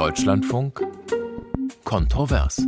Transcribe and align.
Deutschlandfunk 0.00 0.80
Kontrovers. 1.84 2.66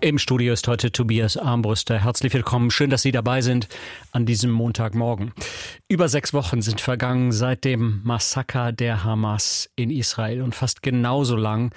Im 0.00 0.16
Studio 0.16 0.54
ist 0.54 0.66
heute 0.68 0.90
Tobias 0.90 1.36
Armbruster. 1.36 2.02
Herzlich 2.02 2.32
willkommen. 2.32 2.70
Schön, 2.70 2.88
dass 2.88 3.02
Sie 3.02 3.12
dabei 3.12 3.42
sind 3.42 3.68
an 4.12 4.24
diesem 4.24 4.50
Montagmorgen. 4.52 5.34
Über 5.86 6.08
sechs 6.08 6.32
Wochen 6.32 6.62
sind 6.62 6.80
vergangen 6.80 7.30
seit 7.30 7.66
dem 7.66 8.00
Massaker 8.04 8.72
der 8.72 9.04
Hamas 9.04 9.68
in 9.76 9.90
Israel 9.90 10.40
und 10.40 10.54
fast 10.54 10.82
genauso 10.82 11.36
lang 11.36 11.74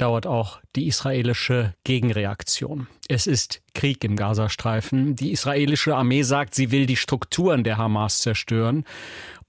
dauert 0.00 0.26
auch 0.26 0.60
die 0.76 0.86
israelische 0.86 1.74
Gegenreaktion. 1.82 2.86
Es 3.08 3.26
ist 3.26 3.60
Krieg 3.74 4.02
im 4.04 4.14
Gazastreifen. 4.16 5.16
Die 5.16 5.32
israelische 5.32 5.96
Armee 5.96 6.22
sagt, 6.22 6.54
sie 6.54 6.70
will 6.70 6.86
die 6.86 6.96
Strukturen 6.96 7.64
der 7.64 7.76
Hamas 7.76 8.20
zerstören. 8.20 8.84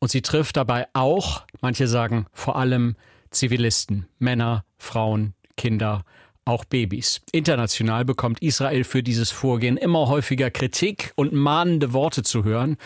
Und 0.02 0.10
sie 0.10 0.24
trifft 0.24 0.58
dabei 0.58 0.88
auch, 0.94 1.44
manche 1.62 1.88
sagen 1.88 2.26
vor 2.34 2.56
allem 2.56 2.96
Zivilisten, 3.30 4.08
Männer, 4.18 4.66
Frauen, 4.80 5.36
Kinder, 5.58 6.04
auch 6.46 6.66
Babys. 6.66 7.22
International 7.32 8.06
bekommt 8.06 8.42
Israel 8.42 8.84
für 8.84 9.04
dieses 9.04 9.32
Vorgehen 9.32 9.78
immer 9.78 10.08
häufiger 10.08 10.50
Kritik 10.50 11.14
und 11.16 11.34
mahnende 11.34 11.94
Worte 11.94 12.24
zu 12.24 12.44
hören, 12.44 12.78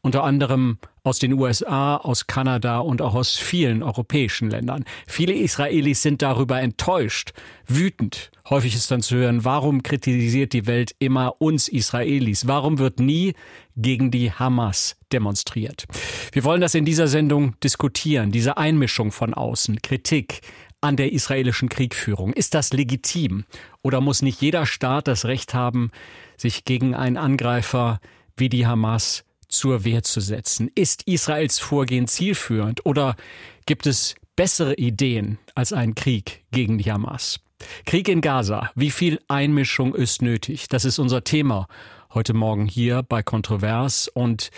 unter 0.00 0.24
anderem 0.24 0.78
aus 1.04 1.18
den 1.18 1.34
USA, 1.34 1.96
aus 1.98 2.26
Kanada 2.26 2.78
und 2.78 3.02
auch 3.02 3.14
aus 3.14 3.36
vielen 3.36 3.82
europäischen 3.82 4.50
Ländern. 4.50 4.84
Viele 5.06 5.34
Israelis 5.34 6.00
sind 6.00 6.22
darüber 6.22 6.60
enttäuscht, 6.60 7.32
wütend. 7.66 8.30
Häufig 8.48 8.74
ist 8.74 8.90
dann 8.90 9.02
zu 9.02 9.16
hören, 9.16 9.44
warum 9.44 9.82
kritisiert 9.82 10.54
die 10.54 10.66
Welt 10.66 10.94
immer 10.98 11.40
uns 11.40 11.68
Israelis? 11.68 12.46
Warum 12.46 12.78
wird 12.78 13.00
nie 13.00 13.34
gegen 13.76 14.10
die 14.10 14.32
Hamas 14.32 14.96
demonstriert? 15.12 15.84
Wir 16.32 16.44
wollen 16.44 16.60
das 16.62 16.74
in 16.74 16.86
dieser 16.86 17.06
Sendung 17.06 17.54
diskutieren, 17.60 18.32
diese 18.32 18.56
Einmischung 18.56 19.12
von 19.12 19.34
außen, 19.34 19.82
Kritik, 19.82 20.40
an 20.84 20.96
der 20.96 21.12
israelischen 21.12 21.70
Kriegführung? 21.70 22.34
Ist 22.34 22.54
das 22.54 22.72
legitim? 22.72 23.44
Oder 23.82 24.02
muss 24.02 24.20
nicht 24.20 24.42
jeder 24.42 24.66
Staat 24.66 25.08
das 25.08 25.24
Recht 25.24 25.54
haben, 25.54 25.90
sich 26.36 26.64
gegen 26.64 26.94
einen 26.94 27.16
Angreifer 27.16 28.00
wie 28.36 28.50
die 28.50 28.66
Hamas 28.66 29.24
zur 29.48 29.84
Wehr 29.84 30.02
zu 30.02 30.20
setzen? 30.20 30.70
Ist 30.74 31.04
Israels 31.04 31.58
Vorgehen 31.58 32.06
zielführend 32.06 32.84
oder 32.84 33.16
gibt 33.64 33.86
es 33.86 34.14
bessere 34.36 34.74
Ideen 34.74 35.38
als 35.54 35.72
einen 35.72 35.94
Krieg 35.94 36.44
gegen 36.50 36.76
die 36.76 36.92
Hamas? 36.92 37.40
Krieg 37.86 38.08
in 38.08 38.20
Gaza. 38.20 38.70
Wie 38.74 38.90
viel 38.90 39.20
Einmischung 39.26 39.94
ist 39.94 40.20
nötig? 40.20 40.68
Das 40.68 40.84
ist 40.84 40.98
unser 40.98 41.24
Thema 41.24 41.66
heute 42.12 42.34
Morgen 42.34 42.66
hier 42.66 43.02
bei 43.02 43.22
Kontrovers 43.22 44.08
und 44.08 44.50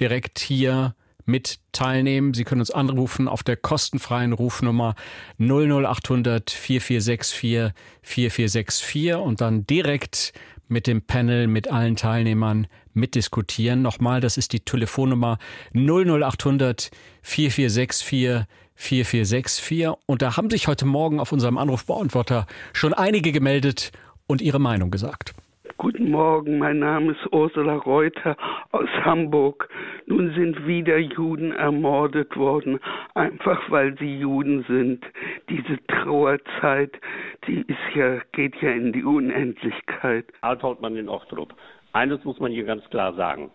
direkt 0.00 0.38
hier 0.38 0.94
mit 1.30 1.58
teilnehmen. 1.72 2.34
Sie 2.34 2.44
können 2.44 2.60
uns 2.60 2.70
anrufen 2.70 3.28
auf 3.28 3.42
der 3.42 3.56
kostenfreien 3.56 4.32
Rufnummer 4.32 4.94
00800 5.38 6.50
4464 6.50 7.72
4464 8.02 9.14
und 9.14 9.40
dann 9.40 9.66
direkt 9.66 10.32
mit 10.68 10.86
dem 10.86 11.02
Panel, 11.02 11.46
mit 11.46 11.68
allen 11.68 11.96
Teilnehmern 11.96 12.66
mitdiskutieren. 12.92 13.82
Nochmal, 13.82 14.20
das 14.20 14.36
ist 14.36 14.52
die 14.52 14.60
Telefonnummer 14.60 15.38
00800 15.74 16.90
4464 17.22 18.46
4464 18.74 19.88
und 20.06 20.22
da 20.22 20.36
haben 20.36 20.48
sich 20.48 20.68
heute 20.68 20.86
Morgen 20.86 21.20
auf 21.20 21.32
unserem 21.32 21.58
Anrufbeantworter 21.58 22.46
schon 22.72 22.94
einige 22.94 23.32
gemeldet 23.32 23.92
und 24.26 24.40
ihre 24.40 24.58
Meinung 24.58 24.90
gesagt. 24.90 25.34
Guten 25.80 26.10
Morgen, 26.10 26.58
mein 26.58 26.78
Name 26.78 27.12
ist 27.12 27.32
Ursula 27.32 27.76
Reuter 27.76 28.36
aus 28.70 28.90
Hamburg. 29.02 29.66
Nun 30.04 30.30
sind 30.34 30.66
wieder 30.66 30.98
Juden 30.98 31.52
ermordet 31.52 32.36
worden, 32.36 32.78
einfach 33.14 33.58
weil 33.70 33.96
sie 33.96 34.18
Juden 34.18 34.62
sind. 34.68 35.02
Diese 35.48 35.78
Trauerzeit, 35.86 37.00
die 37.46 37.62
ist 37.62 37.94
ja, 37.94 38.18
geht 38.32 38.56
ja 38.60 38.72
in 38.72 38.92
die 38.92 39.02
Unendlichkeit. 39.02 40.26
Althautmann 40.42 40.96
in 40.96 41.08
Ochtrup. 41.08 41.54
Eines 41.94 42.22
muss 42.24 42.38
man 42.40 42.52
hier 42.52 42.64
ganz 42.64 42.84
klar 42.90 43.14
sagen. 43.14 43.50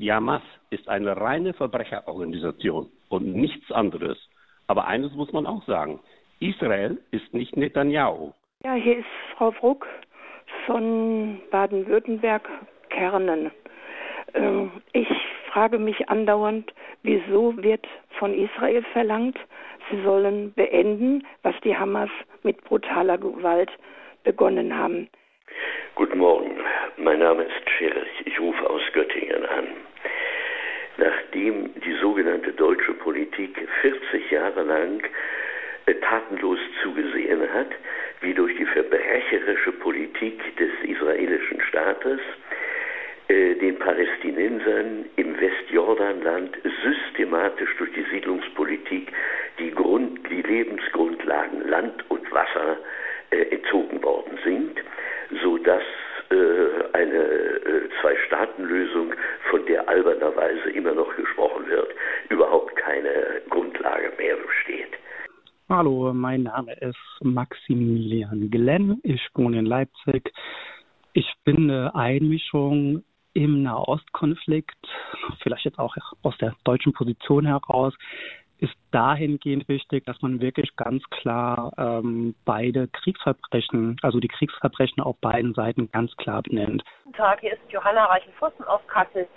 Die 0.00 0.12
Hamas 0.12 0.42
ist 0.70 0.88
eine 0.88 1.16
reine 1.16 1.54
Verbrecherorganisation 1.54 2.90
und 3.08 3.36
nichts 3.36 3.70
anderes. 3.70 4.18
Aber 4.66 4.88
eines 4.88 5.12
muss 5.12 5.32
man 5.32 5.46
auch 5.46 5.64
sagen. 5.66 6.00
Israel 6.40 6.98
ist 7.12 7.32
nicht 7.32 7.56
Netanyahu. 7.56 8.32
Ja, 8.64 8.74
hier 8.74 8.98
ist 8.98 9.06
Frau 9.36 9.52
Bruck 9.52 9.86
von 10.68 11.40
Baden-Württemberg, 11.50 12.46
Kernen. 12.90 13.50
Ähm, 14.34 14.70
ich 14.92 15.08
frage 15.50 15.78
mich 15.78 16.10
andauernd, 16.10 16.72
wieso 17.02 17.56
wird 17.56 17.86
von 18.18 18.34
Israel 18.34 18.84
verlangt, 18.92 19.38
sie 19.90 20.02
sollen 20.02 20.52
beenden, 20.52 21.26
was 21.42 21.54
die 21.64 21.74
Hamas 21.74 22.10
mit 22.42 22.62
brutaler 22.64 23.16
Gewalt 23.16 23.70
begonnen 24.24 24.76
haben. 24.76 25.08
Guten 25.94 26.18
Morgen, 26.18 26.58
mein 26.98 27.20
Name 27.20 27.44
ist 27.44 27.70
Schirch, 27.70 28.22
ich 28.26 28.38
rufe 28.38 28.68
aus 28.68 28.82
Göttingen 28.92 29.46
an. 29.46 29.68
Nachdem 30.98 31.70
die 31.80 31.94
sogenannte 31.94 32.52
deutsche 32.52 32.92
Politik 32.92 33.56
40 33.80 34.30
Jahre 34.30 34.64
lang 34.64 35.00
tatenlos 35.94 36.58
zugesehen 36.82 37.42
hat, 37.52 37.70
wie 38.20 38.34
durch 38.34 38.56
die 38.56 38.66
verbrecherische 38.66 39.72
Politik 39.72 40.40
des 40.56 40.70
israelischen 40.82 41.60
Staates 41.62 42.20
äh, 43.28 43.54
den 43.54 43.78
Palästinensern 43.78 45.06
im 45.16 45.40
Westjordanland 45.40 46.56
systematisch 46.82 47.76
durch 47.78 47.92
die 47.92 48.06
Siedlungspolitik 48.10 49.12
die, 49.58 49.70
Grund, 49.70 50.20
die 50.30 50.42
Lebensgrundlagen 50.42 51.68
Land 51.68 52.04
und 52.08 52.30
Wasser 52.32 52.78
äh, 53.30 53.42
entzogen 53.54 54.02
worden 54.02 54.38
sind, 54.44 54.80
sodass 55.42 55.82
äh, 56.30 56.96
eine 56.96 57.22
äh, 57.22 57.88
Zwei-Staaten-Lösung, 58.00 59.14
von 59.50 59.64
der 59.66 59.88
albernerweise 59.88 60.70
immer 60.70 60.92
noch 60.92 61.14
gesprochen 61.16 61.68
wird, 61.68 61.94
überhaupt 62.28 62.76
keine 62.76 63.42
Grundlage 63.48 64.12
mehr 64.18 64.36
besteht. 64.36 64.92
Hallo, 65.70 66.14
mein 66.14 66.44
Name 66.44 66.72
ist 66.72 66.96
Maximilian 67.20 68.50
Glenn. 68.50 69.00
Ich 69.02 69.20
wohne 69.34 69.58
in 69.58 69.66
Leipzig. 69.66 70.32
Ich 71.12 71.30
finde 71.44 71.94
Einmischung 71.94 73.04
im 73.34 73.64
Nahostkonflikt, 73.64 74.78
vielleicht 75.42 75.66
jetzt 75.66 75.78
auch 75.78 75.94
aus 76.22 76.38
der 76.38 76.54
deutschen 76.64 76.94
Position 76.94 77.44
heraus, 77.44 77.92
ist 78.56 78.72
dahingehend 78.92 79.68
wichtig, 79.68 80.06
dass 80.06 80.22
man 80.22 80.40
wirklich 80.40 80.74
ganz 80.76 81.02
klar 81.10 81.70
ähm, 81.76 82.34
beide 82.46 82.88
Kriegsverbrechen, 82.88 83.98
also 84.00 84.20
die 84.20 84.28
Kriegsverbrechen 84.28 85.02
auf 85.02 85.18
beiden 85.20 85.52
Seiten 85.52 85.90
ganz 85.92 86.16
klar 86.16 86.42
benennt. 86.44 86.82
Guten 87.04 87.16
Tag, 87.18 87.40
hier 87.40 87.52
ist 87.52 87.60
Johanna 87.68 88.06
Reichenfussen 88.06 88.64
aus 88.64 88.80
Kassel 88.86 89.28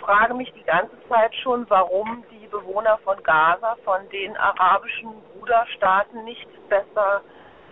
frage 0.00 0.34
mich 0.34 0.52
die 0.52 0.64
ganze 0.64 0.96
Zeit 1.08 1.34
schon, 1.36 1.68
warum 1.68 2.24
die 2.30 2.46
Bewohner 2.46 2.98
von 3.04 3.22
Gaza 3.22 3.76
von 3.84 4.08
den 4.10 4.36
arabischen 4.36 5.10
Bruderstaaten 5.34 6.24
nicht 6.24 6.48
besser 6.68 7.22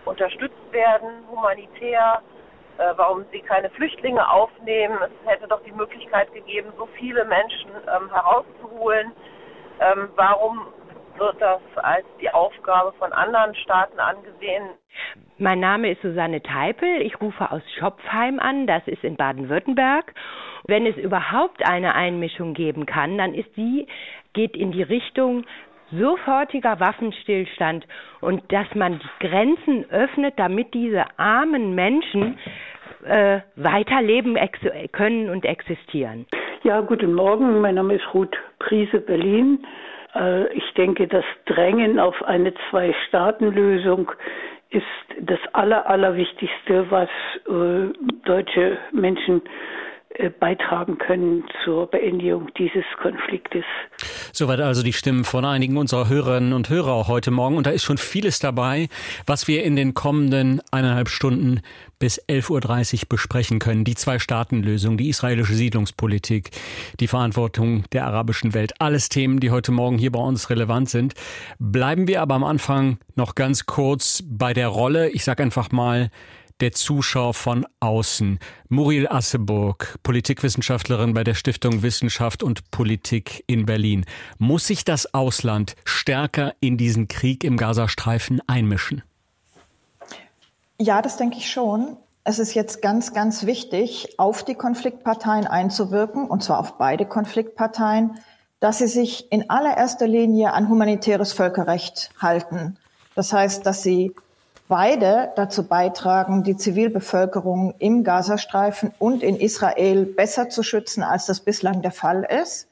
unterstützt 0.05 0.71
werden, 0.71 1.09
humanitär, 1.29 2.21
äh, 2.77 2.93
warum 2.95 3.25
sie 3.31 3.41
keine 3.41 3.69
Flüchtlinge 3.71 4.29
aufnehmen. 4.29 4.97
Es 5.01 5.31
hätte 5.31 5.47
doch 5.47 5.63
die 5.63 5.71
Möglichkeit 5.71 6.31
gegeben, 6.33 6.71
so 6.77 6.87
viele 6.97 7.25
Menschen 7.25 7.71
ähm, 7.71 8.11
herauszuholen. 8.13 9.11
Ähm, 9.79 10.09
warum 10.15 10.67
wird 11.17 11.41
das 11.41 11.61
als 11.75 12.05
die 12.21 12.29
Aufgabe 12.29 12.93
von 12.99 13.11
anderen 13.13 13.55
Staaten 13.55 13.99
angesehen? 13.99 14.69
Mein 15.37 15.59
Name 15.59 15.91
ist 15.91 16.01
Susanne 16.01 16.41
Teipel. 16.41 17.01
Ich 17.01 17.19
rufe 17.21 17.51
aus 17.51 17.61
Schopfheim 17.77 18.39
an. 18.39 18.67
Das 18.67 18.87
ist 18.87 19.03
in 19.03 19.15
Baden-Württemberg. 19.15 20.13
Wenn 20.67 20.85
es 20.85 20.95
überhaupt 20.97 21.67
eine 21.67 21.93
Einmischung 21.93 22.53
geben 22.53 22.85
kann, 22.85 23.17
dann 23.17 23.33
ist 23.33 23.55
die, 23.55 23.87
geht 24.33 24.55
in 24.55 24.71
die 24.71 24.83
Richtung 24.83 25.45
sofortiger 25.91 26.79
Waffenstillstand 26.79 27.85
und 28.21 28.51
dass 28.51 28.73
man 28.73 28.99
die 28.99 29.27
Grenzen 29.27 29.89
öffnet, 29.91 30.33
damit 30.37 30.73
diese 30.73 31.05
armen 31.17 31.75
Menschen 31.75 32.39
äh, 33.05 33.41
weiterleben 33.55 34.37
können 34.91 35.29
und 35.29 35.45
existieren. 35.45 36.25
Ja, 36.63 36.81
guten 36.81 37.13
Morgen. 37.13 37.61
Mein 37.61 37.75
Name 37.75 37.95
ist 37.95 38.13
Ruth 38.13 38.35
Priese 38.57 38.99
Berlin. 38.99 39.63
Äh, 40.15 40.47
ich 40.53 40.73
denke, 40.73 41.07
das 41.07 41.25
Drängen 41.45 41.99
auf 41.99 42.23
eine 42.23 42.53
Zwei-Staaten-Lösung 42.69 44.11
ist 44.69 44.83
das 45.21 45.39
Aller, 45.53 45.87
Allerwichtigste, 45.89 46.89
was 46.89 47.09
äh, 47.47 47.93
deutsche 48.25 48.77
Menschen 48.91 49.41
beitragen 50.39 50.97
können 50.97 51.43
zur 51.63 51.87
Beendigung 51.87 52.49
dieses 52.57 52.83
Konfliktes. 53.01 53.63
Soweit 54.31 54.59
also 54.59 54.83
die 54.83 54.93
Stimmen 54.93 55.23
von 55.23 55.45
einigen 55.45 55.77
unserer 55.77 56.09
Hörerinnen 56.09 56.53
und 56.53 56.69
Hörer 56.69 57.07
heute 57.07 57.31
Morgen. 57.31 57.57
Und 57.57 57.67
da 57.67 57.71
ist 57.71 57.83
schon 57.83 57.97
vieles 57.97 58.39
dabei, 58.39 58.87
was 59.25 59.47
wir 59.47 59.63
in 59.63 59.75
den 59.75 59.93
kommenden 59.93 60.61
eineinhalb 60.71 61.09
Stunden 61.09 61.61
bis 61.99 62.21
11.30 62.27 63.03
Uhr 63.03 63.09
besprechen 63.09 63.59
können. 63.59 63.83
Die 63.83 63.95
Zwei-Staaten-Lösung, 63.95 64.97
die 64.97 65.09
israelische 65.09 65.53
Siedlungspolitik, 65.53 66.51
die 66.99 67.07
Verantwortung 67.07 67.83
der 67.91 68.05
arabischen 68.05 68.53
Welt. 68.53 68.73
Alles 68.79 69.09
Themen, 69.09 69.39
die 69.39 69.51
heute 69.51 69.71
Morgen 69.71 69.97
hier 69.97 70.11
bei 70.11 70.19
uns 70.19 70.49
relevant 70.49 70.89
sind. 70.89 71.13
Bleiben 71.59 72.07
wir 72.07 72.21
aber 72.21 72.35
am 72.35 72.43
Anfang 72.43 72.99
noch 73.15 73.35
ganz 73.35 73.65
kurz 73.65 74.23
bei 74.27 74.53
der 74.53 74.67
Rolle, 74.67 75.09
ich 75.09 75.23
sage 75.23 75.43
einfach 75.43 75.71
mal, 75.71 76.09
der 76.61 76.71
Zuschauer 76.71 77.33
von 77.33 77.65
außen. 77.79 78.39
Muriel 78.69 79.07
Asseburg, 79.07 79.97
Politikwissenschaftlerin 80.03 81.13
bei 81.13 81.23
der 81.23 81.33
Stiftung 81.33 81.81
Wissenschaft 81.83 82.43
und 82.43 82.71
Politik 82.71 83.43
in 83.47 83.65
Berlin. 83.65 84.05
Muss 84.37 84.67
sich 84.67 84.85
das 84.85 85.13
Ausland 85.13 85.75
stärker 85.83 86.53
in 86.59 86.77
diesen 86.77 87.07
Krieg 87.07 87.43
im 87.43 87.57
Gazastreifen 87.57 88.41
einmischen? 88.47 89.03
Ja, 90.79 91.01
das 91.01 91.17
denke 91.17 91.37
ich 91.37 91.49
schon. 91.49 91.97
Es 92.23 92.39
ist 92.39 92.55
jetzt 92.55 92.81
ganz, 92.81 93.13
ganz 93.13 93.45
wichtig, 93.45 94.15
auf 94.17 94.43
die 94.43 94.55
Konfliktparteien 94.55 95.45
einzuwirken, 95.45 96.27
und 96.27 96.43
zwar 96.43 96.59
auf 96.59 96.77
beide 96.77 97.05
Konfliktparteien, 97.05 98.17
dass 98.59 98.79
sie 98.79 98.87
sich 98.87 99.31
in 99.31 99.49
allererster 99.49 100.07
Linie 100.07 100.53
an 100.53 100.67
humanitäres 100.67 101.33
Völkerrecht 101.33 102.09
halten. 102.19 102.77
Das 103.13 103.31
heißt, 103.31 103.65
dass 103.65 103.83
sie 103.83 104.15
beide 104.67 105.31
dazu 105.35 105.67
beitragen, 105.67 106.43
die 106.43 106.57
Zivilbevölkerung 106.57 107.75
im 107.79 108.03
Gazastreifen 108.03 108.91
und 108.99 109.23
in 109.23 109.35
Israel 109.35 110.05
besser 110.05 110.49
zu 110.49 110.63
schützen, 110.63 111.03
als 111.03 111.25
das 111.25 111.39
bislang 111.39 111.81
der 111.81 111.91
Fall 111.91 112.27
ist. 112.43 112.67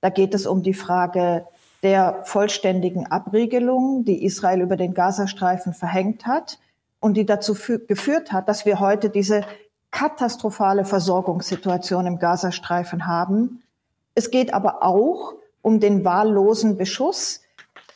Da 0.00 0.08
geht 0.08 0.34
es 0.34 0.46
um 0.46 0.62
die 0.62 0.74
Frage 0.74 1.46
der 1.82 2.20
vollständigen 2.24 3.06
Abriegelung, 3.06 4.04
die 4.04 4.24
Israel 4.24 4.60
über 4.60 4.76
den 4.76 4.94
Gazastreifen 4.94 5.74
verhängt 5.74 6.26
hat 6.26 6.58
und 7.00 7.14
die 7.14 7.26
dazu 7.26 7.54
geführt 7.88 8.32
hat, 8.32 8.48
dass 8.48 8.64
wir 8.64 8.78
heute 8.78 9.10
diese 9.10 9.42
katastrophale 9.90 10.84
Versorgungssituation 10.84 12.06
im 12.06 12.18
Gazastreifen 12.18 13.06
haben. 13.06 13.62
Es 14.14 14.30
geht 14.30 14.54
aber 14.54 14.82
auch 14.82 15.34
um 15.60 15.80
den 15.80 16.04
wahllosen 16.04 16.76
Beschuss, 16.76 17.41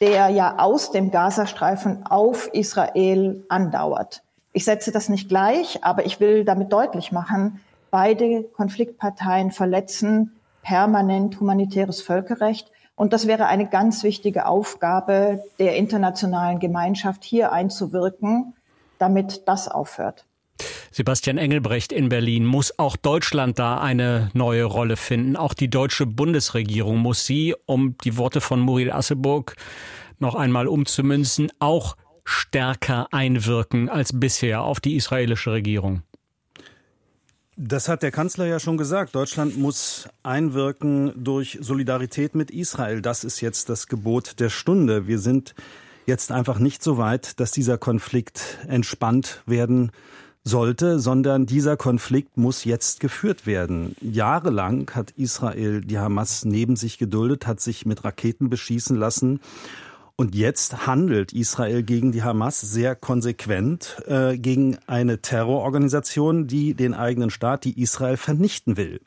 der 0.01 0.29
ja 0.29 0.59
aus 0.59 0.91
dem 0.91 1.11
Gazastreifen 1.11 2.07
auf 2.07 2.49
Israel 2.53 3.45
andauert. 3.49 4.23
Ich 4.53 4.65
setze 4.65 4.93
das 4.93 5.09
nicht 5.09 5.29
gleich, 5.29 5.85
aber 5.85 6.07
ich 6.07 6.21
will 6.21 6.45
damit 6.45 6.73
deutlich 6.73 7.13
machen, 7.13 7.61
beide 7.91 8.43
Konfliktparteien 8.43 9.51
verletzen 9.51 10.33
permanent 10.63 11.39
humanitäres 11.41 12.03
Völkerrecht. 12.03 12.71
Und 12.97 13.13
das 13.13 13.27
wäre 13.27 13.47
eine 13.47 13.69
ganz 13.69 14.03
wichtige 14.03 14.47
Aufgabe 14.47 15.45
der 15.59 15.77
internationalen 15.77 16.59
Gemeinschaft, 16.59 17.23
hier 17.23 17.53
einzuwirken, 17.53 18.55
damit 18.99 19.47
das 19.47 19.69
aufhört. 19.69 20.25
Sebastian 20.91 21.39
Engelbrecht 21.39 21.93
in 21.93 22.09
Berlin. 22.09 22.45
Muss 22.45 22.79
auch 22.79 22.97
Deutschland 22.97 23.59
da 23.59 23.79
eine 23.79 24.31
neue 24.35 24.65
Rolle 24.65 24.97
finden? 24.97 25.37
Auch 25.37 25.55
die 25.55 25.69
deutsche 25.69 26.07
Bundesregierung 26.07 26.99
muss 26.99 27.27
sie, 27.27 27.55
um 27.67 27.97
die 28.05 28.17
Worte 28.17 28.41
von 28.41 28.61
Muriel 28.61 28.93
Asseburg 28.93 29.57
noch 30.19 30.35
einmal 30.35 30.67
umzumünzen, 30.67 31.53
auch 31.59 31.97
stärker 32.25 33.09
einwirken 33.13 33.89
als 33.89 34.19
bisher 34.19 34.63
auf 34.63 34.81
die 34.81 34.97
israelische 34.97 35.53
Regierung? 35.53 36.03
Das 37.59 37.89
hat 37.89 38.03
der 38.03 38.11
Kanzler 38.11 38.45
ja 38.45 38.61
schon 38.61 38.77
gesagt. 38.77 39.15
Deutschland 39.15 39.57
muss 39.57 40.11
einwirken 40.23 41.13
durch 41.17 41.57
Solidarität 41.63 42.35
mit 42.35 42.51
Israel. 42.51 43.01
Das 43.01 43.25
ist 43.25 43.41
jetzt 43.41 43.71
das 43.71 43.87
Gebot 43.87 44.41
der 44.41 44.51
Stunde. 44.51 45.07
Wir 45.07 45.19
sind 45.19 45.55
jetzt 46.05 46.33
einfach 46.33 46.59
nicht 46.59 46.83
so 46.83 46.99
weit, 46.99 47.41
dass 47.41 47.53
dieser 47.53 47.79
Konflikt 47.79 48.59
entspannt 48.69 49.43
werden 49.47 49.91
sollte, 50.47 51.01
sondern 51.01 51.45
dieser 51.45 51.77
Konflikt 51.77 52.37
muss 52.37 52.65
jetzt 52.65 53.01
geführt 53.01 53.47
werden. 53.47 53.97
Jahrelang 54.01 54.89
hat 54.95 55.11
Israel 55.17 55.81
die 55.81 55.99
Hamas 55.99 56.45
neben 56.45 56.77
sich 56.77 56.99
geduldet, 56.99 57.47
hat 57.47 57.61
sich 57.61 57.85
mit 57.85 58.05
Raketen 58.05 58.49
beschießen 58.49 58.97
lassen. 58.97 59.41
Und 60.15 60.35
jetzt 60.35 60.87
handelt 60.87 61.33
Israel 61.33 61.83
gegen 61.83 62.13
die 62.13 62.23
Hamas 62.23 62.61
sehr 62.61 62.95
konsequent, 62.95 64.03
äh, 64.07 64.39
gegen 64.39 64.79
eine 64.87 65.21
Terrororganisation, 65.21 66.47
die 66.47 66.75
den 66.75 66.95
eigenen 66.95 67.31
Staat, 67.31 67.65
die 67.65 67.83
Israel 67.83 68.17
vernichten 68.17 68.77
will. 68.77 69.01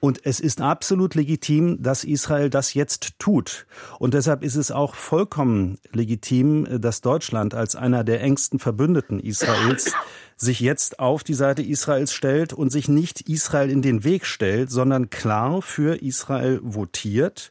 Und 0.00 0.26
es 0.26 0.40
ist 0.40 0.60
absolut 0.60 1.14
legitim, 1.14 1.80
dass 1.80 2.02
Israel 2.02 2.50
das 2.50 2.74
jetzt 2.74 3.20
tut. 3.20 3.66
Und 4.00 4.14
deshalb 4.14 4.42
ist 4.42 4.56
es 4.56 4.72
auch 4.72 4.96
vollkommen 4.96 5.78
legitim, 5.92 6.80
dass 6.80 7.02
Deutschland 7.02 7.54
als 7.54 7.76
einer 7.76 8.02
der 8.02 8.20
engsten 8.20 8.58
Verbündeten 8.58 9.20
Israels 9.20 9.92
sich 10.36 10.60
jetzt 10.60 10.98
auf 10.98 11.24
die 11.24 11.34
Seite 11.34 11.62
Israels 11.62 12.12
stellt 12.12 12.52
und 12.52 12.70
sich 12.70 12.88
nicht 12.88 13.22
Israel 13.28 13.70
in 13.70 13.82
den 13.82 14.04
Weg 14.04 14.26
stellt, 14.26 14.70
sondern 14.70 15.10
klar 15.10 15.62
für 15.62 16.02
Israel 16.02 16.60
votiert 16.62 17.50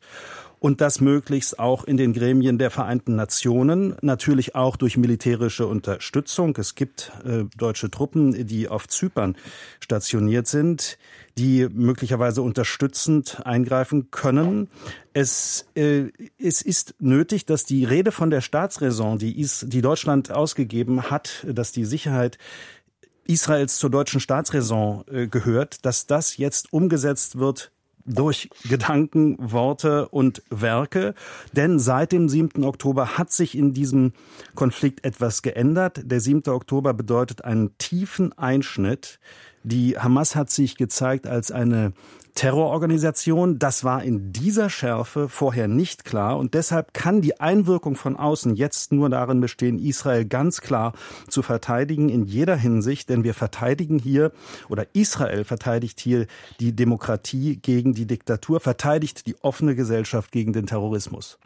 und 0.62 0.80
das 0.80 1.02
möglichst 1.02 1.58
auch 1.58 1.84
in 1.86 1.98
den 1.98 2.14
Gremien 2.14 2.60
der 2.60 2.70
Vereinten 2.70 3.16
Nationen, 3.16 3.96
natürlich 4.04 4.54
auch 4.54 4.78
durch 4.78 4.96
militärische 4.96 5.66
Unterstützung. 5.66 6.56
Es 6.58 6.76
gibt 6.76 7.12
äh, 7.26 7.46
deutsche 7.58 7.90
Truppen, 7.90 8.46
die 8.46 8.70
auf 8.70 8.88
Zypern 8.88 9.36
stationiert 9.80 10.46
sind, 10.46 11.00
die 11.38 11.68
möglicherweise 11.72 12.42
unterstützend 12.42 13.46
eingreifen 13.46 14.12
können. 14.12 14.70
Es, 15.14 15.66
äh, 15.76 16.12
es 16.38 16.62
ist 16.62 16.96
nötig, 17.00 17.46
dass 17.46 17.66
die 17.66 17.86
Rede 17.86 18.12
von 18.12 18.30
der 18.30 18.42
Staatsräson, 18.42 19.18
die, 19.18 19.40
is, 19.40 19.66
die 19.68 19.82
Deutschland 19.82 20.32
ausgegeben 20.32 21.10
hat, 21.10 21.46
dass 21.48 21.72
die 21.72 21.86
Sicherheit 21.86 22.38
Israels 23.26 23.78
zur 23.78 23.90
deutschen 23.90 24.20
Staatsräson 24.20 25.06
äh, 25.08 25.28
gehört, 25.28 25.86
dass 25.86 26.08
das 26.08 26.38
jetzt 26.38 26.74
umgesetzt 26.74 27.38
wird 27.38 27.72
durch 28.06 28.50
Gedanken, 28.68 29.38
Worte 29.40 30.10
und 30.10 30.44
Werke. 30.50 31.14
Denn 31.54 31.80
seit 31.80 32.12
dem 32.12 32.30
7. 32.30 32.64
Oktober 32.64 33.18
hat 33.18 33.32
sich 33.32 33.58
in 33.58 33.74
diesem 33.74 34.14
Konflikt 34.56 35.06
etwas 35.06 35.42
geändert. 35.42 36.02
Der 36.04 36.20
7. 36.20 36.48
Oktober 36.48 36.94
bedeutet 36.94 37.44
einen 37.44 37.78
tiefen 37.78 38.38
Einschnitt. 38.38 39.20
Die 39.64 39.98
Hamas 39.98 40.36
hat 40.36 40.50
sich 40.50 40.76
gezeigt 40.76 41.28
als 41.28 41.52
eine 41.52 41.94
Terrororganisation. 42.36 43.60
Das 43.60 43.84
war 43.84 44.04
in 44.04 44.32
dieser 44.32 44.70
Schärfe 44.70 45.30
vorher 45.30 45.68
nicht 45.68 46.06
klar 46.06 46.38
und 46.38 46.54
deshalb 46.54 46.94
kann 46.94 47.22
die 47.22 47.40
Einwirkung 47.40 47.96
von 47.96 48.16
außen 48.16 48.56
jetzt 48.56 48.92
nur 48.92 49.10
darin 49.10 49.42
bestehen, 49.42 49.80
Israel 49.80 50.26
ganz 50.26 50.62
klar 50.62 50.94
zu 51.28 51.42
verteidigen 51.42 52.10
in 52.10 52.26
jeder 52.26 52.56
Hinsicht, 52.56 53.10
denn 53.10 53.24
wir 53.24 53.34
verteidigen 53.34 54.00
hier 54.00 54.32
oder 54.70 54.88
Israel 54.94 55.44
verteidigt 55.44 56.00
hier 56.00 56.26
die 56.60 56.76
Demokratie 56.76 57.58
gegen 57.58 57.94
die 57.94 58.06
Diktatur, 58.06 58.60
verteidigt 58.60 59.28
die 59.28 59.36
offene 59.42 59.76
Gesellschaft 59.76 60.32
gegen 60.32 60.54
den 60.54 60.66
Terrorismus. 60.66 61.38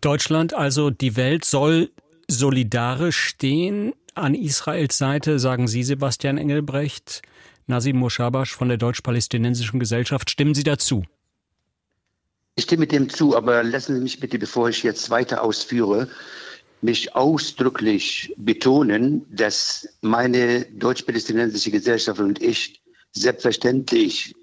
Deutschland, 0.00 0.54
also 0.54 0.90
die 0.90 1.16
Welt 1.16 1.44
soll 1.44 1.90
solidarisch 2.28 3.18
stehen 3.18 3.94
an 4.14 4.34
Israels 4.34 4.98
Seite, 4.98 5.38
sagen 5.38 5.68
Sie, 5.68 5.82
Sebastian 5.82 6.38
Engelbrecht. 6.38 7.22
Nasim 7.66 7.98
Moshabash 7.98 8.54
von 8.54 8.68
der 8.68 8.78
Deutsch-Palästinensischen 8.78 9.78
Gesellschaft. 9.78 10.30
Stimmen 10.30 10.54
Sie 10.54 10.64
dazu? 10.64 11.04
Ich 12.56 12.64
stimme 12.64 12.86
dem 12.86 13.08
zu, 13.08 13.36
aber 13.36 13.62
lassen 13.62 13.94
Sie 13.94 14.00
mich 14.00 14.20
bitte, 14.20 14.38
bevor 14.38 14.68
ich 14.68 14.82
jetzt 14.82 15.10
weiter 15.10 15.42
ausführe, 15.42 16.08
mich 16.80 17.14
ausdrücklich 17.14 18.34
betonen, 18.36 19.26
dass 19.30 19.88
meine 20.00 20.64
deutsch-palästinensische 20.64 21.70
Gesellschaft 21.70 22.20
und 22.20 22.42
ich 22.42 22.80
selbstverständlich 23.12 24.34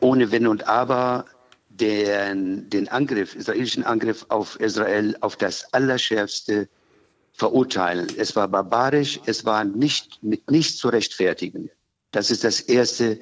ohne 0.00 0.30
Wenn 0.30 0.46
und 0.46 0.66
Aber 0.66 1.26
den, 1.68 2.70
den 2.70 2.88
Angriff, 2.88 3.34
israelischen 3.34 3.84
Angriff 3.84 4.26
auf 4.28 4.58
Israel 4.60 5.16
auf 5.20 5.36
das 5.36 5.72
Allerschärfste 5.72 6.68
verurteilen. 7.34 8.06
Es 8.16 8.34
war 8.36 8.48
barbarisch, 8.48 9.20
es 9.26 9.44
war 9.44 9.64
nicht 9.64 10.22
mit 10.22 10.50
nichts 10.50 10.78
zu 10.78 10.88
rechtfertigen. 10.88 11.68
Das 12.12 12.30
ist 12.30 12.44
das 12.44 12.60
Erste. 12.60 13.20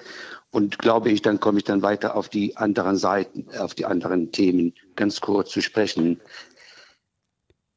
Und 0.50 0.78
glaube 0.78 1.10
ich, 1.10 1.22
dann 1.22 1.40
komme 1.40 1.58
ich 1.58 1.64
dann 1.64 1.80
weiter 1.80 2.14
auf 2.14 2.28
die 2.28 2.56
anderen 2.58 2.96
Seiten, 2.96 3.46
auf 3.56 3.74
die 3.74 3.86
anderen 3.86 4.30
Themen 4.30 4.74
ganz 4.96 5.22
kurz 5.22 5.50
zu 5.50 5.62
sprechen. 5.62 6.20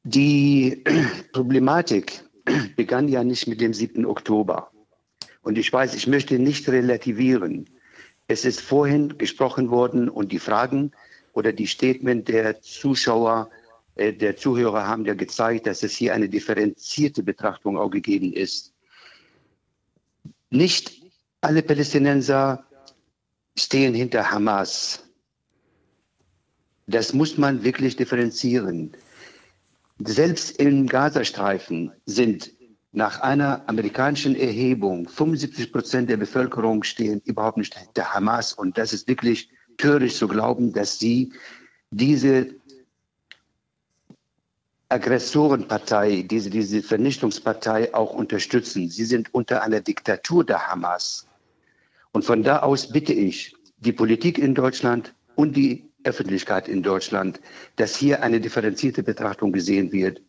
Die 0.04 0.84
Problematik 1.32 2.22
begann 2.76 3.08
ja 3.08 3.24
nicht 3.24 3.48
mit 3.48 3.62
dem 3.62 3.72
7. 3.72 4.04
Oktober. 4.04 4.70
Und 5.40 5.56
ich 5.56 5.72
weiß, 5.72 5.94
ich 5.94 6.06
möchte 6.06 6.38
nicht 6.38 6.68
relativieren. 6.68 7.70
Es 8.28 8.44
ist 8.44 8.60
vorhin 8.60 9.16
gesprochen 9.16 9.70
worden 9.70 10.10
und 10.10 10.32
die 10.32 10.38
Fragen 10.38 10.92
oder 11.32 11.52
die 11.52 11.66
Statement 11.66 12.28
der 12.28 12.60
Zuschauer, 12.60 13.48
der 13.96 14.36
Zuhörer 14.36 14.86
haben 14.86 15.04
ja 15.06 15.14
gezeigt, 15.14 15.66
dass 15.66 15.82
es 15.82 15.96
hier 15.96 16.14
eine 16.14 16.28
differenzierte 16.28 17.22
Betrachtung 17.22 17.78
auch 17.78 17.90
gegeben 17.90 18.32
ist. 18.32 18.74
Nicht 20.50 21.02
alle 21.40 21.62
Palästinenser 21.62 22.64
stehen 23.58 23.94
hinter 23.94 24.30
Hamas. 24.30 25.02
Das 26.86 27.12
muss 27.12 27.38
man 27.38 27.64
wirklich 27.64 27.96
differenzieren. 27.96 28.92
Selbst 29.98 30.58
im 30.58 30.86
Gazastreifen 30.86 31.92
sind 32.04 32.52
nach 32.92 33.20
einer 33.20 33.68
amerikanischen 33.68 34.36
Erhebung 34.36 35.08
75 35.08 35.72
Prozent 35.72 36.10
der 36.10 36.16
Bevölkerung 36.16 36.82
stehen 36.82 37.20
überhaupt 37.24 37.58
nicht 37.58 37.76
hinter 37.76 38.14
Hamas. 38.14 38.52
Und 38.52 38.78
das 38.78 38.92
ist 38.92 39.08
wirklich 39.08 39.50
töricht 39.78 40.16
zu 40.16 40.28
glauben, 40.28 40.72
dass 40.72 40.98
sie 40.98 41.32
diese 41.90 42.54
Aggressorenpartei, 44.88 46.22
diese, 46.22 46.48
diese 46.48 46.82
Vernichtungspartei 46.82 47.92
auch 47.94 48.14
unterstützen. 48.14 48.88
Sie 48.88 49.04
sind 49.04 49.34
unter 49.34 49.62
einer 49.62 49.80
Diktatur 49.80 50.44
der 50.44 50.68
Hamas. 50.68 51.26
Und 52.12 52.24
von 52.24 52.42
da 52.42 52.60
aus 52.60 52.92
bitte 52.92 53.12
ich 53.12 53.54
die 53.78 53.92
Politik 53.92 54.38
in 54.38 54.54
Deutschland 54.54 55.14
und 55.34 55.56
die 55.56 55.90
Öffentlichkeit 56.04 56.68
in 56.68 56.82
Deutschland, 56.82 57.40
dass 57.74 57.96
hier 57.96 58.22
eine 58.22 58.40
differenzierte 58.40 59.02
Betrachtung 59.02 59.52
gesehen 59.52 59.90
wird. 59.92 60.22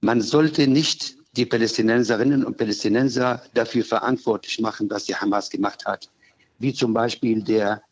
Man 0.00 0.20
sollte 0.20 0.66
nicht 0.66 1.16
die 1.36 1.46
Palästinenserinnen 1.46 2.44
und 2.44 2.56
Palästinenser 2.56 3.42
dafür 3.54 3.84
verantwortlich 3.84 4.60
machen, 4.60 4.90
was 4.90 5.04
die 5.04 5.14
Hamas 5.14 5.50
gemacht 5.50 5.86
hat. 5.86 6.10
Wie 6.58 6.74
zum 6.74 6.92
Beispiel 6.92 7.42
der 7.42 7.82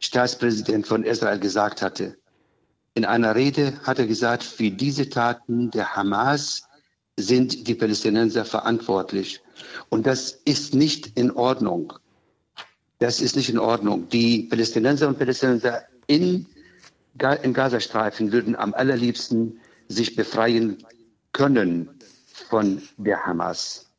Staatspräsident 0.00 0.86
von 0.86 1.04
Israel 1.04 1.38
gesagt 1.38 1.82
hatte. 1.82 2.16
In 2.94 3.04
einer 3.04 3.34
Rede 3.34 3.80
hat 3.84 3.98
er 3.98 4.06
gesagt, 4.06 4.42
für 4.42 4.70
diese 4.70 5.08
Taten 5.08 5.70
der 5.70 5.96
Hamas 5.96 6.68
sind 7.16 7.66
die 7.66 7.74
Palästinenser 7.74 8.44
verantwortlich. 8.44 9.40
Und 9.88 10.06
das 10.06 10.32
ist 10.44 10.74
nicht 10.74 11.18
in 11.18 11.30
Ordnung. 11.30 11.94
Das 12.98 13.20
ist 13.20 13.34
nicht 13.36 13.48
in 13.48 13.58
Ordnung. 13.58 14.08
Die 14.08 14.44
Palästinenser 14.44 15.08
und 15.08 15.18
Palästinenser 15.18 15.84
in, 16.06 16.46
im 17.42 17.52
Gazastreifen 17.52 18.30
würden 18.32 18.56
am 18.56 18.74
allerliebsten 18.74 19.60
sich 19.88 20.14
befreien 20.14 20.78
können 21.32 21.88
von 22.48 22.82
der 22.96 23.24
Hamas. 23.24 23.90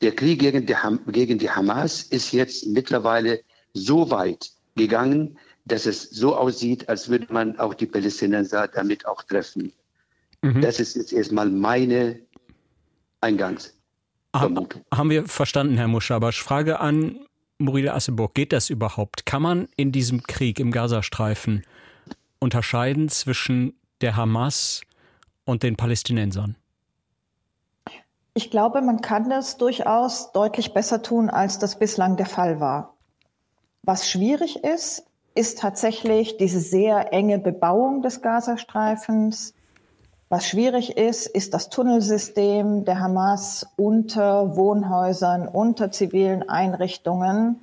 Der 0.00 0.14
Krieg 0.14 0.40
gegen 0.40 0.66
die, 0.66 0.76
gegen 1.08 1.38
die 1.38 1.50
Hamas 1.50 2.02
ist 2.02 2.32
jetzt 2.32 2.66
mittlerweile 2.66 3.40
so 3.74 4.10
weit 4.10 4.50
gegangen, 4.76 5.38
dass 5.64 5.86
es 5.86 6.10
so 6.10 6.36
aussieht, 6.36 6.88
als 6.88 7.08
würde 7.08 7.32
man 7.32 7.58
auch 7.58 7.74
die 7.74 7.86
Palästinenser 7.86 8.68
damit 8.68 9.06
auch 9.06 9.22
treffen. 9.22 9.72
Mhm. 10.42 10.60
Das 10.60 10.80
ist 10.80 10.96
jetzt 10.96 11.12
erstmal 11.12 11.48
meine 11.48 12.18
Eingangsvermutung. 13.20 14.82
Haben 14.92 15.10
wir 15.10 15.26
verstanden, 15.26 15.76
Herr 15.76 15.88
Muschabasch. 15.88 16.42
Frage 16.42 16.80
an 16.80 17.20
Muride 17.58 17.94
Asseburg. 17.94 18.34
Geht 18.34 18.52
das 18.52 18.70
überhaupt? 18.70 19.24
Kann 19.24 19.42
man 19.42 19.68
in 19.76 19.92
diesem 19.92 20.24
Krieg 20.24 20.58
im 20.58 20.72
Gazastreifen 20.72 21.64
unterscheiden 22.40 23.08
zwischen 23.08 23.74
der 24.00 24.16
Hamas 24.16 24.82
und 25.44 25.62
den 25.62 25.76
Palästinensern? 25.76 26.56
Ich 28.34 28.50
glaube, 28.50 28.80
man 28.80 29.00
kann 29.00 29.28
das 29.28 29.58
durchaus 29.58 30.32
deutlich 30.32 30.72
besser 30.72 31.02
tun, 31.02 31.28
als 31.30 31.58
das 31.58 31.78
bislang 31.78 32.16
der 32.16 32.26
Fall 32.26 32.60
war. 32.60 32.96
Was 33.82 34.10
schwierig 34.10 34.64
ist, 34.64 35.04
ist 35.34 35.58
tatsächlich 35.58 36.36
diese 36.36 36.60
sehr 36.60 37.12
enge 37.12 37.38
Bebauung 37.38 38.02
des 38.02 38.22
Gazastreifens. 38.22 39.54
Was 40.28 40.46
schwierig 40.46 40.96
ist, 40.96 41.26
ist 41.26 41.54
das 41.54 41.68
Tunnelsystem 41.68 42.84
der 42.84 43.00
Hamas 43.00 43.66
unter 43.76 44.56
Wohnhäusern, 44.56 45.46
unter 45.46 45.90
zivilen 45.90 46.48
Einrichtungen 46.48 47.60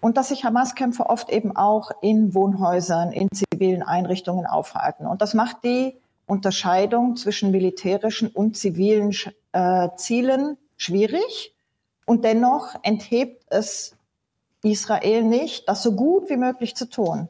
und 0.00 0.16
dass 0.16 0.28
sich 0.28 0.44
Hamas-Kämpfer 0.44 1.08
oft 1.08 1.30
eben 1.30 1.56
auch 1.56 1.90
in 2.02 2.34
Wohnhäusern, 2.34 3.10
in 3.10 3.28
zivilen 3.32 3.82
Einrichtungen 3.82 4.46
aufhalten. 4.46 5.06
Und 5.06 5.22
das 5.22 5.34
macht 5.34 5.64
die 5.64 5.96
Unterscheidung 6.26 7.16
zwischen 7.16 7.50
militärischen 7.50 8.28
und 8.28 8.56
zivilen 8.56 9.16
äh, 9.52 9.88
Zielen 9.96 10.58
schwierig. 10.76 11.54
Und 12.06 12.24
dennoch 12.24 12.74
enthebt 12.82 13.44
es 13.48 13.93
Israel 14.64 15.22
nicht, 15.22 15.68
das 15.68 15.82
so 15.82 15.92
gut 15.92 16.28
wie 16.30 16.36
möglich 16.36 16.74
zu 16.74 16.88
tun, 16.88 17.28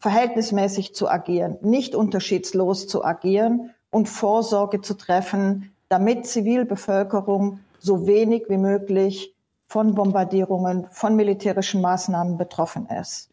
verhältnismäßig 0.00 0.94
zu 0.94 1.08
agieren, 1.08 1.56
nicht 1.62 1.94
unterschiedslos 1.94 2.86
zu 2.86 3.04
agieren 3.04 3.70
und 3.90 4.08
Vorsorge 4.08 4.80
zu 4.80 4.94
treffen, 4.94 5.72
damit 5.88 6.26
Zivilbevölkerung 6.26 7.60
so 7.78 8.06
wenig 8.06 8.44
wie 8.48 8.58
möglich 8.58 9.34
von 9.68 9.94
Bombardierungen, 9.94 10.86
von 10.90 11.16
militärischen 11.16 11.80
Maßnahmen 11.80 12.36
betroffen 12.36 12.86
ist. 12.88 13.30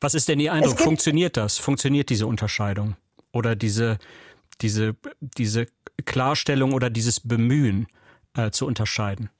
Was 0.00 0.14
ist 0.14 0.28
denn 0.28 0.40
Ihr 0.40 0.52
Eindruck? 0.52 0.78
Funktioniert 0.78 1.36
das? 1.36 1.58
Funktioniert 1.58 2.10
diese 2.10 2.26
Unterscheidung? 2.26 2.96
Oder 3.32 3.56
diese, 3.56 3.98
diese, 4.60 4.96
diese 5.20 5.66
Klarstellung 6.04 6.72
oder 6.72 6.90
dieses 6.90 7.20
Bemühen 7.20 7.86
äh, 8.36 8.50
zu 8.50 8.66
unterscheiden? 8.66 9.30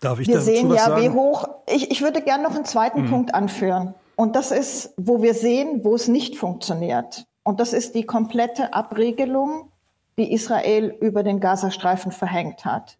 Darf 0.00 0.20
ich 0.20 0.28
wir 0.28 0.40
sehen 0.40 0.70
ja, 0.70 0.86
sagen? 0.86 1.02
wie 1.02 1.10
hoch. 1.10 1.48
Ich, 1.66 1.90
ich 1.90 2.02
würde 2.02 2.22
gerne 2.22 2.44
noch 2.44 2.54
einen 2.54 2.64
zweiten 2.64 3.02
mhm. 3.02 3.10
Punkt 3.10 3.34
anführen. 3.34 3.94
Und 4.16 4.36
das 4.36 4.50
ist, 4.50 4.94
wo 4.96 5.22
wir 5.22 5.34
sehen, 5.34 5.84
wo 5.84 5.94
es 5.94 6.08
nicht 6.08 6.36
funktioniert. 6.36 7.26
Und 7.42 7.60
das 7.60 7.72
ist 7.72 7.94
die 7.94 8.04
komplette 8.04 8.74
Abregelung, 8.74 9.70
die 10.18 10.32
Israel 10.32 10.96
über 11.00 11.22
den 11.22 11.40
Gazastreifen 11.40 12.12
verhängt 12.12 12.64
hat. 12.64 12.98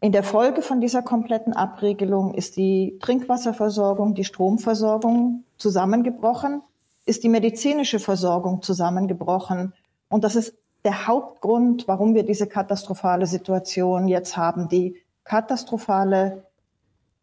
In 0.00 0.12
der 0.12 0.22
Folge 0.22 0.62
von 0.62 0.80
dieser 0.80 1.02
kompletten 1.02 1.52
Abregelung 1.52 2.34
ist 2.34 2.56
die 2.56 2.98
Trinkwasserversorgung, 3.00 4.14
die 4.14 4.24
Stromversorgung 4.24 5.44
zusammengebrochen, 5.56 6.62
ist 7.06 7.22
die 7.24 7.28
medizinische 7.28 7.98
Versorgung 7.98 8.62
zusammengebrochen. 8.62 9.72
Und 10.08 10.24
das 10.24 10.36
ist 10.36 10.54
der 10.84 11.06
Hauptgrund, 11.06 11.88
warum 11.88 12.14
wir 12.14 12.24
diese 12.24 12.46
katastrophale 12.46 13.26
Situation 13.26 14.06
jetzt 14.08 14.36
haben, 14.36 14.68
die 14.68 14.96
katastrophale 15.26 16.44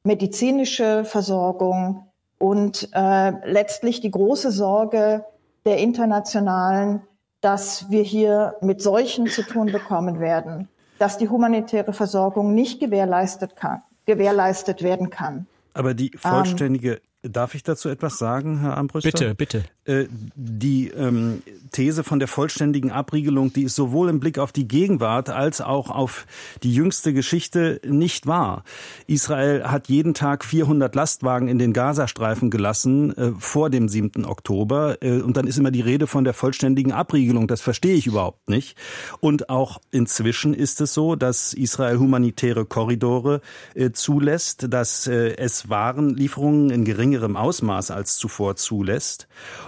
medizinische 0.03 1.05
Versorgung 1.05 2.07
und 2.38 2.89
äh, 2.93 3.31
letztlich 3.50 4.01
die 4.01 4.12
große 4.12 4.51
Sorge 4.51 5.25
der 5.65 5.77
Internationalen, 5.77 7.01
dass 7.41 7.89
wir 7.89 8.03
hier 8.03 8.55
mit 8.62 8.81
Seuchen 8.81 9.27
zu 9.27 9.43
tun 9.43 9.72
bekommen 9.72 10.19
werden, 10.19 10.67
dass 11.00 11.17
die 11.17 11.29
humanitäre 11.29 11.93
Versorgung 11.93 12.53
nicht 12.53 12.79
gewährleistet, 12.79 13.55
kann, 13.55 13.81
gewährleistet 14.05 14.83
werden 14.83 15.10
kann. 15.10 15.48
Aber 15.74 15.93
die 15.93 16.12
vollständige 16.15 17.01
Darf 17.24 17.56
ich 17.56 17.63
dazu 17.63 17.88
etwas 17.88 18.18
sagen, 18.18 18.60
Herr 18.60 18.77
Ambrüster? 18.77 19.10
Bitte, 19.10 19.34
bitte. 19.36 19.63
Äh, 19.86 20.08
die 20.36 20.89
ähm, 20.89 21.42
These 21.72 22.03
von 22.03 22.20
der 22.20 22.27
vollständigen 22.27 22.92
Abriegelung, 22.92 23.53
die 23.53 23.63
ist 23.63 23.75
sowohl 23.75 24.10
im 24.10 24.20
Blick 24.20 24.39
auf 24.39 24.51
die 24.51 24.68
Gegenwart 24.68 25.30
als 25.30 25.62
auch 25.62 25.89
auf 25.89 26.25
die 26.63 26.74
jüngste 26.74 27.13
Geschichte 27.13 27.80
nicht 27.86 28.27
wahr. 28.27 28.65
Israel 29.08 29.63
hat 29.63 29.88
jeden 29.88 30.13
Tag 30.13 30.44
400 30.44 30.94
Lastwagen 30.96 31.48
in 31.48 31.60
den 31.60 31.72
Gazastreifen 31.72 32.50
gelassen 32.50 33.18
äh, 33.18 33.32
vor 33.39 33.70
dem 33.70 33.88
7. 33.88 34.25
Oktober. 34.25 34.98
Äh, 35.01 35.22
und 35.22 35.38
dann 35.38 35.48
ist 35.48 35.58
immer 35.58 35.72
die 35.72 35.82
Rede 35.82 36.08
von 36.08 36.25
der 36.25 36.34
vollständigen 36.34 36.92
Abriegelung. 36.92 37.48
Das 37.48 37.62
verstehe 37.62 37.96
ich 37.96 38.06
überhaupt 38.06 38.50
nicht. 38.50 38.77
Und 39.22 39.50
auch 39.50 39.80
inzwischen 39.92 40.53
ist 40.53 40.82
es 40.82 40.94
so, 40.94 41.15
dass 41.15 41.53
Israel 41.53 42.00
humanitäre 42.00 42.65
Korridore 42.65 43.39
äh, 43.75 43.92
zulässt, 43.92 44.68
dass 44.74 45.08
äh, 45.08 45.38
es 45.38 45.70
Warenlieferungen 45.70 46.70
in 46.70 46.84
geringen 46.84 47.12
geringerem 47.13 47.36
Ausmaß 47.36 47.91
als 47.91 48.17
zuvor 48.17 48.55
zulässt. 48.55 49.27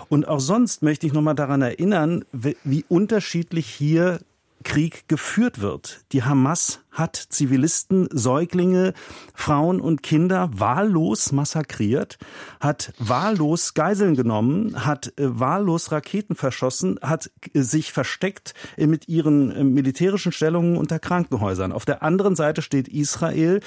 Und 0.10 0.28
auch 0.28 0.40
sonst 0.40 0.82
möchte 0.82 1.06
ich 1.06 1.14
noch 1.14 1.22
mal 1.22 1.36
daran 1.36 1.62
erinnern, 1.62 2.26
wie 2.32 2.86
unterschiedlich 2.88 3.68
hier 3.68 4.20
Krieg 4.64 5.08
geführt 5.08 5.62
wird. 5.62 6.02
Die 6.12 6.24
Hamas 6.24 6.80
hat 6.92 7.16
Zivilisten, 7.16 8.10
Säuglinge, 8.12 8.94
Frauen 9.36 9.80
und 9.80 10.02
Kinder 10.02 10.50
wahllos 10.56 11.32
massakriert, 11.32 12.18
hat 12.60 12.92
wahllos 12.98 13.76
Geiseln 13.76 14.16
genommen, 14.16 14.84
hat 14.84 15.14
äh, 15.20 15.40
wahllos 15.40 15.92
Raketen 15.92 16.36
verschossen, 16.36 16.98
hat 17.04 17.30
äh, 17.54 17.62
sich 17.62 17.92
versteckt 17.92 18.56
äh, 18.76 18.88
mit 18.88 19.08
ihren 19.08 19.72
militärischen 19.76 20.32
Stellungen 20.32 20.78
unter 20.78 20.98
Krankenhäusern. 20.98 21.72
Auf 21.72 21.86
der 21.86 22.02
anderen 22.02 22.36
Seite 22.36 22.64
steht 22.64 22.88
Israel, 22.88 23.60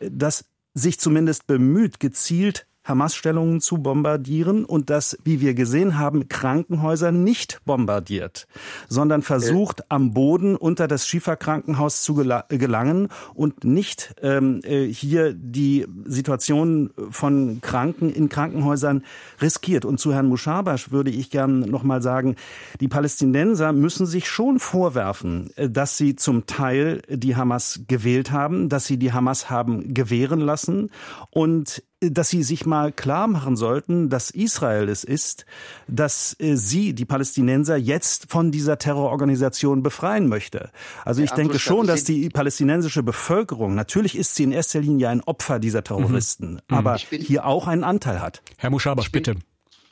das 0.00 0.46
sich 0.74 0.98
zumindest 0.98 1.46
bemüht, 1.46 2.00
gezielt 2.00 2.66
Hamas-Stellungen 2.90 3.60
zu 3.60 3.78
bombardieren 3.78 4.64
und 4.66 4.90
das, 4.90 5.16
wie 5.24 5.40
wir 5.40 5.54
gesehen 5.54 5.98
haben, 5.98 6.28
Krankenhäuser 6.28 7.12
nicht 7.12 7.60
bombardiert, 7.64 8.46
sondern 8.88 9.22
versucht, 9.22 9.90
am 9.90 10.12
Boden 10.12 10.56
unter 10.56 10.88
das 10.88 11.06
Schieferkrankenhaus 11.06 12.02
zu 12.02 12.14
gelangen 12.14 13.08
und 13.34 13.64
nicht 13.64 14.14
ähm, 14.20 14.60
äh, 14.64 14.86
hier 14.86 15.32
die 15.32 15.86
Situation 16.04 16.90
von 17.10 17.60
Kranken 17.60 18.10
in 18.10 18.28
Krankenhäusern 18.28 19.04
riskiert. 19.40 19.84
Und 19.84 19.98
zu 19.98 20.12
Herrn 20.12 20.26
Mushabash 20.26 20.90
würde 20.90 21.10
ich 21.10 21.30
gern 21.30 21.60
noch 21.60 21.82
mal 21.82 22.02
sagen, 22.02 22.36
die 22.80 22.88
Palästinenser 22.88 23.72
müssen 23.72 24.06
sich 24.06 24.28
schon 24.28 24.58
vorwerfen, 24.58 25.50
äh, 25.56 25.70
dass 25.70 25.96
sie 25.96 26.16
zum 26.16 26.46
Teil 26.46 27.02
die 27.08 27.36
Hamas 27.36 27.80
gewählt 27.88 28.32
haben, 28.32 28.68
dass 28.68 28.86
sie 28.86 28.98
die 28.98 29.12
Hamas 29.12 29.50
haben 29.50 29.94
gewähren 29.94 30.40
lassen 30.40 30.90
und 31.30 31.82
dass 32.00 32.30
sie 32.30 32.42
sich 32.42 32.64
mal 32.64 32.92
klar 32.92 33.26
machen 33.26 33.56
sollten, 33.56 34.08
dass 34.08 34.30
Israel 34.30 34.88
es 34.88 35.04
ist, 35.04 35.44
dass 35.86 36.34
äh, 36.40 36.56
sie, 36.56 36.94
die 36.94 37.04
Palästinenser, 37.04 37.76
jetzt 37.76 38.30
von 38.30 38.50
dieser 38.50 38.78
Terrororganisation 38.78 39.82
befreien 39.82 40.26
möchte. 40.26 40.70
Also 41.04 41.22
ich 41.22 41.30
denke 41.32 41.58
schon, 41.58 41.86
dass 41.86 42.04
die 42.04 42.30
palästinensische 42.30 43.02
Bevölkerung, 43.02 43.74
natürlich 43.74 44.16
ist 44.16 44.34
sie 44.34 44.44
in 44.44 44.52
erster 44.52 44.80
Linie 44.80 45.10
ein 45.10 45.20
Opfer 45.20 45.58
dieser 45.58 45.84
Terroristen, 45.84 46.54
mhm. 46.54 46.60
aber 46.68 46.98
bin, 47.10 47.20
hier 47.20 47.44
auch 47.44 47.66
einen 47.66 47.84
Anteil 47.84 48.20
hat. 48.20 48.42
Herr 48.56 48.70
Muschabasch, 48.70 49.12
bitte. 49.12 49.34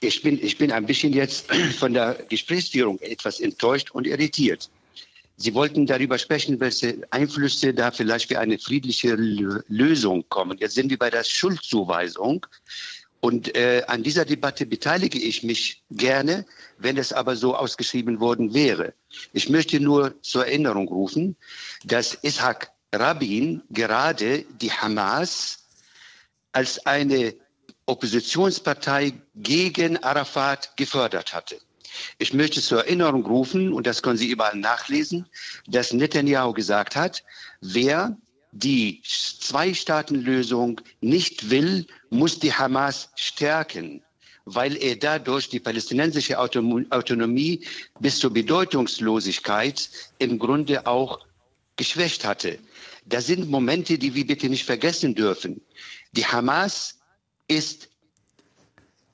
Ich 0.01 0.23
bin, 0.23 0.39
ich 0.41 0.57
bin 0.59 0.73
ein 0.73 0.87
bisschen 0.87 1.13
jetzt 1.13 1.53
von 1.79 1.93
der 1.93 2.17
Gesprächsführung 2.29 2.99
etwas 3.01 3.41
enttäuscht 3.41 3.91
und 3.91 4.07
irritiert. 4.07 4.71
Sie 5.41 5.55
wollten 5.55 5.87
darüber 5.87 6.19
sprechen, 6.19 6.59
welche 6.59 7.07
Einflüsse 7.11 7.73
da 7.73 7.93
vielleicht 7.93 8.29
für 8.29 8.41
eine 8.41 8.59
friedliche 8.59 9.15
Lösung 9.15 10.29
kommen. 10.29 10.59
Jetzt 10.59 10.75
sind 10.75 10.91
wir 10.91 10.99
bei 10.99 11.11
der 11.11 11.23
Schuldzuweisung. 11.23 12.45
Und 13.21 13.57
äh, 13.57 13.85
an 13.87 14.03
dieser 14.03 14.25
Debatte 14.25 14.67
beteilige 14.67 15.19
ich 15.19 15.45
mich 15.45 15.85
gerne, 15.93 16.45
wenn 16.77 16.97
es 16.97 17.13
aber 17.13 17.37
so 17.37 17.55
ausgeschrieben 17.55 18.19
worden 18.19 18.53
wäre. 18.53 18.95
Ich 19.33 19.49
möchte 19.49 19.79
nur 19.79 20.21
zur 20.23 20.45
Erinnerung 20.45 20.89
rufen, 20.89 21.37
dass 21.85 22.19
Ishak 22.23 22.73
Rabin 22.93 23.63
gerade 23.71 24.45
die 24.61 24.73
Hamas 24.73 25.67
als 26.51 26.85
eine 26.85 27.35
Oppositionspartei 27.87 29.15
gegen 29.37 30.03
Arafat 30.03 30.77
gefördert 30.77 31.33
hatte. 31.33 31.61
Ich 32.19 32.33
möchte 32.33 32.61
zur 32.61 32.85
Erinnerung 32.85 33.25
rufen, 33.25 33.73
und 33.73 33.87
das 33.87 34.03
können 34.03 34.19
Sie 34.19 34.29
überall 34.29 34.57
nachlesen, 34.57 35.27
dass 35.67 35.93
Netanyahu 35.93 36.53
gesagt 36.53 36.97
hat, 36.97 37.25
wer 37.61 38.17
die 38.53 39.03
Zwei-Staaten-Lösung 39.05 40.81
nicht 41.01 41.51
will, 41.51 41.87
muss 42.11 42.39
die 42.39 42.53
Hamas 42.53 43.11
stärken, 43.15 44.03
weil 44.45 44.77
er 44.77 44.97
dadurch 44.97 45.49
die 45.49 45.61
palästinensische 45.61 46.39
Autonomie 46.39 47.67
bis 48.01 48.19
zur 48.19 48.33
Bedeutungslosigkeit 48.33 49.91
im 50.19 50.39
Grunde 50.39 50.87
auch 50.87 51.27
geschwächt 51.77 52.25
hatte. 52.25 52.59
Das 53.05 53.27
sind 53.27 53.51
Momente, 53.51 53.99
die 53.99 54.15
wir 54.15 54.27
bitte 54.27 54.49
nicht 54.49 54.65
vergessen 54.65 55.15
dürfen. 55.15 55.61
Die 56.13 56.27
Hamas 56.27 56.99
ist 57.49 57.89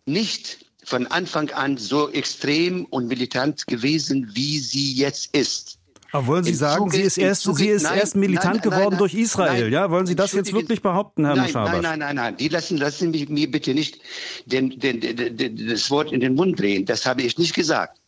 nicht 0.07 0.63
von 0.85 1.07
Anfang 1.09 1.50
an 1.50 1.76
so 1.76 2.11
extrem 2.11 2.85
und 2.87 3.09
militant 3.09 3.67
gewesen, 3.67 4.31
wie 4.35 4.59
sie 4.59 4.93
jetzt 4.93 5.35
ist. 5.35 5.79
Aber 6.14 6.29
wollen 6.29 6.45
Sie 6.45 6.50
Im 6.50 6.57
sagen, 6.57 6.85
Zuge, 6.85 6.97
sie 6.97 7.03
ist 7.03 7.19
erst, 7.19 7.43
Zuge, 7.43 7.59
sie 7.59 7.69
ist 7.71 7.83
nein, 7.83 7.99
erst 7.99 8.14
militant 8.14 8.45
nein, 8.45 8.69
nein, 8.69 8.79
geworden 8.79 8.99
durch 8.99 9.14
Israel, 9.14 9.73
ja? 9.73 9.91
Wollen 9.91 10.07
Sie 10.07 10.14
das 10.14 10.33
jetzt 10.33 10.53
wirklich 10.53 10.81
behaupten, 10.81 11.25
Herr 11.25 11.35
nein, 11.35 11.50
Nein, 11.53 11.81
nein, 11.83 11.99
nein, 11.99 12.16
nein. 12.16 12.37
Die 12.37 12.47
lassen, 12.47 12.77
lassen 12.77 13.11
mich, 13.11 13.29
mir 13.29 13.51
bitte 13.51 13.75
nicht 13.75 13.99
den, 14.47 14.79
den, 14.79 15.01
den, 15.01 15.68
das 15.68 15.90
Wort 15.90 16.12
in 16.12 16.20
den 16.20 16.37
Mund 16.37 16.61
drehen. 16.61 16.85
Das 16.85 17.05
habe 17.05 17.23
ich 17.23 17.37
nicht 17.37 17.53
gesagt. 17.53 18.01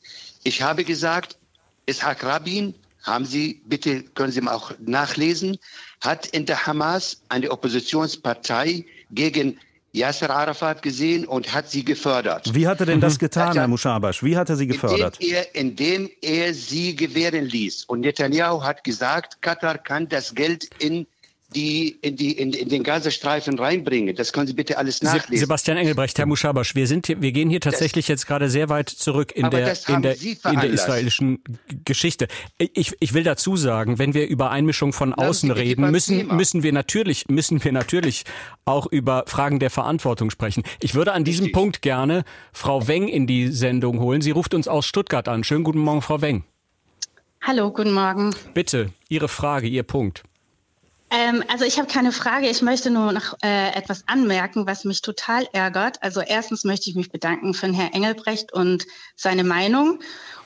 Ich 0.45 0.62
habe 0.62 0.85
gesagt, 0.85 1.37
Ishak 1.87 2.23
Rabin, 2.23 2.75
haben 3.03 3.25
Sie, 3.25 3.61
bitte 3.67 4.03
können 4.03 4.31
Sie 4.31 4.41
mal 4.41 4.55
auch 4.55 4.73
nachlesen, 4.79 5.59
hat 6.01 6.27
in 6.29 6.47
der 6.47 6.65
Hamas 6.65 7.23
eine 7.29 7.51
Oppositionspartei 7.51 8.85
gegen 9.11 9.59
Yasser 9.97 10.31
Arafat 10.31 10.83
gesehen 10.83 11.25
und 11.27 11.55
hat 11.55 11.71
sie 11.71 11.85
gefördert. 11.85 12.55
Wie 12.55 12.69
hat 12.69 12.81
er 12.81 12.87
denn 12.87 13.01
das 13.01 13.15
mhm. 13.15 13.19
getan, 13.19 13.53
Herr 13.55 13.67
Mushabash? 13.67 14.23
Wie 14.23 14.37
hat 14.37 14.51
er 14.51 14.57
sie 14.57 14.67
gefördert? 14.67 15.19
Indem 15.19 15.35
er, 15.35 15.55
indem 15.55 16.11
er 16.21 16.55
sie 16.55 16.95
gewähren 16.95 17.47
ließ. 17.47 17.85
Und 17.85 18.01
Netanyahu 18.01 18.63
hat 18.63 18.85
gesagt, 18.85 19.41
Katar 19.41 19.79
kann 19.79 20.09
das 20.09 20.35
Geld 20.35 20.69
in 20.79 21.07
die 21.55 21.91
in, 22.03 22.17
die, 22.17 22.33
in, 22.33 22.53
in 22.53 22.69
den 22.69 22.83
Gazastreifen 22.83 23.59
reinbringen. 23.59 24.15
Das 24.17 24.33
können 24.33 24.47
Sie 24.47 24.53
bitte 24.53 24.79
alles 24.79 25.03
nachlesen. 25.03 25.37
Sebastian 25.37 25.77
Engelbrecht, 25.77 26.19
Herr 26.19 26.27
Mushabash, 26.27 26.75
wir, 26.75 26.87
sind 26.87 27.07
hier, 27.07 27.23
wir 27.23 27.33
gehen 27.33 27.49
hier 27.49 27.61
tatsächlich 27.61 28.07
das, 28.07 28.09
jetzt 28.09 28.27
gerade 28.27 28.51
sehr 28.51 28.69
weit 28.69 28.89
zurück 28.89 29.33
in 29.35 29.51
der, 29.51 29.77
in 29.89 30.03
der, 30.03 30.17
in 30.21 30.61
der 30.61 30.71
israelischen 30.71 31.43
Geschichte. 31.85 32.27
Ich, 32.59 32.95
ich 32.99 33.15
will 33.15 33.23
dazu 33.23 33.57
sagen, 33.57 33.99
wenn 33.99 34.13
wir 34.13 34.27
über 34.27 34.51
Einmischung 34.51 34.93
von 34.93 35.15
außen 35.15 35.51
reden, 35.51 35.91
müssen, 35.91 36.27
müssen, 36.37 36.63
wir 36.63 36.73
natürlich, 36.73 37.29
müssen 37.29 37.63
wir 37.63 37.73
natürlich 37.73 38.25
auch 38.65 38.87
über 38.87 39.25
Fragen 39.27 39.61
der 39.61 39.71
Verantwortung 39.71 40.31
sprechen. 40.31 40.65
Ich 40.81 40.95
würde 40.95 41.13
an 41.13 41.25
diesem 41.25 41.45
Richtig. 41.45 41.55
Punkt 41.55 41.83
gerne 41.83 42.25
Frau 42.53 42.89
Weng 42.89 43.07
in 43.07 43.27
die 43.27 43.49
Sendung 43.49 44.01
holen. 44.01 44.21
Sie 44.21 44.33
ruft 44.33 44.53
uns 44.53 44.67
aus 44.67 44.85
Stuttgart 44.87 45.29
an. 45.29 45.45
Schönen 45.45 45.65
guten 45.65 45.79
Morgen, 45.79 46.03
Frau 46.03 46.21
Weng. 46.21 46.45
Hallo, 47.41 47.71
guten 47.71 47.93
Morgen. 47.93 48.35
Bitte, 48.55 48.91
Ihre 49.09 49.29
Frage, 49.29 49.69
Ihr 49.69 49.85
Punkt. 49.85 50.25
Ähm, 51.11 51.45
also 51.49 51.64
ich 51.64 51.79
habe 51.79 51.88
keine 51.88 52.12
Frage. 52.12 52.49
Ich 52.49 52.62
möchte 52.62 52.90
nur 52.90 53.12
noch 53.12 53.37
äh, 53.42 53.73
etwas 53.75 54.05
anmerken, 54.07 54.66
was 54.66 54.85
mich 54.85 55.03
total 55.03 55.47
ärgert. 55.53 56.03
Also 56.03 56.21
erstens 56.21 56.64
möchte 56.64 56.90
ich 56.90 56.97
mich 56.97 57.11
bedanken 57.11 57.55
für 57.55 57.73
Herrn 57.73 57.92
Engelbrecht 57.92 58.53
und 58.53 58.87
seine 59.14 59.45
Meinung. 59.45 60.01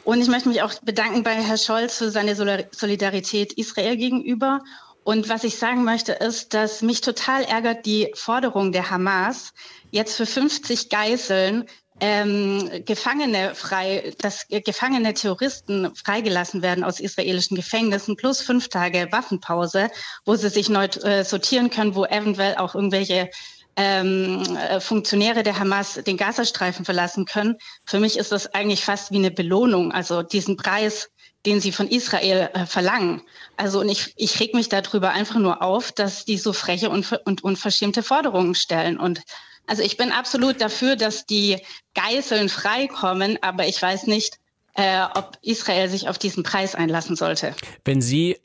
Und 0.05 0.21
ich 0.21 0.29
möchte 0.29 0.49
mich 0.49 0.63
auch 0.63 0.75
bedanken 0.83 1.23
bei 1.23 1.33
Herrn 1.33 1.59
Scholz 1.59 1.99
für 1.99 2.11
seine 2.11 2.35
Solidarität 2.35 3.53
Israel 3.55 3.97
gegenüber. 3.97 4.61
Und 5.03 5.29
was 5.29 5.45
ich 5.45 5.57
sagen 5.57 5.85
möchte, 5.85 6.13
ist, 6.13 6.53
dass 6.53 6.83
mich 6.83 7.01
total 7.01 7.43
ärgert 7.43 7.87
die 7.87 8.13
Forderung 8.15 8.71
der 8.71 8.91
Hamas, 8.91 9.55
jetzt 9.91 10.17
für 10.17 10.27
50 10.27 10.91
Geiseln 10.91 11.67
ähm, 12.01 12.85
Gefangene 12.85 13.55
frei, 13.55 14.13
dass 14.19 14.47
gefangene 14.49 15.15
Terroristen 15.15 15.95
freigelassen 15.95 16.63
werden 16.63 16.85
aus 16.85 17.01
israelischen 17.01 17.57
Gefängnissen 17.57 18.17
plus 18.17 18.41
fünf 18.41 18.69
Tage 18.69 19.09
Waffenpause, 19.11 19.91
wo 20.25 20.35
sie 20.35 20.49
sich 20.49 20.69
neu 20.69 20.87
äh, 20.87 21.25
sortieren 21.25 21.71
können, 21.71 21.95
wo 21.95 22.05
eventuell 22.05 22.57
auch 22.57 22.75
irgendwelche 22.75 23.31
ähm, 23.77 24.57
äh, 24.57 24.81
Funktionäre 24.81 25.43
der 25.43 25.59
Hamas 25.59 25.95
den 25.95 26.17
Gazastreifen 26.17 26.85
verlassen 26.85 27.25
können. 27.25 27.57
Für 27.85 28.01
mich 28.01 28.19
ist 28.19 28.33
das 28.33 28.53
eigentlich 28.55 28.85
fast 28.85 29.11
wie 29.13 29.19
eine 29.19 29.31
Belohnung, 29.31 29.93
also 29.93 30.23
diesen 30.23 30.57
Preis, 30.57 31.11
den 31.47 31.61
sie 31.61 31.73
von 31.73 31.89
Israel 31.89 32.51
äh, 32.53 32.67
verlangen. 32.67 33.23
Also 33.57 33.81
und 33.81 33.89
ich, 33.89 34.13
ich 34.17 34.39
reg 34.41 34.55
mich 34.55 34.69
darüber 34.69 35.11
einfach 35.11 35.37
nur 35.37 35.63
auf, 35.63 35.93
dass 35.93 36.25
die 36.25 36.39
so 36.39 36.53
freche 36.53 36.91
und, 36.91 37.13
und 37.25 37.43
unverschämte 37.43 38.03
Forderungen 38.03 38.55
stellen. 38.55 38.99
Und 38.99 39.23
also 39.71 39.85
ich 39.85 39.97
bin 39.97 40.11
absolut 40.11 40.61
dafür, 40.61 40.97
dass 40.97 41.27
die 41.27 41.59
Geiseln 41.95 42.49
freikommen, 42.49 43.39
aber 43.41 43.69
ich 43.69 43.81
weiß 43.81 44.09
nicht, 44.09 44.41
äh, 44.75 45.05
ob 45.15 45.39
Israel 45.43 45.89
sich 45.89 46.09
auf 46.09 46.19
diesen 46.19 46.43
Preis 46.43 46.75
einlassen 46.75 47.15
sollte. 47.15 47.55
Wenn 47.85 48.03
Sie 48.03 48.37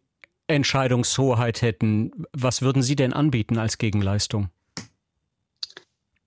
Entscheidungshoheit 0.45 1.63
hätten, 1.63 2.11
was 2.31 2.61
würden 2.61 2.83
Sie 2.83 2.95
denn 2.95 3.11
anbieten 3.11 3.57
als 3.57 3.79
Gegenleistung? 3.79 4.49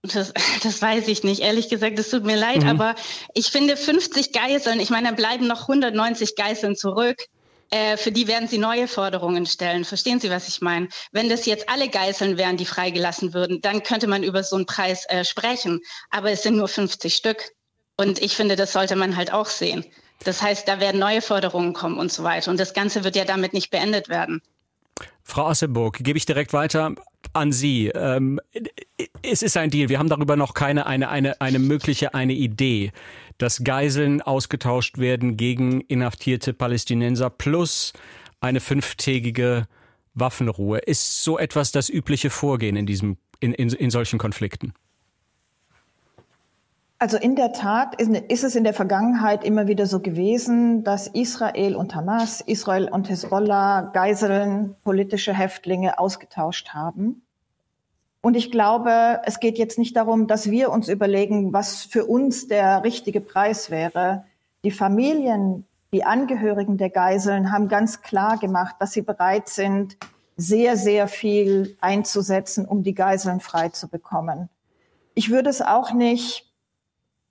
Das, 0.03 0.33
das 0.65 0.83
weiß 0.83 1.07
ich 1.07 1.23
nicht. 1.23 1.43
Ehrlich 1.43 1.69
gesagt, 1.69 1.97
es 2.01 2.11
tut 2.11 2.25
mir 2.25 2.37
leid, 2.37 2.63
mhm. 2.63 2.69
aber 2.69 2.97
ich 3.35 3.53
finde 3.53 3.77
50 3.77 4.33
Geiseln, 4.33 4.81
ich 4.81 4.91
meine, 4.91 5.07
dann 5.07 5.17
bleiben 5.17 5.47
noch 5.47 5.69
190 5.69 6.35
Geiseln 6.35 6.75
zurück. 6.75 7.19
Äh, 7.71 7.97
für 7.97 8.13
die 8.13 8.27
werden 8.29 8.49
sie 8.49 8.59
neue 8.59 8.89
Forderungen 8.89 9.47
stellen. 9.47 9.85
Verstehen 9.85 10.21
Sie, 10.21 10.31
was 10.31 10.49
ich 10.49 10.61
meine? 10.61 10.89
Wenn 11.13 11.29
das 11.29 11.45
jetzt 11.47 11.69
alle 11.69 11.89
Geiseln 11.89 12.39
wären, 12.39 12.57
die 12.57 12.65
freigelassen 12.65 13.35
würden, 13.35 13.61
dann 13.61 13.83
könnte 13.83 14.07
man 14.07 14.23
über 14.23 14.43
so 14.43 14.57
einen 14.57 14.67
Preis 14.67 15.05
äh, 15.09 15.25
sprechen. 15.25 15.81
Aber 16.11 16.31
es 16.31 16.43
sind 16.43 16.57
nur 16.57 16.69
50 16.69 17.15
Stück. 17.15 17.51
Und 17.97 18.21
ich 18.23 18.37
finde, 18.37 18.57
das 18.57 18.73
sollte 18.73 18.97
man 18.97 19.17
halt 19.17 19.33
auch 19.33 19.47
sehen. 19.47 19.85
Das 20.25 20.41
heißt, 20.41 20.67
da 20.67 20.81
werden 20.81 20.99
neue 20.99 21.21
Forderungen 21.21 21.75
kommen 21.75 21.99
und 21.99 22.11
so 22.11 22.23
weiter. 22.25 22.51
Und 22.51 22.59
das 22.59 22.73
Ganze 22.73 23.05
wird 23.05 23.17
ja 23.17 23.25
damit 23.25 23.53
nicht 23.53 23.71
beendet 23.71 24.09
werden. 24.09 24.41
Frau 25.23 25.47
Asseburg, 25.47 25.99
gebe 26.01 26.17
ich 26.17 26.27
direkt 26.27 26.53
weiter 26.53 26.95
an 27.33 27.53
Sie. 27.53 27.89
Ähm, 27.89 28.41
es 29.23 29.43
ist 29.43 29.57
ein 29.57 29.71
Deal. 29.71 29.89
Wir 29.89 29.99
haben 29.99 30.09
darüber 30.09 30.37
noch 30.37 30.55
keine 30.55 30.87
eine, 30.87 31.11
eine, 31.11 31.41
eine 31.41 31.59
mögliche 31.59 32.15
eine 32.15 32.33
Idee 32.33 32.93
dass 33.39 33.65
Geiseln 33.65 34.21
ausgetauscht 34.21 34.99
werden 34.99 35.37
gegen 35.37 35.81
inhaftierte 35.83 36.53
Palästinenser 36.53 37.31
plus 37.31 37.93
eine 38.41 38.61
fünftägige 38.61 39.67
Waffenruhe. 40.15 40.79
Ist 40.79 41.23
so 41.23 41.39
etwas 41.39 41.73
das 41.73 41.89
übliche 41.89 42.31
Vorgehen 42.31 42.77
in, 42.77 42.87
diesem, 42.87 43.17
in, 43.41 43.53
in, 43.55 43.69
in 43.71 43.91
solchen 43.91 44.19
Konflikten? 44.19 44.73
Also 47.01 47.17
in 47.17 47.37
der 47.37 47.53
Tat 47.53 47.95
ist, 48.01 48.11
ist, 48.11 48.43
es 48.43 48.57
in 48.57 48.65
der 48.65 48.75
Vergangenheit 48.75 49.45
immer 49.45 49.69
wieder 49.69 49.87
so 49.87 50.01
gewesen, 50.01 50.83
dass 50.83 51.07
Israel 51.07 51.77
und 51.77 51.95
Hamas, 51.95 52.41
Israel 52.41 52.89
und 52.89 53.09
Hezbollah 53.09 53.83
Geiseln, 53.93 54.75
politische 54.83 55.33
Häftlinge 55.33 56.01
ausgetauscht 56.01 56.71
haben. 56.71 57.23
Und 58.29 58.35
ich 58.35 58.51
glaube, 58.51 59.23
es 59.25 59.41
geht 59.41 59.57
jetzt 59.57 59.79
nicht 59.79 59.97
darum, 59.97 60.27
dass 60.27 60.51
wir 60.51 60.71
uns 60.71 60.89
überlegen, 60.89 61.55
was 61.55 61.85
für 61.85 62.05
uns 62.05 62.47
der 62.47 62.85
richtige 62.85 63.23
Preis 63.23 63.71
wäre. 63.71 64.27
Die 64.65 64.71
Familien, 64.71 65.67
die 65.95 66.05
Angehörigen 66.05 66.77
der 66.77 66.91
Geiseln 66.91 67.51
haben 67.51 67.69
ganz 67.69 68.03
klar 68.03 68.37
gemacht, 68.37 68.77
dass 68.81 68.93
sie 68.93 69.01
bereit 69.01 69.49
sind, 69.49 69.97
sehr, 70.37 70.77
sehr 70.77 71.09
viel 71.09 71.79
einzusetzen, 71.81 72.67
um 72.67 72.83
die 72.83 72.93
Geiseln 72.93 73.41
frei 73.41 73.71
zu 73.71 73.89
bekommen. 73.89 74.51
Ich 75.15 75.31
würde 75.31 75.49
es 75.49 75.63
auch 75.63 75.95
nicht 75.95 76.53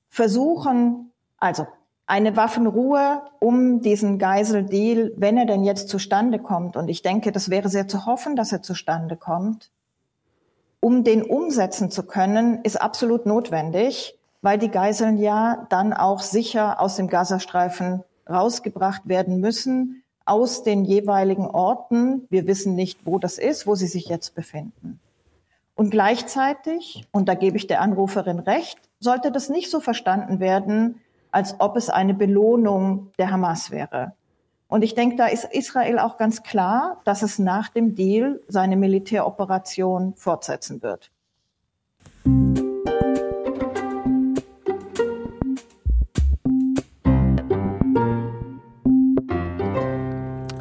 versuchen, 0.10 1.12
also 1.38 1.68
eine 2.08 2.36
Waffenruhe 2.36 3.22
um 3.40 3.82
diesen 3.82 4.18
Geiseldeal, 4.18 5.12
wenn 5.16 5.38
er 5.38 5.46
denn 5.46 5.64
jetzt 5.64 5.90
zustande 5.90 6.40
kommt, 6.40 6.76
und 6.76 6.90
ich 6.90 7.04
denke, 7.04 7.32
das 7.32 7.52
wäre 7.52 7.70
sehr 7.70 7.88
zu 7.88 8.08
hoffen, 8.08 8.36
dass 8.36 8.52
er 8.52 8.64
zustande 8.64 9.16
kommt, 9.16 9.70
um 10.80 11.04
den 11.04 11.24
umsetzen 11.24 11.92
zu 11.92 12.04
können, 12.04 12.62
ist 12.64 12.80
absolut 12.80 13.26
notwendig, 13.26 14.18
weil 14.42 14.58
die 14.58 14.72
Geiseln 14.72 15.18
ja 15.18 15.66
dann 15.70 15.94
auch 15.94 16.22
sicher 16.22 16.80
aus 16.80 16.96
dem 16.96 17.08
Gazastreifen 17.08 18.04
rausgebracht 18.30 19.08
werden 19.08 19.40
müssen, 19.40 20.04
aus 20.26 20.64
den 20.64 20.86
jeweiligen 20.86 21.48
Orten. 21.48 22.28
Wir 22.30 22.48
wissen 22.48 22.76
nicht, 22.76 23.06
wo 23.06 23.18
das 23.18 23.38
ist, 23.38 23.66
wo 23.66 23.76
sie 23.76 23.88
sich 23.88 24.08
jetzt 24.08 24.36
befinden. 24.36 25.00
Und 25.76 25.92
gleichzeitig, 25.92 27.08
und 27.12 27.30
da 27.30 27.36
gebe 27.36 27.58
ich 27.58 27.68
der 27.68 27.82
Anruferin 27.82 28.40
recht, 28.40 28.78
sollte 29.00 29.32
das 29.32 29.50
nicht 29.50 29.70
so 29.70 29.80
verstanden 29.80 30.40
werden, 30.40 31.02
als 31.32 31.60
ob 31.60 31.78
es 31.78 31.90
eine 31.90 32.14
Belohnung 32.14 33.12
der 33.20 33.32
Hamas 33.32 33.72
wäre. 33.72 34.14
Und 34.70 34.84
ich 34.84 34.96
denke, 34.96 35.16
da 35.16 35.28
ist 35.28 35.46
Israel 35.46 35.98
auch 35.98 36.18
ganz 36.18 36.44
klar, 36.44 37.02
dass 37.06 37.22
es 37.22 37.40
nach 37.40 37.70
dem 37.70 37.96
Deal 37.96 38.42
seine 38.50 38.76
Militäroperation 38.76 40.14
fortsetzen 40.16 40.82
wird. 40.82 41.10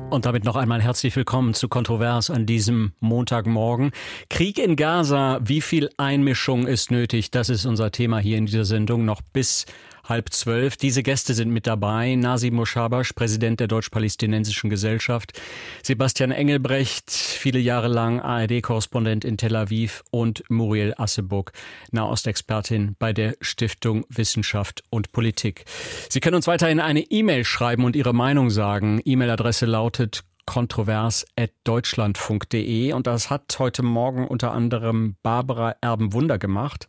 Und 0.09 0.25
damit 0.25 0.45
noch 0.45 0.57
einmal 0.57 0.81
herzlich 0.81 1.15
willkommen 1.15 1.53
zu 1.53 1.69
Kontrovers 1.69 2.31
an 2.31 2.47
diesem 2.47 2.93
Montagmorgen. 3.01 3.91
Krieg 4.31 4.59
in 4.59 4.77
Gaza, 4.77 5.41
wie 5.43 5.61
viel 5.61 5.91
Einmischung 5.99 6.67
ist 6.67 6.91
nötig? 6.91 7.33
Das 7.33 7.51
ist 7.51 7.67
unser 7.67 7.91
Thema 7.91 8.19
hier 8.19 8.39
in 8.39 8.47
dieser 8.47 8.65
Sendung 8.65 9.05
noch 9.05 9.21
bis 9.21 9.67
halb 10.09 10.33
zwölf. 10.33 10.77
Diese 10.77 11.03
Gäste 11.03 11.35
sind 11.35 11.51
mit 11.51 11.67
dabei. 11.67 12.15
Nasi 12.15 12.51
Moschabasch, 12.51 13.13
Präsident 13.13 13.61
der 13.61 13.69
Deutsch-Palästinensischen 13.69 14.71
Gesellschaft. 14.71 15.41
Sebastian 15.83 16.31
Engelbrecht, 16.31 17.11
viele 17.11 17.59
Jahre 17.59 17.89
lang 17.89 18.21
ARD-Korrespondent 18.21 19.25
in 19.25 19.37
Tel 19.37 19.57
Aviv. 19.57 20.03
Und 20.11 20.43
Muriel 20.49 20.95
Asseburg, 20.97 21.53
Nahostexpertin 21.93 22.97
bei 22.99 23.13
der 23.13 23.37
Stiftung 23.41 24.05
Wissenschaft 24.09 24.83
und 24.91 25.13
Politik. 25.13 25.65
Sie 26.09 26.21
können 26.21 26.37
uns 26.37 26.47
weiterhin 26.47 26.81
eine 26.81 27.01
E-Mail 27.01 27.45
schreiben 27.45 27.85
und 27.85 27.97
Ihre 27.97 28.15
Meinung 28.15 28.51
sagen. 28.51 29.01
E-Mail-Adresse 29.05 29.67
lautet 29.67 30.25
kontrovers.deutschlandfunk.de 30.47 32.93
und 32.93 33.07
das 33.07 33.31
hat 33.31 33.57
heute 33.59 33.83
Morgen 33.83 34.27
unter 34.27 34.53
anderem 34.53 35.17
Barbara 35.23 35.77
Erbenwunder 35.81 36.39
gemacht. 36.39 36.87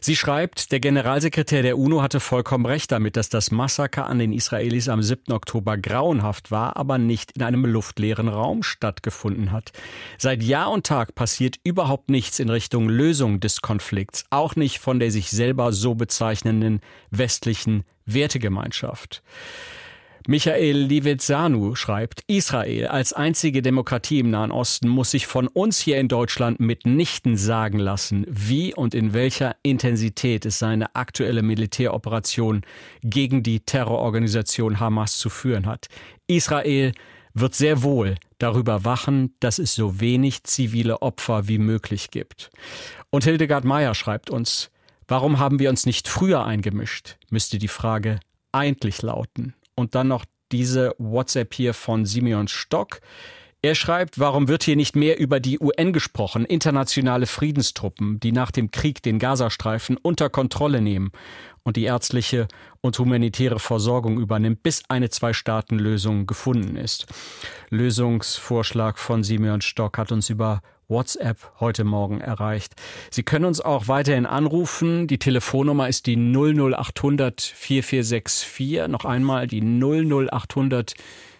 Sie 0.00 0.14
schreibt, 0.14 0.70
der 0.70 0.80
Generalsekretär 0.80 1.62
der 1.62 1.78
UNO 1.78 2.02
hatte 2.02 2.20
vollkommen 2.20 2.66
recht 2.66 2.92
damit, 2.92 3.16
dass 3.16 3.28
das 3.28 3.50
Massaker 3.50 4.06
an 4.06 4.18
den 4.18 4.32
Israelis 4.32 4.88
am 4.88 5.02
7. 5.02 5.32
Oktober 5.32 5.76
grauenhaft 5.76 6.50
war, 6.50 6.76
aber 6.76 6.98
nicht 6.98 7.32
in 7.32 7.42
einem 7.42 7.64
luftleeren 7.64 8.28
Raum 8.28 8.62
stattgefunden 8.62 9.50
hat. 9.50 9.72
Seit 10.18 10.42
Jahr 10.42 10.70
und 10.70 10.86
Tag 10.86 11.14
passiert 11.14 11.56
überhaupt 11.64 12.10
nichts 12.10 12.38
in 12.38 12.50
Richtung 12.50 12.88
Lösung 12.88 13.40
des 13.40 13.62
Konflikts, 13.62 14.24
auch 14.30 14.54
nicht 14.54 14.78
von 14.78 15.00
der 15.00 15.10
sich 15.10 15.30
selber 15.30 15.72
so 15.72 15.94
bezeichnenden 15.94 16.80
westlichen 17.10 17.84
Wertegemeinschaft. 18.06 19.22
Michael 20.28 20.76
Livezanu 20.76 21.74
schreibt, 21.74 22.22
Israel 22.26 22.88
als 22.88 23.14
einzige 23.14 23.62
Demokratie 23.62 24.18
im 24.18 24.30
Nahen 24.30 24.52
Osten 24.52 24.86
muss 24.88 25.12
sich 25.12 25.26
von 25.26 25.48
uns 25.48 25.80
hier 25.80 25.98
in 25.98 26.08
Deutschland 26.08 26.60
mitnichten 26.60 27.38
sagen 27.38 27.78
lassen, 27.78 28.26
wie 28.28 28.74
und 28.74 28.94
in 28.94 29.14
welcher 29.14 29.56
Intensität 29.62 30.44
es 30.44 30.58
seine 30.58 30.94
aktuelle 30.94 31.42
Militäroperation 31.42 32.62
gegen 33.02 33.42
die 33.42 33.60
Terrororganisation 33.60 34.78
Hamas 34.78 35.16
zu 35.16 35.30
führen 35.30 35.64
hat. 35.64 35.86
Israel 36.26 36.92
wird 37.32 37.54
sehr 37.54 37.82
wohl 37.82 38.16
darüber 38.38 38.84
wachen, 38.84 39.34
dass 39.40 39.58
es 39.58 39.74
so 39.74 40.00
wenig 40.00 40.44
zivile 40.44 41.00
Opfer 41.00 41.48
wie 41.48 41.58
möglich 41.58 42.10
gibt. 42.10 42.50
Und 43.08 43.24
Hildegard 43.24 43.64
Meyer 43.64 43.94
schreibt 43.94 44.28
uns, 44.28 44.70
warum 45.08 45.38
haben 45.38 45.58
wir 45.58 45.70
uns 45.70 45.86
nicht 45.86 46.08
früher 46.08 46.44
eingemischt, 46.44 47.16
müsste 47.30 47.58
die 47.58 47.68
Frage 47.68 48.20
eigentlich 48.52 49.00
lauten. 49.02 49.54
Und 49.74 49.94
dann 49.94 50.08
noch 50.08 50.24
diese 50.52 50.94
WhatsApp 50.98 51.54
hier 51.54 51.74
von 51.74 52.06
Simeon 52.06 52.48
Stock. 52.48 53.00
Er 53.62 53.74
schreibt, 53.74 54.18
warum 54.18 54.48
wird 54.48 54.62
hier 54.62 54.76
nicht 54.76 54.96
mehr 54.96 55.18
über 55.18 55.38
die 55.38 55.60
UN 55.60 55.92
gesprochen, 55.92 56.46
internationale 56.46 57.26
Friedenstruppen, 57.26 58.18
die 58.18 58.32
nach 58.32 58.50
dem 58.50 58.70
Krieg 58.70 59.02
den 59.02 59.18
Gazastreifen 59.18 59.98
unter 59.98 60.30
Kontrolle 60.30 60.80
nehmen 60.80 61.12
und 61.62 61.76
die 61.76 61.84
ärztliche 61.84 62.48
und 62.80 62.98
humanitäre 62.98 63.58
Versorgung 63.58 64.18
übernimmt, 64.18 64.62
bis 64.62 64.82
eine 64.88 65.10
Zwei-Staaten-Lösung 65.10 66.26
gefunden 66.26 66.76
ist. 66.76 67.06
Lösungsvorschlag 67.68 68.98
von 68.98 69.22
Simeon 69.22 69.60
Stock 69.60 69.98
hat 69.98 70.10
uns 70.10 70.30
über 70.30 70.62
WhatsApp 70.90 71.38
heute 71.60 71.84
Morgen 71.84 72.20
erreicht. 72.20 72.74
Sie 73.10 73.22
können 73.22 73.46
uns 73.46 73.60
auch 73.60 73.88
weiterhin 73.88 74.26
anrufen. 74.26 75.06
Die 75.06 75.18
Telefonnummer 75.18 75.88
ist 75.88 76.06
die 76.06 76.16
00800 76.16 77.40
4464. 77.40 78.88
Noch 78.88 79.04
einmal 79.04 79.46
die 79.46 79.62
00800 79.62 80.94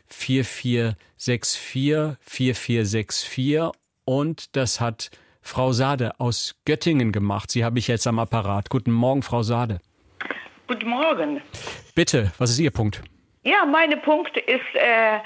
4464 0.07 2.17
4464. 2.21 3.71
Und 4.05 4.57
das 4.57 4.81
hat 4.81 5.11
Frau 5.43 5.73
Sade 5.73 6.13
aus 6.19 6.55
Göttingen 6.65 7.13
gemacht. 7.13 7.51
Sie 7.51 7.65
habe 7.65 7.79
ich 7.79 7.89
jetzt 7.89 8.07
am 8.07 8.19
Apparat. 8.19 8.71
Guten 8.71 8.93
Morgen, 8.93 9.23
Frau 9.23 9.43
Sade. 9.43 9.81
Guten 10.67 10.89
Morgen. 10.89 11.41
Bitte, 11.95 12.33
was 12.39 12.51
ist 12.51 12.61
Ihr 12.61 12.71
Punkt? 12.71 13.03
Ja, 13.43 13.65
mein 13.65 14.01
Punkt 14.03 14.37
ist, 14.37 14.75
äh, 14.75 15.19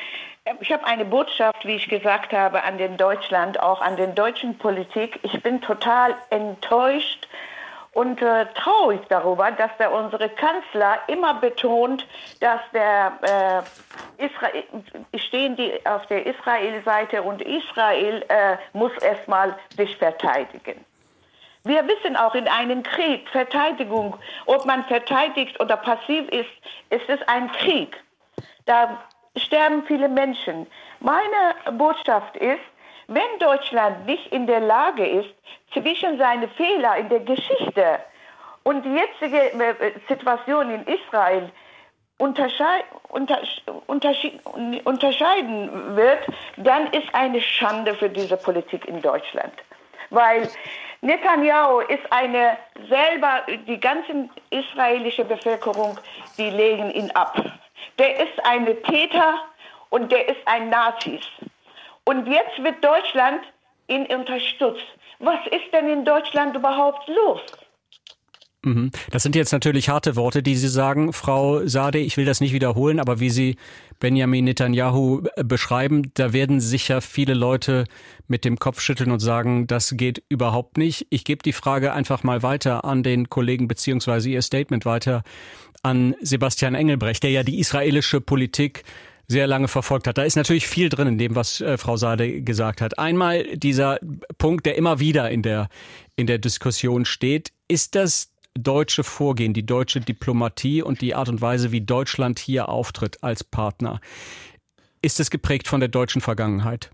ich 0.61 0.73
habe 0.73 0.85
eine 0.85 1.05
Botschaft, 1.05 1.65
wie 1.67 1.77
ich 1.77 1.89
gesagt 1.89 2.33
habe, 2.33 2.63
an 2.65 2.77
den 2.77 2.97
Deutschland, 2.97 3.61
auch 3.61 3.81
an 3.81 3.97
den 3.97 4.15
deutschen 4.15 4.59
Politik. 4.59 5.19
Ich 5.23 5.43
bin 5.43 5.61
total 5.63 6.15
enttäuscht 6.29 7.27
und 7.93 8.21
äh, 8.21 8.47
traurig 8.55 9.01
darüber, 9.09 9.51
dass 9.53 9.71
der 9.79 9.93
unsere 9.93 10.29
Kanzler 10.29 10.99
immer 11.07 11.35
betont, 11.35 12.07
dass 12.41 12.61
der 12.73 13.65
äh, 14.19 14.25
Israel 14.25 14.65
stehen 15.17 15.57
die 15.57 15.73
auf 15.87 16.07
der 16.07 16.27
Israel-Seite 16.27 17.23
und 17.23 17.41
Israel 17.41 18.25
äh, 18.29 18.57
muss 18.73 18.93
erstmal 18.99 19.57
sich 19.77 19.97
verteidigen. 19.97 20.85
Wir 21.63 21.87
wissen 21.89 22.17
auch 22.17 22.35
in 22.35 22.49
einem 22.49 22.83
Krieg 22.83 23.27
Verteidigung, 23.31 24.19
ob 24.45 24.67
man 24.67 24.85
verteidigt 24.85 25.59
oder 25.61 25.79
passiv 25.79 26.29
ist, 26.29 26.51
ist 26.91 27.09
es 27.09 27.21
ein 27.29 27.51
Krieg. 27.53 27.97
Da 28.67 28.99
sterben 29.37 29.85
viele 29.87 30.09
Menschen. 30.09 30.67
Meine 31.01 31.77
Botschaft 31.79 32.37
ist, 32.37 32.63
wenn 33.09 33.39
Deutschland 33.39 34.07
nicht 34.07 34.33
in 34.33 34.47
der 34.47 34.61
Lage 34.61 35.07
ist, 35.07 35.35
zwischen 35.73 36.19
seine 36.19 36.49
Fehler 36.49 36.97
in 36.97 37.09
der 37.09 37.21
Geschichte 37.21 37.99
und 38.63 38.85
die 38.85 38.95
jetzige 38.95 39.53
äh, 39.53 39.93
Situation 40.09 40.71
in 40.71 40.87
Israel 40.87 41.51
unterscheiden 42.19 42.71
wird, 45.97 46.27
dann 46.57 46.87
ist 46.93 47.13
eine 47.13 47.41
Schande 47.41 47.95
für 47.95 48.09
diese 48.09 48.37
Politik 48.37 48.87
in 48.87 49.03
Deutschland. 49.03 49.53
Weil 50.11 50.49
Netanyahu 51.01 51.81
ist 51.81 52.11
eine 52.11 52.57
selber, 52.89 53.43
die 53.67 53.79
ganze 53.81 54.29
israelische 54.51 55.25
Bevölkerung, 55.25 55.99
die 56.39 56.51
legen 56.51 56.91
ihn 56.93 57.11
ab. 57.11 57.37
Der 57.99 58.21
ist 58.21 58.45
ein 58.45 58.67
Täter 58.85 59.35
und 59.91 60.11
der 60.11 60.29
ist 60.29 60.41
ein 60.47 60.71
Nazis. 60.71 61.23
Und 62.05 62.27
jetzt 62.27 62.63
wird 62.63 62.85
Deutschland 62.85 63.41
ihn 63.89 64.07
unterstützt. 64.07 64.87
Was 65.21 65.47
ist 65.47 65.73
denn 65.73 65.89
in 65.89 66.05
Deutschland 66.05 66.57
überhaupt 66.57 67.09
los? 67.09 67.41
Mhm. 68.65 68.91
Das 69.11 69.23
sind 69.23 69.37
jetzt 69.37 69.53
natürlich 69.53 69.89
harte 69.89 70.17
Worte, 70.17 70.43
die 70.43 70.57
Sie 70.57 70.69
sagen, 70.69 71.13
Frau 71.13 71.67
Sade. 71.67 71.99
Ich 71.99 72.17
will 72.17 72.25
das 72.25 72.41
nicht 72.41 72.53
wiederholen, 72.53 72.99
aber 72.99 73.21
wie 73.21 73.31
Sie 73.31 73.57
Benjamin 74.01 74.45
Netanyahu 74.45 75.23
beschreiben, 75.37 76.11
da 76.15 76.33
werden 76.33 76.61
sicher 76.61 77.01
viele 77.01 77.35
Leute 77.35 77.85
mit 78.27 78.45
dem 78.45 78.59
Kopf 78.59 78.81
schütteln 78.81 79.11
und 79.11 79.21
sagen, 79.21 79.67
das 79.67 79.95
geht 79.97 80.23
überhaupt 80.29 80.79
nicht. 80.79 81.07
Ich 81.11 81.25
gebe 81.25 81.43
die 81.43 81.53
Frage 81.53 81.93
einfach 81.93 82.23
mal 82.23 82.43
weiter 82.43 82.85
an 82.85 83.03
den 83.03 83.29
Kollegen 83.29 83.69
beziehungsweise 83.69 84.31
Ihr 84.31 84.43
Statement 84.43 84.85
weiter 84.85 85.23
an 85.85 86.17
Sebastian 86.21 86.75
Engelbrecht, 86.75 87.23
der 87.23 87.31
ja 87.31 87.43
die 87.43 87.61
israelische 87.61 88.21
Politik 88.21 88.85
sehr 89.27 89.47
lange 89.47 89.69
verfolgt 89.69 90.07
hat. 90.07 90.19
Da 90.19 90.25
ist 90.25 90.37
natürlich 90.37 90.67
viel 90.67 90.89
drin 90.89 91.09
in 91.09 91.19
dem, 91.19 91.35
was 91.35 91.61
äh, 91.61 91.79
Frau 91.79 91.97
Sade 91.97 92.43
gesagt 92.43 92.81
hat. 92.81 92.99
Einmal 92.99 93.57
dieser 93.57 93.99
Punkt, 94.39 94.67
der 94.67 94.77
immer 94.77 95.01
wieder 95.01 95.31
in 95.31 95.43
der, 95.43 95.69
in 96.17 96.27
der 96.27 96.39
Diskussion 96.39 97.05
steht. 97.05 97.53
Ist 97.69 97.95
das 97.95 98.33
deutsche 98.55 99.03
Vorgehen, 99.03 99.53
die 99.53 99.67
deutsche 99.67 100.01
Diplomatie 100.01 100.83
und 100.83 101.01
die 101.01 101.15
Art 101.15 101.29
und 101.29 101.41
Weise, 101.41 101.73
wie 101.73 101.81
Deutschland 101.81 102.39
hier 102.39 102.69
auftritt 102.69 103.23
als 103.23 103.43
Partner, 103.43 104.01
ist 105.03 105.21
es 105.21 105.31
geprägt 105.31 105.69
von 105.69 105.81
der 105.81 105.89
deutschen 105.89 106.21
Vergangenheit? 106.21 106.91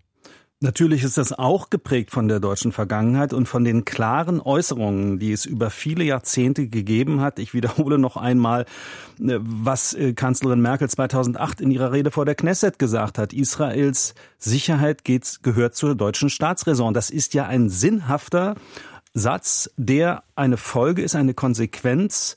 Natürlich 0.63 1.05
ist 1.05 1.17
das 1.17 1.33
auch 1.33 1.71
geprägt 1.71 2.11
von 2.11 2.29
der 2.29 2.39
deutschen 2.39 2.71
Vergangenheit 2.71 3.33
und 3.33 3.49
von 3.49 3.65
den 3.65 3.87
klaren 3.87 4.43
Äußerungen, 4.43 5.19
die 5.19 5.33
es 5.33 5.47
über 5.47 5.71
viele 5.71 6.05
Jahrzehnte 6.05 6.69
gegeben 6.69 7.23
hat. 7.23 7.39
Ich 7.39 7.55
wiederhole 7.55 7.97
noch 7.97 8.19
einmal, 8.19 8.67
äh, 9.19 9.39
was 9.41 9.95
äh, 9.95 10.13
Kanzlerin 10.13 10.61
Merkel 10.61 10.91
2008 10.91 11.63
in 11.63 11.71
ihrer 11.71 11.93
Rede 11.93 12.11
vor 12.11 12.27
der 12.27 12.35
Knesset 12.35 12.79
gesagt 12.79 13.17
hat. 13.17 13.33
Israels 13.33 14.15
Sicherheit 14.37 15.03
geht, 15.03 15.39
gehört 15.43 15.77
zur 15.77 15.95
deutschen 15.95 16.29
Staatsräson. 16.29 16.93
Das 16.93 17.09
ist 17.09 17.33
ja 17.33 17.47
ein 17.47 17.71
sinnhafter 17.71 18.55
Satz, 19.15 19.71
der 19.79 20.25
eine 20.37 20.59
Folge 20.59 21.01
ist, 21.01 21.17
eine 21.17 21.33
Konsequenz 21.33 22.37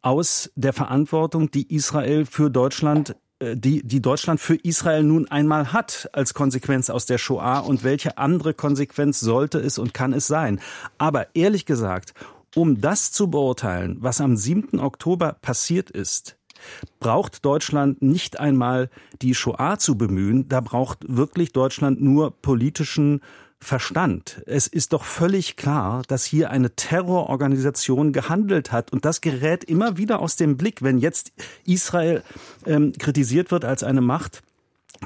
aus 0.00 0.52
der 0.54 0.74
Verantwortung, 0.74 1.50
die 1.50 1.74
Israel 1.74 2.24
für 2.24 2.50
Deutschland 2.50 3.16
die, 3.40 3.82
die 3.86 4.00
Deutschland 4.00 4.40
für 4.40 4.56
Israel 4.56 5.02
nun 5.02 5.28
einmal 5.28 5.72
hat 5.72 6.08
als 6.12 6.34
Konsequenz 6.34 6.90
aus 6.90 7.06
der 7.06 7.18
Shoah 7.18 7.60
und 7.60 7.84
welche 7.84 8.18
andere 8.18 8.54
Konsequenz 8.54 9.20
sollte 9.20 9.58
es 9.58 9.78
und 9.78 9.94
kann 9.94 10.12
es 10.12 10.26
sein. 10.26 10.60
Aber 10.98 11.34
ehrlich 11.34 11.66
gesagt, 11.66 12.14
um 12.54 12.80
das 12.80 13.10
zu 13.10 13.28
beurteilen, 13.28 13.96
was 14.00 14.20
am 14.20 14.36
7. 14.36 14.78
Oktober 14.78 15.36
passiert 15.40 15.90
ist, 15.90 16.36
braucht 17.00 17.44
Deutschland 17.44 18.00
nicht 18.00 18.38
einmal 18.38 18.88
die 19.20 19.34
Shoah 19.34 19.78
zu 19.78 19.98
bemühen, 19.98 20.48
da 20.48 20.60
braucht 20.60 21.00
wirklich 21.06 21.52
Deutschland 21.52 22.00
nur 22.00 22.30
politischen 22.30 23.20
Verstand. 23.64 24.42
Es 24.46 24.66
ist 24.66 24.92
doch 24.92 25.04
völlig 25.04 25.56
klar, 25.56 26.02
dass 26.06 26.24
hier 26.24 26.50
eine 26.50 26.76
Terrororganisation 26.76 28.12
gehandelt 28.12 28.72
hat. 28.72 28.92
Und 28.92 29.04
das 29.04 29.20
gerät 29.20 29.64
immer 29.64 29.96
wieder 29.96 30.20
aus 30.20 30.36
dem 30.36 30.56
Blick, 30.56 30.82
wenn 30.82 30.98
jetzt 30.98 31.32
Israel 31.64 32.22
ähm, 32.66 32.92
kritisiert 32.92 33.50
wird 33.50 33.64
als 33.64 33.82
eine 33.82 34.02
Macht, 34.02 34.42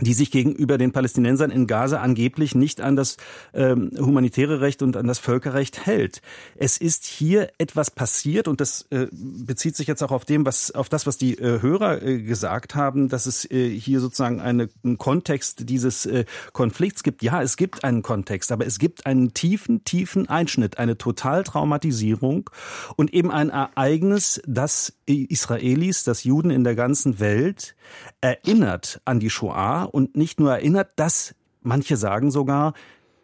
die 0.00 0.14
sich 0.14 0.30
gegenüber 0.30 0.78
den 0.78 0.92
Palästinensern 0.92 1.50
in 1.50 1.66
Gaza 1.66 2.00
angeblich 2.00 2.54
nicht 2.54 2.80
an 2.80 2.96
das 2.96 3.16
ähm, 3.54 3.90
humanitäre 3.98 4.61
Recht 4.61 4.82
und 4.82 4.96
an 4.96 5.06
das 5.06 5.18
Völkerrecht 5.18 5.87
hält. 5.87 6.22
Es 6.56 6.78
ist 6.78 7.04
hier 7.04 7.50
etwas 7.58 7.90
passiert 7.90 8.48
und 8.48 8.61
das 8.61 8.87
äh, 8.90 9.06
bezieht 9.12 9.76
sich 9.76 9.87
jetzt 9.87 10.02
auch 10.02 10.11
auf 10.11 10.24
dem, 10.24 10.46
was 10.46 10.70
auf 10.70 10.88
das, 10.88 11.06
was 11.06 11.18
die 11.18 11.38
äh, 11.38 11.62
Hörer 11.62 12.02
äh, 12.02 12.22
gesagt 12.22 12.74
haben, 12.74 13.08
dass 13.08 13.26
es 13.26 13.50
äh, 13.50 13.70
hier 13.70 14.00
sozusagen 14.00 14.40
eine, 14.40 14.68
einen 14.84 14.98
Kontext 14.98 15.68
dieses 15.68 16.06
äh, 16.06 16.24
Konflikts 16.52 17.02
gibt. 17.02 17.22
Ja, 17.22 17.42
es 17.42 17.56
gibt 17.56 17.84
einen 17.84 18.02
Kontext, 18.02 18.52
aber 18.52 18.66
es 18.66 18.78
gibt 18.78 19.06
einen 19.06 19.34
tiefen, 19.34 19.84
tiefen 19.84 20.28
Einschnitt, 20.28 20.78
eine 20.78 20.98
Totaltraumatisierung 20.98 22.50
und 22.96 23.12
eben 23.12 23.30
ein 23.30 23.50
Ereignis, 23.50 24.40
das 24.46 24.92
Israelis, 25.06 26.04
das 26.04 26.24
Juden 26.24 26.50
in 26.50 26.64
der 26.64 26.74
ganzen 26.74 27.18
Welt 27.18 27.74
erinnert 28.20 29.00
an 29.04 29.20
die 29.20 29.30
Shoah 29.30 29.88
und 29.94 30.16
nicht 30.16 30.40
nur 30.40 30.53
erinnert, 30.53 30.90
dass 30.96 31.35
manche 31.62 31.96
sagen 31.96 32.31
sogar 32.31 32.74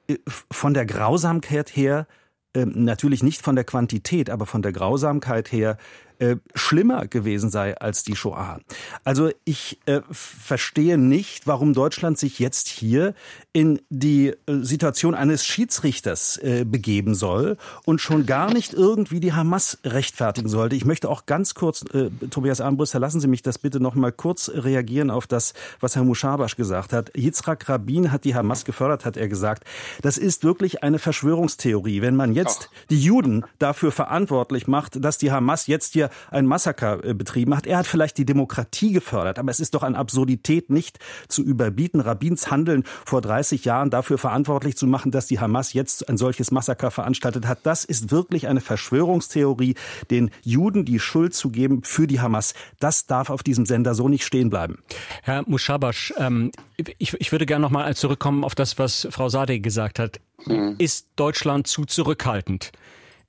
äh, 0.09 0.17
von 0.27 0.75
der 0.75 0.87
Grausamkeit 0.87 1.75
her, 1.77 2.07
ähm, 2.55 2.85
natürlich 2.85 3.23
nicht 3.23 3.43
von 3.43 3.57
der 3.57 3.65
Quantität, 3.65 4.31
aber 4.31 4.47
von 4.47 4.63
der 4.63 4.73
Grausamkeit 4.73 5.51
her 5.51 5.77
äh, 6.19 6.37
schlimmer 6.55 7.07
gewesen 7.07 7.51
sei 7.51 7.77
als 7.77 8.03
die 8.03 8.17
Shoah. 8.17 8.61
Also 9.05 9.31
ich 9.45 9.79
äh, 9.87 10.01
verstehe 10.11 10.99
nicht, 10.99 11.47
warum 11.47 11.73
Deutschland 11.75 12.19
sich 12.19 12.39
jetzt 12.39 12.69
hier 12.69 13.15
in 13.53 13.81
die 13.89 14.29
äh, 14.29 14.37
Situation 14.63 15.15
eines 15.15 15.47
Schiedsrichters 15.47 16.39
äh, 16.39 16.65
begeben 16.65 17.15
soll 17.15 17.57
und 17.85 18.01
schon 18.01 18.27
gar 18.27 18.53
nicht 18.53 18.75
irgendwie 18.75 19.21
die 19.21 19.33
Hamas 19.33 19.79
rechtfertigen 19.85 20.49
sollte. 20.49 20.75
Ich 20.77 20.85
möchte 20.85 21.09
auch 21.09 21.27
ganz 21.27 21.55
kurz, 21.55 21.85
äh, 21.93 22.11
Tobias 22.31 22.61
Armbrüster, 22.61 22.99
lassen 22.99 23.21
Sie 23.21 23.29
mich 23.29 23.43
das 23.43 23.59
bitte 23.59 23.81
noch 23.81 23.95
mal 23.95 24.13
kurz 24.13 24.51
reagieren 24.53 25.11
auf 25.11 25.27
das, 25.27 25.55
was 25.81 25.95
Herr 25.95 26.05
Mushabash 26.05 26.57
gesagt 26.57 26.93
hat. 26.93 27.13
Yitzhak 27.17 27.69
Rabin 27.69 28.11
hat 28.11 28.25
die 28.25 28.35
Hamas 28.35 28.65
gefördert, 28.65 29.05
hat 29.05 29.17
er 29.17 29.29
gesagt. 29.29 29.65
Das 30.03 30.19
ist 30.19 30.45
wirklich 30.45 30.83
eine 30.83 30.99
Verschwörungstheorie. 30.99 32.03
Wenn 32.03 32.17
man 32.17 32.35
jetzt 32.35 32.69
Ach. 32.71 32.87
die 32.91 33.01
Juden 33.01 33.45
dafür 33.59 33.93
verantwortlich 33.93 34.67
macht, 34.67 35.05
dass 35.05 35.19
die 35.19 35.31
Hamas 35.31 35.67
jetzt 35.67 35.93
hier 35.93 36.04
hier 36.05 36.11
ein 36.31 36.47
Massaker 36.47 37.05
äh, 37.05 37.15
betrieben 37.15 37.57
hat. 37.57 37.67
Er 37.67 37.79
hat 37.79 37.87
vielleicht 37.87 38.19
die 38.19 38.25
Demokratie 38.25 38.93
gefördert, 38.93 39.39
aber 39.39 39.51
es 39.51 39.61
ist 39.61 39.75
doch 39.75 39.83
an 39.83 39.95
Absurdität 39.95 40.71
nicht 40.71 40.99
zu 41.29 41.43
überbieten, 41.43 42.01
Rabins 42.01 42.51
Handeln 42.51 42.85
vor 43.05 43.21
30 43.21 43.65
Jahren 43.65 43.91
dafür 43.91 44.19
verantwortlich 44.19 44.77
zu 44.77 44.87
machen, 44.87 45.11
dass 45.11 45.27
die 45.27 45.41
Hamas 45.41 45.73
jetzt 45.73 46.09
ein 46.09 46.17
solches 46.17 46.51
Massaker 46.51 46.91
veranstaltet 46.91 47.47
hat. 47.47 47.61
Das 47.63 47.85
ist 47.85 48.11
wirklich 48.11 48.49
eine 48.49 48.61
Verschwörungstheorie, 48.61 49.75
den 50.11 50.31
Juden 50.43 50.85
die 50.85 50.99
Schuld 50.99 51.35
zu 51.35 51.51
geben 51.51 51.83
für 51.83 52.07
die 52.07 52.21
Hamas. 52.21 52.55
Das 52.81 53.07
darf 53.07 53.31
auf 53.31 53.43
diesem 53.43 53.67
Sender 53.67 53.95
so 53.95 54.09
nicht 54.09 54.25
stehen 54.25 54.51
bleiben. 54.51 54.79
Herr 55.23 55.45
Mushabash, 55.47 56.13
ähm, 56.19 56.51
ich, 56.77 57.15
ich 57.15 57.33
würde 57.33 57.47
gerne 57.47 57.63
noch 57.63 57.71
mal 57.71 57.95
zurückkommen 57.95 58.45
auf 58.45 58.55
das, 58.55 58.79
was 58.79 59.07
Frau 59.11 59.29
Sadeh 59.29 59.61
gesagt 59.61 59.99
hat. 59.99 60.21
Hm. 60.45 60.77
Ist 60.79 61.09
Deutschland 61.17 61.67
zu 61.67 61.85
zurückhaltend 61.85 62.73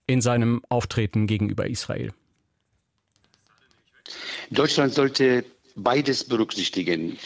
in 0.07 0.21
seinem 0.21 0.61
Auftreten 0.69 1.27
gegenüber 1.27 1.67
Israel? 1.67 2.11
Deutschland 4.51 4.93
sollte 4.93 5.45
beides 5.75 6.23
berücksichtigen. 6.23 7.17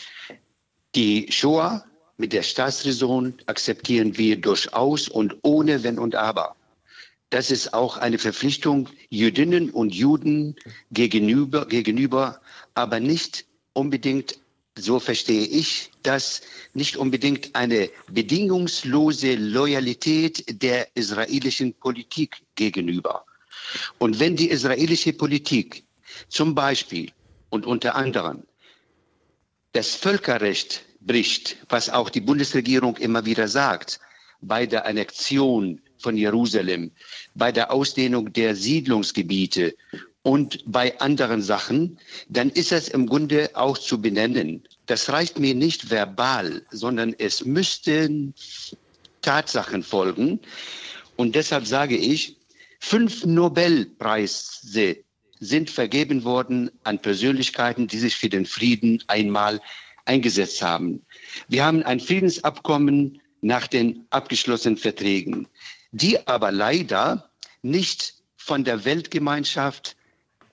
Die 0.96 1.32
Shoah 1.32 1.86
mit 2.18 2.34
der 2.34 2.44
Staatsräson 2.44 3.36
akzeptieren 3.46 4.18
wir 4.18 4.40
durchaus 4.42 5.08
und 5.08 5.38
ohne 5.44 5.84
Wenn 5.84 6.00
und 6.00 6.16
Aber. 6.16 6.56
Das 7.30 7.52
ist 7.52 7.74
auch 7.74 7.98
eine 7.98 8.18
Verpflichtung 8.18 8.90
Jüdinnen 9.10 9.70
und 9.70 9.94
Juden 9.94 10.56
gegenüber, 10.92 11.68
gegenüber, 11.68 12.42
aber 12.74 13.00
nicht 13.00 13.46
unbedingt, 13.74 14.40
so 14.76 15.00
verstehe 15.00 15.46
ich, 15.46 15.92
das 16.02 16.42
nicht 16.74 16.98
unbedingt 16.98 17.56
eine 17.56 17.90
bedingungslose 18.12 19.36
Loyalität 19.36 20.62
der 20.62 20.88
israelischen 20.96 21.74
Politik 21.76 22.42
gegenüber. 22.56 23.26
Und 24.00 24.20
wenn 24.20 24.36
die 24.36 24.50
israelische 24.50 25.14
Politik 25.14 25.84
zum 26.28 26.56
Beispiel 26.56 27.12
und 27.50 27.66
unter 27.66 27.96
anderem 27.96 28.44
das 29.74 29.96
Völkerrecht 29.96 30.84
bricht, 31.00 31.58
was 31.70 31.90
auch 31.90 32.10
die 32.10 32.22
Bundesregierung 32.22 32.98
immer 32.98 33.26
wieder 33.26 33.48
sagt, 33.48 34.00
bei 34.42 34.66
der 34.66 34.86
Annexion 34.86 35.82
von 35.98 36.18
Jerusalem, 36.18 36.92
bei 37.36 37.52
der 37.52 37.72
Ausdehnung 37.72 38.34
der 38.34 38.56
Siedlungsgebiete 38.56 39.76
und 40.22 40.64
bei 40.66 41.00
anderen 41.00 41.42
Sachen, 41.42 42.00
dann 42.28 42.50
ist 42.50 42.72
es 42.72 42.88
im 42.88 43.06
Grunde 43.08 43.52
auch 43.54 43.78
zu 43.78 44.02
benennen. 44.02 44.64
Das 44.86 45.10
reicht 45.10 45.40
mir 45.40 45.56
nicht 45.56 45.90
verbal, 45.90 46.66
sondern 46.72 47.14
es 47.18 47.46
müssten 47.46 48.34
Tatsachen 49.22 49.84
folgen. 49.84 50.40
Und 51.16 51.36
deshalb 51.36 51.66
sage 51.68 51.98
ich, 51.98 52.38
fünf 52.80 53.26
Nobelpreise 53.26 54.98
sind 55.40 55.70
vergeben 55.70 56.24
worden 56.24 56.70
an 56.84 57.00
Persönlichkeiten, 57.00 57.88
die 57.88 58.00
sich 58.00 58.16
für 58.16 58.30
den 58.30 58.46
Frieden 58.46 59.04
einmal 59.08 59.62
eingesetzt 60.06 60.62
haben. 60.62 61.06
Wir 61.48 61.66
haben 61.66 61.84
ein 61.84 62.00
Friedensabkommen 62.00 63.22
nach 63.42 63.68
den 63.68 64.06
abgeschlossenen 64.10 64.78
Verträgen, 64.78 65.48
die 65.92 66.28
aber 66.28 66.52
leider 66.52 67.30
nicht 67.62 68.16
von 68.36 68.64
der 68.64 68.86
Weltgemeinschaft 68.86 69.96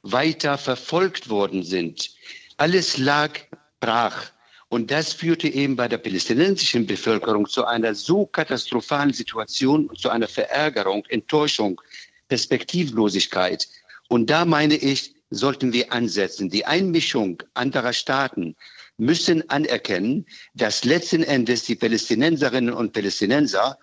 weiter 0.03 0.59
verfolgt 0.59 1.29
worden 1.29 1.63
sind. 1.63 2.11
Alles 2.57 2.99
lag 2.99 3.33
brach. 3.81 4.31
Und 4.69 4.91
das 4.91 5.13
führte 5.13 5.49
eben 5.49 5.77
bei 5.77 5.87
der 5.89 5.99
palästinensischen 5.99 6.87
Bevölkerung 6.87 7.47
zu 7.49 7.65
einer 7.65 7.95
so 7.95 8.27
katastrophalen 8.27 9.13
Situation, 9.13 9.91
zu 9.97 10.11
einer 10.11 10.27
Verärgerung, 10.27 11.05
Enttäuschung, 11.07 11.81
Perspektivlosigkeit, 12.29 13.69
und 14.09 14.31
da 14.31 14.45
meine 14.45 14.77
ich, 14.77 15.15
sollten 15.31 15.73
wir 15.73 15.93
ansetzen. 15.93 16.51
Die 16.51 16.67
Einmischung 16.67 17.43
anderer 17.55 17.93
Staaten 17.93 18.57
müssen 18.97 19.49
anerkennen, 19.51 20.27
dass 20.55 20.85
letzten 20.85 21.23
Endes 21.23 21.65
die 21.65 21.75
Palästinenserinnen 21.75 22.73
und 22.73 22.93
Palästinenser 22.93 23.79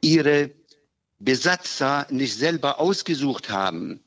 ihre 0.00 0.50
Besatzer 1.18 2.06
nicht 2.10 2.36
selber 2.36 2.80
ausgesucht 2.80 3.50
haben. 3.50 4.02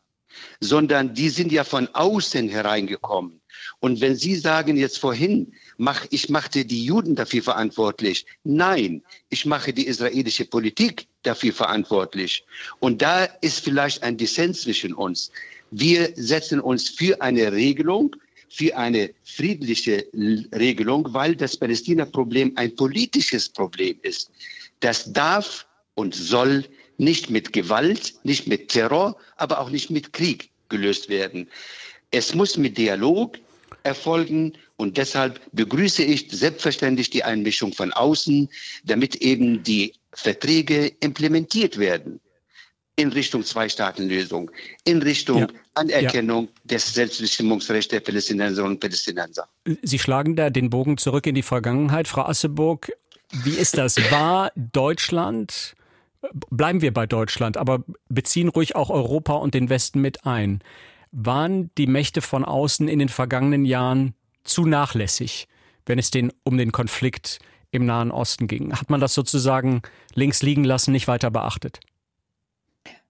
sondern 0.59 1.13
die 1.13 1.29
sind 1.29 1.51
ja 1.51 1.63
von 1.63 1.87
außen 1.93 2.49
hereingekommen. 2.49 3.41
Und 3.79 4.01
wenn 4.01 4.15
Sie 4.15 4.35
sagen 4.35 4.77
jetzt 4.77 4.99
vorhin, 4.99 5.53
mach, 5.77 6.05
ich 6.09 6.29
machte 6.29 6.65
die 6.65 6.85
Juden 6.85 7.15
dafür 7.15 7.43
verantwortlich. 7.43 8.25
Nein, 8.43 9.03
ich 9.29 9.45
mache 9.45 9.73
die 9.73 9.87
israelische 9.87 10.45
Politik 10.45 11.07
dafür 11.23 11.53
verantwortlich. 11.53 12.45
Und 12.79 13.01
da 13.01 13.25
ist 13.41 13.63
vielleicht 13.63 14.03
ein 14.03 14.17
Dissens 14.17 14.61
zwischen 14.61 14.93
uns. 14.93 15.31
Wir 15.71 16.11
setzen 16.15 16.59
uns 16.59 16.89
für 16.89 17.21
eine 17.21 17.51
Regelung, 17.51 18.15
für 18.49 18.77
eine 18.77 19.11
friedliche 19.23 20.05
Regelung, 20.13 21.13
weil 21.13 21.35
das 21.35 21.57
Palästina-Problem 21.57 22.53
ein 22.55 22.75
politisches 22.75 23.49
Problem 23.49 23.97
ist. 24.03 24.29
Das 24.81 25.11
darf 25.11 25.65
und 25.95 26.13
soll 26.13 26.65
nicht 26.97 27.29
mit 27.29 27.53
Gewalt, 27.53 28.13
nicht 28.23 28.47
mit 28.47 28.69
Terror, 28.69 29.17
aber 29.37 29.59
auch 29.59 29.69
nicht 29.69 29.89
mit 29.89 30.13
Krieg 30.13 30.51
gelöst 30.69 31.09
werden. 31.09 31.49
Es 32.11 32.35
muss 32.35 32.57
mit 32.57 32.77
Dialog 32.77 33.39
erfolgen 33.81 34.53
und 34.83 34.97
deshalb 34.97 35.39
begrüße 35.53 36.03
ich 36.03 36.27
selbstverständlich 36.29 37.09
die 37.09 37.23
Einmischung 37.23 37.73
von 37.73 37.91
außen, 37.93 38.49
damit 38.83 39.15
eben 39.15 39.63
die 39.63 39.93
Verträge 40.11 40.91
implementiert 40.99 41.79
werden 41.79 42.19
in 42.95 43.11
Richtung 43.11 43.43
Zwei-Staaten-Lösung, 43.43 44.51
in 44.83 45.01
Richtung 45.01 45.39
ja. 45.39 45.47
Anerkennung 45.73 46.45
ja. 46.45 46.61
des 46.65 46.93
Selbstbestimmungsrechts 46.93 47.89
der 47.89 48.01
Palästinenserinnen 48.01 48.73
und 48.73 48.79
Palästinenser. 48.79 49.47
Sie 49.81 49.97
schlagen 49.97 50.35
da 50.35 50.49
den 50.49 50.69
Bogen 50.69 50.97
zurück 50.97 51.25
in 51.25 51.33
die 51.33 51.41
Vergangenheit, 51.41 52.07
Frau 52.07 52.23
Asseburg. 52.23 52.91
Wie 53.31 53.55
ist 53.55 53.77
das? 53.77 53.97
War 54.11 54.51
Deutschland, 54.55 55.75
bleiben 56.51 56.81
wir 56.81 56.93
bei 56.93 57.07
Deutschland, 57.07 57.57
aber 57.57 57.83
beziehen 58.09 58.49
ruhig 58.49 58.75
auch 58.75 58.91
Europa 58.91 59.33
und 59.33 59.55
den 59.55 59.69
Westen 59.69 60.01
mit 60.01 60.25
ein. 60.25 60.61
Waren 61.11 61.71
die 61.77 61.87
Mächte 61.87 62.21
von 62.21 62.45
außen 62.45 62.87
in 62.87 62.99
den 62.99 63.09
vergangenen 63.09 63.65
Jahren 63.65 64.13
zu 64.43 64.65
nachlässig, 64.65 65.47
wenn 65.85 65.99
es 65.99 66.11
den, 66.11 66.31
um 66.43 66.57
den 66.57 66.71
Konflikt 66.71 67.39
im 67.71 67.85
Nahen 67.85 68.11
Osten 68.11 68.47
ging? 68.47 68.73
Hat 68.73 68.89
man 68.89 68.99
das 68.99 69.13
sozusagen 69.13 69.81
links 70.13 70.41
liegen 70.41 70.63
lassen, 70.63 70.91
nicht 70.91 71.07
weiter 71.07 71.31
beachtet? 71.31 71.79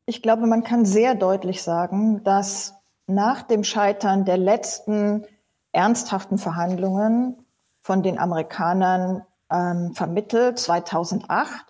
Ich 0.05 0.21
glaube, 0.21 0.47
man 0.47 0.63
kann 0.63 0.85
sehr 0.85 1.15
deutlich 1.15 1.61
sagen, 1.61 2.23
dass 2.23 2.73
nach 3.07 3.41
dem 3.41 3.63
Scheitern 3.63 4.25
der 4.25 4.37
letzten 4.37 5.25
ernsthaften 5.71 6.37
Verhandlungen 6.37 7.37
von 7.81 8.03
den 8.03 8.17
Amerikanern 8.17 9.23
ähm, 9.51 9.93
vermittelt 9.93 10.59
2008 10.59 11.65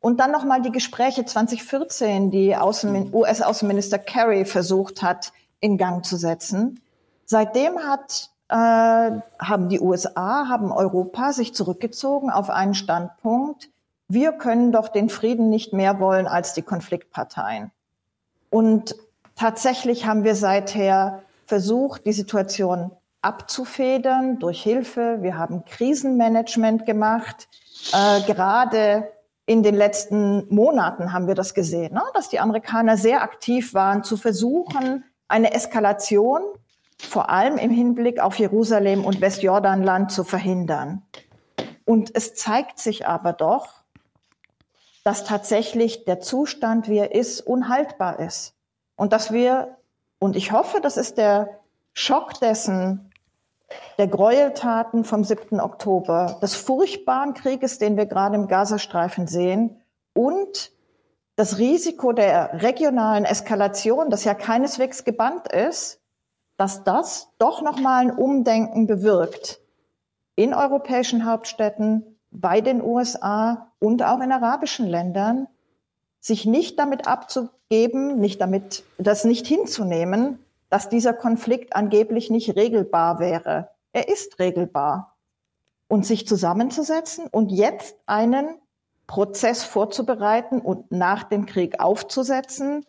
und 0.00 0.20
dann 0.20 0.30
nochmal 0.30 0.62
die 0.62 0.70
Gespräche 0.70 1.24
2014, 1.24 2.30
die 2.30 2.54
Außenmin 2.56 3.12
US-Außenminister 3.12 3.98
Kerry 3.98 4.44
versucht 4.44 5.02
hat, 5.02 5.32
in 5.60 5.76
Gang 5.76 6.04
zu 6.04 6.16
setzen. 6.16 6.80
Seitdem 7.24 7.78
hat, 7.80 8.30
äh, 8.48 8.54
haben 8.54 9.68
die 9.68 9.80
USA, 9.80 10.48
haben 10.48 10.72
Europa 10.72 11.32
sich 11.32 11.54
zurückgezogen 11.54 12.30
auf 12.30 12.50
einen 12.50 12.74
Standpunkt, 12.74 13.70
wir 14.08 14.32
können 14.32 14.72
doch 14.72 14.88
den 14.88 15.10
Frieden 15.10 15.50
nicht 15.50 15.74
mehr 15.74 16.00
wollen 16.00 16.26
als 16.26 16.54
die 16.54 16.62
Konfliktparteien. 16.62 17.70
Und 18.48 18.96
tatsächlich 19.36 20.06
haben 20.06 20.24
wir 20.24 20.34
seither 20.34 21.22
versucht, 21.44 22.06
die 22.06 22.14
Situation 22.14 22.90
abzufedern 23.20 24.38
durch 24.38 24.62
Hilfe. 24.62 25.18
Wir 25.20 25.36
haben 25.36 25.64
Krisenmanagement 25.66 26.86
gemacht. 26.86 27.48
Äh, 27.92 28.22
gerade 28.22 29.10
in 29.44 29.62
den 29.62 29.74
letzten 29.74 30.46
Monaten 30.54 31.12
haben 31.12 31.26
wir 31.26 31.34
das 31.34 31.52
gesehen, 31.52 31.94
ne? 31.94 32.02
dass 32.14 32.28
die 32.28 32.40
Amerikaner 32.40 32.96
sehr 32.96 33.22
aktiv 33.22 33.74
waren, 33.74 34.04
zu 34.04 34.16
versuchen, 34.16 35.04
eine 35.26 35.52
Eskalation 35.52 36.42
vor 37.00 37.30
allem 37.30 37.58
im 37.58 37.70
Hinblick 37.70 38.20
auf 38.20 38.38
Jerusalem 38.38 39.04
und 39.04 39.20
Westjordanland 39.20 40.10
zu 40.10 40.24
verhindern. 40.24 41.02
Und 41.84 42.14
es 42.14 42.34
zeigt 42.34 42.78
sich 42.78 43.06
aber 43.06 43.32
doch, 43.32 43.82
dass 45.04 45.24
tatsächlich 45.24 46.04
der 46.04 46.20
Zustand, 46.20 46.88
wie 46.88 46.98
er 46.98 47.14
ist, 47.14 47.40
unhaltbar 47.40 48.18
ist. 48.18 48.54
Und 48.96 49.12
dass 49.12 49.32
wir, 49.32 49.78
und 50.18 50.36
ich 50.36 50.52
hoffe, 50.52 50.80
das 50.82 50.96
ist 50.96 51.16
der 51.16 51.60
Schock 51.94 52.38
dessen, 52.40 53.10
der 53.96 54.08
Gräueltaten 54.08 55.04
vom 55.04 55.24
7. 55.24 55.60
Oktober, 55.60 56.38
des 56.42 56.56
furchtbaren 56.56 57.34
Krieges, 57.34 57.78
den 57.78 57.96
wir 57.96 58.06
gerade 58.06 58.36
im 58.36 58.48
Gazastreifen 58.48 59.26
sehen 59.26 59.80
und 60.14 60.72
das 61.36 61.58
Risiko 61.58 62.12
der 62.12 62.62
regionalen 62.62 63.24
Eskalation, 63.24 64.10
das 64.10 64.24
ja 64.24 64.34
keineswegs 64.34 65.04
gebannt 65.04 65.52
ist, 65.52 66.00
dass 66.58 66.84
das 66.84 67.30
doch 67.38 67.62
nochmal 67.62 68.02
ein 68.02 68.10
Umdenken 68.10 68.86
bewirkt 68.86 69.60
in 70.36 70.52
europäischen 70.52 71.24
Hauptstädten, 71.24 72.18
bei 72.30 72.60
den 72.60 72.82
USA 72.82 73.72
und 73.78 74.02
auch 74.02 74.20
in 74.20 74.30
arabischen 74.30 74.86
Ländern, 74.86 75.46
sich 76.20 76.44
nicht 76.44 76.78
damit 76.78 77.06
abzugeben, 77.06 78.18
nicht 78.18 78.40
damit, 78.40 78.84
das 78.98 79.24
nicht 79.24 79.46
hinzunehmen, 79.46 80.44
dass 80.68 80.90
dieser 80.90 81.14
Konflikt 81.14 81.74
angeblich 81.74 82.28
nicht 82.28 82.54
regelbar 82.54 83.18
wäre. 83.18 83.70
Er 83.92 84.08
ist 84.08 84.38
regelbar. 84.38 85.16
Und 85.86 86.04
sich 86.04 86.26
zusammenzusetzen 86.26 87.28
und 87.28 87.50
jetzt 87.50 87.96
einen 88.04 88.56
Prozess 89.06 89.64
vorzubereiten 89.64 90.60
und 90.60 90.92
nach 90.92 91.22
dem 91.22 91.46
Krieg 91.46 91.80
aufzusetzen, 91.80 92.84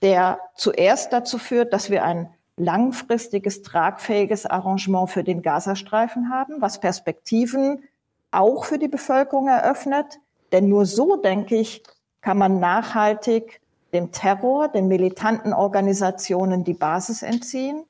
der 0.00 0.40
zuerst 0.54 1.12
dazu 1.12 1.36
führt, 1.36 1.74
dass 1.74 1.90
wir 1.90 2.04
ein 2.04 2.32
langfristiges, 2.58 3.62
tragfähiges 3.62 4.46
Arrangement 4.46 5.10
für 5.10 5.24
den 5.24 5.42
Gazastreifen 5.42 6.30
haben, 6.30 6.60
was 6.60 6.80
Perspektiven 6.80 7.84
auch 8.30 8.64
für 8.64 8.78
die 8.78 8.88
Bevölkerung 8.88 9.48
eröffnet. 9.48 10.18
Denn 10.52 10.68
nur 10.68 10.86
so, 10.86 11.16
denke 11.16 11.56
ich, 11.56 11.82
kann 12.20 12.38
man 12.38 12.60
nachhaltig 12.60 13.60
dem 13.92 14.12
Terror, 14.12 14.68
den 14.68 14.88
militanten 14.88 15.52
Organisationen 15.52 16.64
die 16.64 16.74
Basis 16.74 17.22
entziehen 17.22 17.84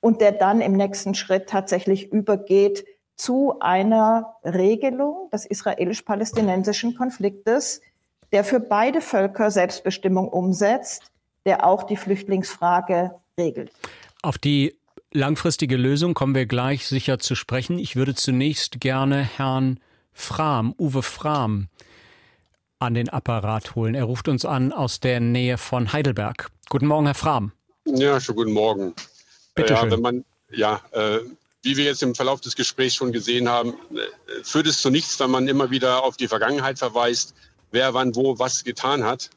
und 0.00 0.20
der 0.20 0.32
dann 0.32 0.60
im 0.60 0.72
nächsten 0.72 1.14
Schritt 1.14 1.48
tatsächlich 1.48 2.12
übergeht 2.12 2.84
zu 3.16 3.60
einer 3.60 4.36
Regelung 4.44 5.28
des 5.30 5.44
israelisch-palästinensischen 5.44 6.96
Konfliktes, 6.96 7.82
der 8.32 8.44
für 8.44 8.60
beide 8.60 9.00
Völker 9.00 9.50
Selbstbestimmung 9.50 10.28
umsetzt, 10.28 11.12
der 11.44 11.66
auch 11.66 11.82
die 11.82 11.96
Flüchtlingsfrage 11.96 13.14
regelt. 13.40 13.72
Auf 14.22 14.38
die 14.38 14.76
langfristige 15.12 15.76
Lösung 15.76 16.14
kommen 16.14 16.34
wir 16.34 16.46
gleich 16.46 16.86
sicher 16.86 17.18
zu 17.18 17.34
sprechen. 17.34 17.78
Ich 17.78 17.96
würde 17.96 18.14
zunächst 18.14 18.80
gerne 18.80 19.22
Herrn 19.22 19.80
Frahm, 20.12 20.74
Uwe 20.78 21.02
Frahm, 21.02 21.68
an 22.78 22.94
den 22.94 23.08
Apparat 23.08 23.74
holen. 23.74 23.94
Er 23.94 24.04
ruft 24.04 24.28
uns 24.28 24.44
an 24.44 24.72
aus 24.72 25.00
der 25.00 25.20
Nähe 25.20 25.58
von 25.58 25.92
Heidelberg. 25.92 26.50
Guten 26.68 26.86
Morgen, 26.86 27.06
Herr 27.06 27.14
Frahm. 27.14 27.52
Ja, 27.84 28.20
schon 28.20 28.36
guten 28.36 28.52
Morgen. 28.52 28.94
Bitte 29.54 29.74
ja, 29.74 29.80
schön. 29.80 29.90
wenn 29.90 30.00
man, 30.00 30.24
ja, 30.50 30.80
äh, 30.92 31.18
wie 31.62 31.76
wir 31.76 31.84
jetzt 31.84 32.02
im 32.02 32.14
Verlauf 32.14 32.40
des 32.40 32.56
Gesprächs 32.56 32.94
schon 32.94 33.12
gesehen 33.12 33.48
haben, 33.48 33.74
äh, 33.94 34.44
führt 34.44 34.66
es 34.66 34.80
zu 34.80 34.90
nichts, 34.90 35.18
wenn 35.20 35.30
man 35.30 35.48
immer 35.48 35.70
wieder 35.70 36.02
auf 36.04 36.16
die 36.16 36.28
Vergangenheit 36.28 36.78
verweist, 36.78 37.34
wer 37.70 37.92
wann 37.94 38.14
wo 38.14 38.38
was 38.38 38.64
getan 38.64 39.04
hat. 39.04 39.30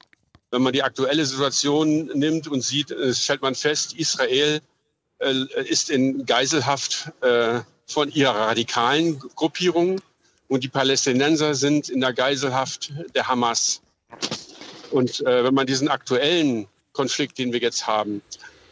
Wenn 0.53 0.61
man 0.61 0.71
die 0.71 0.83
aktuelle 0.83 1.25
Situation 1.25 2.11
nimmt 2.13 2.47
und 2.47 2.61
sieht, 2.61 2.91
äh, 2.91 3.11
stellt 3.15 3.41
man 3.41 3.55
fest, 3.55 3.95
Israel 3.95 4.61
äh, 5.17 5.45
ist 5.67 5.89
in 5.89 6.27
Geiselhaft 6.27 7.11
äh, 7.21 7.61
von 7.87 8.11
ihrer 8.11 8.35
radikalen 8.35 9.17
Gruppierung 9.17 9.99
und 10.49 10.63
die 10.63 10.67
Palästinenser 10.67 11.55
sind 11.55 11.89
in 11.89 12.01
der 12.01 12.13
Geiselhaft 12.13 12.93
der 13.15 13.27
Hamas. 13.27 13.81
Und 14.91 15.23
wenn 15.25 15.55
man 15.55 15.65
diesen 15.65 15.87
aktuellen 15.87 16.67
Konflikt, 16.91 17.39
den 17.39 17.51
wir 17.51 17.59
jetzt 17.59 17.87
haben, 17.87 18.21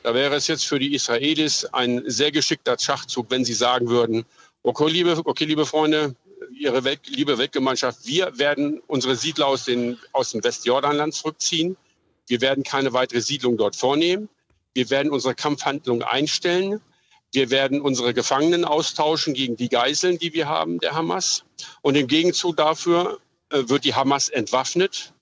da 0.04 0.14
wäre 0.14 0.36
es 0.36 0.46
jetzt 0.46 0.68
für 0.68 0.78
die 0.78 0.94
Israelis 0.94 1.66
ein 1.66 2.04
sehr 2.06 2.32
geschickter 2.32 2.78
Schachzug, 2.78 3.32
wenn 3.32 3.44
sie 3.44 3.56
sagen 3.56 3.90
würden, 3.90 4.24
okay, 4.62 4.88
liebe, 4.88 5.20
okay, 5.26 5.46
liebe 5.46 5.66
Freunde, 5.66 6.16
ihre 6.54 6.84
Welt, 6.84 7.02
liebe 7.08 7.38
Weltgemeinschaft, 7.38 8.06
wir 8.06 8.38
werden 8.38 8.82
unsere 8.88 9.16
Siedler 9.16 9.48
aus, 9.48 9.66
den, 9.66 9.98
aus 10.12 10.32
dem 10.32 10.44
Westjordanland 10.44 11.14
zurückziehen. 11.14 11.78
Wir 12.28 12.42
werden 12.42 12.64
keine 12.64 12.94
weitere 12.94 13.22
Siedlung 13.22 13.58
dort 13.58 13.76
vornehmen. 13.76 14.30
Wir 14.74 14.90
werden 14.90 15.12
unsere 15.12 15.36
Kampfhandlungen 15.36 16.04
einstellen. 16.04 16.82
Wir 17.34 17.50
werden 17.50 17.82
unsere 17.82 18.14
Gefangenen 18.14 18.66
austauschen 18.66 19.34
gegen 19.34 19.56
die 19.56 19.70
Geiseln, 19.70 20.18
die 20.18 20.34
wir 20.34 20.48
haben, 20.48 20.80
der 20.80 20.94
Hamas. 20.96 21.44
Und 21.82 21.96
im 21.96 22.08
Gegenzug 22.08 22.58
dafür 22.58 23.20
äh, 23.50 23.64
wird 23.68 23.86
die 23.86 23.96
Hamas 23.96 24.30
entwaffnet 24.30 25.14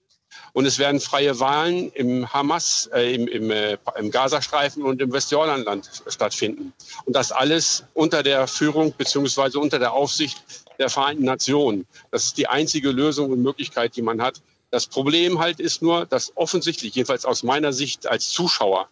und 0.60 0.66
es 0.66 0.78
werden 0.78 0.99
freie 0.99 1.39
Wahlen 1.39 1.89
im 1.93 2.34
Hamas, 2.34 2.89
äh, 2.93 3.16
im, 3.16 3.30
im, 3.30 3.49
äh, 3.49 3.78
im 3.97 4.12
Gazastreifen 4.12 4.84
und 4.84 5.01
im 5.01 5.14
Westjordanland 5.14 5.89
stattfinden. 6.07 6.74
Und 7.05 7.16
das 7.16 7.32
alles 7.32 7.86
unter 7.93 8.24
der 8.24 8.45
Führung 8.45 8.93
beziehungsweise 8.97 9.57
unter 9.57 9.80
der 9.80 9.93
Aufsicht 9.93 10.43
der 10.78 10.89
Vereinten 10.89 11.24
Nationen. 11.24 11.88
Das 12.12 12.26
ist 12.26 12.38
die 12.38 12.47
einzige 12.47 12.91
Lösung 12.91 13.32
und 13.32 13.41
Möglichkeit, 13.41 13.95
die 13.95 14.01
man 14.01 14.22
hat. 14.22 14.41
Das 14.70 14.86
Problem 14.86 15.39
halt 15.39 15.62
ist 15.62 15.82
nur, 15.82 16.05
dass 16.05 16.36
offensichtlich, 16.36 16.93
jedenfalls 16.93 17.24
aus 17.24 17.41
meiner 17.41 17.72
Sicht 17.72 18.05
als 18.05 18.28
Zuschauer, 18.28 18.89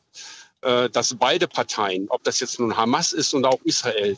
äh, 0.61 0.89
dass 0.89 1.15
beide 1.15 1.49
Parteien, 1.49 2.05
ob 2.07 2.23
das 2.23 2.39
jetzt 2.39 2.61
nun 2.61 2.77
Hamas 2.77 3.11
ist 3.11 3.33
und 3.33 3.43
auch 3.43 3.59
Israel, 3.65 4.17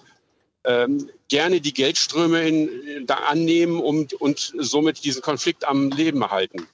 ähm, 0.66 1.10
gerne 1.30 1.62
die 1.62 1.74
Geldströme 1.74 2.48
in, 2.48 3.08
da 3.08 3.16
annehmen 3.16 3.80
und, 3.80 4.14
und 4.14 4.54
somit 4.60 5.04
diesen 5.04 5.24
Konflikt 5.24 5.68
am 5.68 5.90
Leben 5.90 6.22
erhalten. 6.22 6.68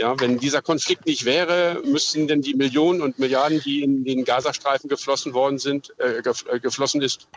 Ja, 0.00 0.18
wenn 0.18 0.38
dieser 0.38 0.62
Konflikt 0.62 1.04
nicht 1.04 1.26
wäre, 1.26 1.82
müssten 1.84 2.26
denn 2.26 2.40
die 2.40 2.54
Millionen 2.54 3.02
und 3.02 3.18
Milliarden, 3.18 3.60
die 3.60 3.82
in 3.82 4.04
den 4.04 4.24
Gazastreifen 4.24 4.88
geflossen 4.88 5.34
worden 5.34 5.58
sind, 5.58 5.92
äh, 5.98 6.20
äh 6.20 6.60
geflossen 6.60 7.02
ist, 7.02 7.28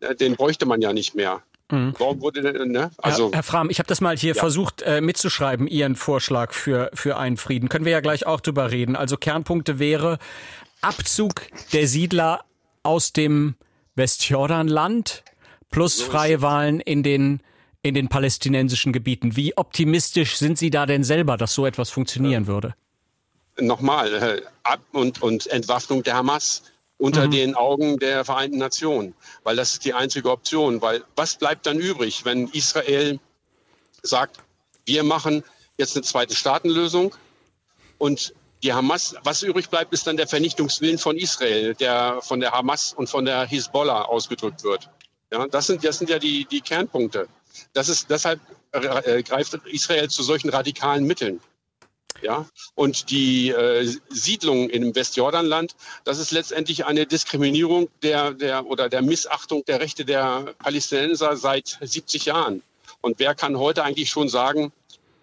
äh, 0.00 0.14
den 0.14 0.36
bräuchte 0.36 0.66
man 0.66 0.82
ja 0.82 0.92
nicht 0.92 1.14
mehr. 1.14 1.42
Mhm. 1.70 1.94
Warum 1.98 2.20
wurde 2.20 2.42
denn, 2.42 2.70
ne? 2.70 2.90
Also 2.98 3.28
Herr, 3.28 3.36
Herr 3.36 3.42
Fram, 3.42 3.70
ich 3.70 3.78
habe 3.78 3.86
das 3.86 4.02
mal 4.02 4.14
hier 4.16 4.34
ja. 4.34 4.40
versucht 4.40 4.82
äh, 4.82 5.00
mitzuschreiben, 5.00 5.66
Ihren 5.66 5.96
Vorschlag 5.96 6.52
für, 6.52 6.90
für 6.92 7.16
einen 7.16 7.38
Frieden. 7.38 7.70
Können 7.70 7.86
wir 7.86 7.92
ja 7.92 8.00
gleich 8.00 8.26
auch 8.26 8.40
drüber 8.40 8.70
reden. 8.70 8.94
Also 8.94 9.16
Kernpunkte 9.16 9.78
wäre 9.78 10.18
Abzug 10.82 11.46
der 11.72 11.86
Siedler 11.86 12.44
aus 12.82 13.14
dem 13.14 13.54
Westjordanland 13.94 15.24
plus 15.70 16.02
freie 16.02 16.42
Wahlen 16.42 16.80
in 16.80 17.02
den 17.02 17.40
in 17.82 17.94
den 17.94 18.08
palästinensischen 18.08 18.92
Gebieten. 18.92 19.36
Wie 19.36 19.56
optimistisch 19.56 20.36
sind 20.36 20.58
Sie 20.58 20.70
da 20.70 20.86
denn 20.86 21.04
selber, 21.04 21.36
dass 21.36 21.54
so 21.54 21.66
etwas 21.66 21.90
funktionieren 21.90 22.46
würde? 22.46 22.74
Nochmal, 23.58 24.14
äh, 24.14 24.42
Ab- 24.62 24.80
und, 24.92 25.20
und 25.20 25.46
Entwaffnung 25.48 26.02
der 26.02 26.14
Hamas 26.14 26.62
unter 26.98 27.26
mhm. 27.26 27.30
den 27.32 27.54
Augen 27.54 27.98
der 27.98 28.24
Vereinten 28.24 28.58
Nationen, 28.58 29.14
weil 29.42 29.56
das 29.56 29.72
ist 29.72 29.84
die 29.84 29.92
einzige 29.92 30.30
Option. 30.30 30.80
Weil 30.80 31.02
was 31.16 31.36
bleibt 31.36 31.66
dann 31.66 31.78
übrig, 31.78 32.24
wenn 32.24 32.48
Israel 32.48 33.18
sagt, 34.02 34.38
wir 34.86 35.02
machen 35.02 35.42
jetzt 35.76 35.96
eine 35.96 36.04
zweite 36.04 36.34
Staatenlösung 36.34 37.14
und 37.98 38.32
die 38.62 38.72
Hamas, 38.72 39.16
was 39.24 39.42
übrig 39.42 39.68
bleibt, 39.68 39.92
ist 39.92 40.06
dann 40.06 40.16
der 40.16 40.28
Vernichtungswillen 40.28 40.98
von 40.98 41.16
Israel, 41.16 41.74
der 41.74 42.20
von 42.22 42.38
der 42.38 42.52
Hamas 42.52 42.92
und 42.92 43.10
von 43.10 43.24
der 43.24 43.44
Hisbollah 43.44 44.02
ausgedrückt 44.02 44.62
wird. 44.62 44.88
Ja, 45.32 45.48
das 45.48 45.66
sind, 45.66 45.82
das 45.82 45.98
sind 45.98 46.10
ja 46.10 46.20
die, 46.20 46.44
die 46.44 46.60
Kernpunkte. 46.60 47.26
Das 47.72 47.88
ist, 47.88 48.10
deshalb 48.10 48.40
äh, 48.72 49.22
greift 49.22 49.54
Israel 49.66 50.08
zu 50.08 50.22
solchen 50.22 50.50
radikalen 50.50 51.04
Mitteln. 51.04 51.40
Ja, 52.20 52.46
und 52.74 53.10
die 53.10 53.48
äh, 53.48 53.92
Siedlung 54.08 54.70
im 54.70 54.94
Westjordanland, 54.94 55.74
das 56.04 56.18
ist 56.18 56.30
letztendlich 56.30 56.84
eine 56.84 57.04
Diskriminierung 57.04 57.88
der, 58.02 58.32
der 58.32 58.66
oder 58.66 58.88
der 58.88 59.02
Missachtung 59.02 59.64
der 59.64 59.80
Rechte 59.80 60.04
der 60.04 60.54
Palästinenser 60.58 61.36
seit 61.36 61.78
70 61.80 62.26
Jahren. 62.26 62.62
Und 63.00 63.18
wer 63.18 63.34
kann 63.34 63.58
heute 63.58 63.82
eigentlich 63.82 64.10
schon 64.10 64.28
sagen, 64.28 64.72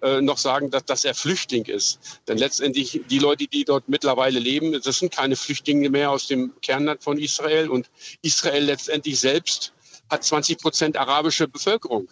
äh, 0.02 0.22
noch 0.22 0.38
sagen, 0.38 0.72
dass, 0.72 0.86
dass 0.86 1.06
er 1.06 1.14
Flüchtling 1.14 1.66
ist. 1.66 2.00
Denn 2.28 2.38
letztendlich 2.38 3.02
die 3.10 3.20
Leute, 3.20 3.48
die 3.48 3.66
dort 3.66 3.90
mittlerweile 3.90 4.40
leben, 4.40 4.72
das 4.82 5.00
sind 5.00 5.12
keine 5.12 5.36
Flüchtlinge 5.36 5.90
mehr 5.90 6.12
aus 6.12 6.28
dem 6.28 6.54
Kernland 6.62 7.04
von 7.04 7.18
Israel. 7.18 7.70
Und 7.70 7.90
Israel 8.22 8.64
letztendlich 8.64 9.20
selbst 9.20 9.74
hat 10.10 10.24
20 10.24 10.60
Prozent 10.60 10.98
arabische 10.98 11.48
Bevölkerung. 11.48 12.08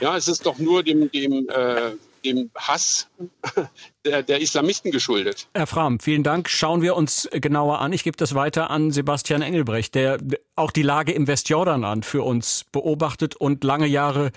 Ja, 0.00 0.16
es 0.16 0.28
ist 0.28 0.44
doch 0.46 0.58
nur 0.58 0.82
dem, 0.82 1.10
dem, 1.10 1.48
äh, 1.48 1.92
dem 2.24 2.50
Hass 2.56 3.08
der, 4.04 4.22
der, 4.22 4.40
Islamisten 4.40 4.90
geschuldet. 4.90 5.48
Herr 5.54 5.66
Fram, 5.66 6.00
vielen 6.00 6.22
Dank. 6.22 6.48
Schauen 6.48 6.82
wir 6.82 6.96
uns 6.96 7.28
genauer 7.32 7.80
an. 7.80 7.92
Ich 7.92 8.04
gebe 8.04 8.16
das 8.16 8.34
weiter 8.34 8.70
an 8.70 8.90
Sebastian 8.90 9.42
Engelbrecht, 9.42 9.94
der 9.94 10.18
auch 10.54 10.70
die 10.70 10.82
Lage 10.82 11.12
im 11.12 11.26
Westjordanland 11.26 12.04
für 12.04 12.22
uns 12.22 12.64
beobachtet 12.72 13.36
und 13.36 13.64
lange 13.64 13.86
Jahre 13.86 14.32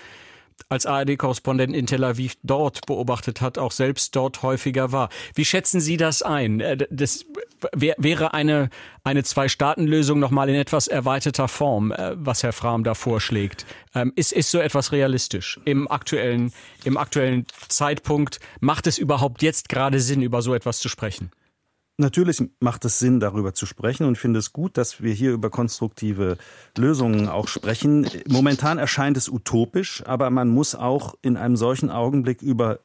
als 0.68 0.86
ARD-Korrespondent 0.86 1.74
in 1.74 1.86
Tel 1.86 2.04
Aviv 2.04 2.36
dort 2.42 2.86
beobachtet 2.86 3.40
hat, 3.40 3.58
auch 3.58 3.72
selbst 3.72 4.14
dort 4.16 4.42
häufiger 4.42 4.92
war. 4.92 5.08
Wie 5.34 5.44
schätzen 5.44 5.80
Sie 5.80 5.96
das 5.96 6.22
ein? 6.22 6.60
Äh, 6.60 6.86
das 6.90 7.24
wäre 7.72 8.34
eine, 8.34 8.70
eine 9.04 9.22
Zwei-Staaten-Lösung 9.22 10.18
nochmal 10.18 10.48
in 10.48 10.54
etwas 10.54 10.88
erweiterter 10.88 11.48
Form, 11.48 11.92
äh, 11.92 12.12
was 12.16 12.42
Herr 12.42 12.52
Frahm 12.52 12.84
da 12.84 12.94
vorschlägt. 12.94 13.66
Ähm, 13.94 14.12
ist, 14.16 14.32
ist 14.32 14.50
so 14.50 14.58
etwas 14.58 14.92
realistisch 14.92 15.60
im 15.64 15.90
aktuellen, 15.90 16.52
im 16.84 16.96
aktuellen 16.96 17.46
Zeitpunkt? 17.68 18.40
Macht 18.60 18.86
es 18.86 18.98
überhaupt 18.98 19.42
jetzt 19.42 19.68
gerade 19.68 20.00
Sinn, 20.00 20.22
über 20.22 20.42
so 20.42 20.54
etwas 20.54 20.78
zu 20.78 20.88
sprechen? 20.88 21.30
Natürlich 22.00 22.42
macht 22.60 22.86
es 22.86 22.98
Sinn, 22.98 23.20
darüber 23.20 23.52
zu 23.52 23.66
sprechen 23.66 24.06
und 24.06 24.16
finde 24.16 24.38
es 24.38 24.54
gut, 24.54 24.78
dass 24.78 25.02
wir 25.02 25.12
hier 25.12 25.32
über 25.32 25.50
konstruktive 25.50 26.38
Lösungen 26.76 27.28
auch 27.28 27.46
sprechen. 27.46 28.08
Momentan 28.26 28.78
erscheint 28.78 29.18
es 29.18 29.28
utopisch, 29.28 30.02
aber 30.06 30.30
man 30.30 30.48
muss 30.48 30.74
auch 30.74 31.14
in 31.20 31.36
einem 31.36 31.56
solchen 31.56 31.90
Augenblick 31.90 32.40
über 32.40 32.80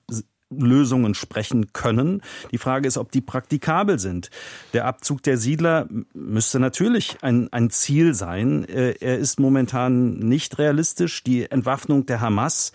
Lösungen 0.50 1.16
sprechen 1.16 1.72
können. 1.74 2.22
Die 2.52 2.58
Frage 2.58 2.88
ist, 2.88 2.98
ob 2.98 3.12
die 3.12 3.22
praktikabel 3.22 4.00
sind. 4.00 4.30
Der 4.74 4.86
Abzug 4.86 5.24
der 5.24 5.38
Siedler 5.38 5.88
müsste 6.14 6.60
natürlich 6.60 7.18
ein, 7.22 7.52
ein 7.52 7.70
Ziel 7.70 8.14
sein. 8.14 8.66
Äh, 8.66 8.96
er 9.00 9.18
ist 9.18 9.40
momentan 9.40 10.20
nicht 10.20 10.60
realistisch. 10.60 11.24
Die 11.24 11.50
Entwaffnung 11.50 12.06
der 12.06 12.22
Hamas 12.22 12.74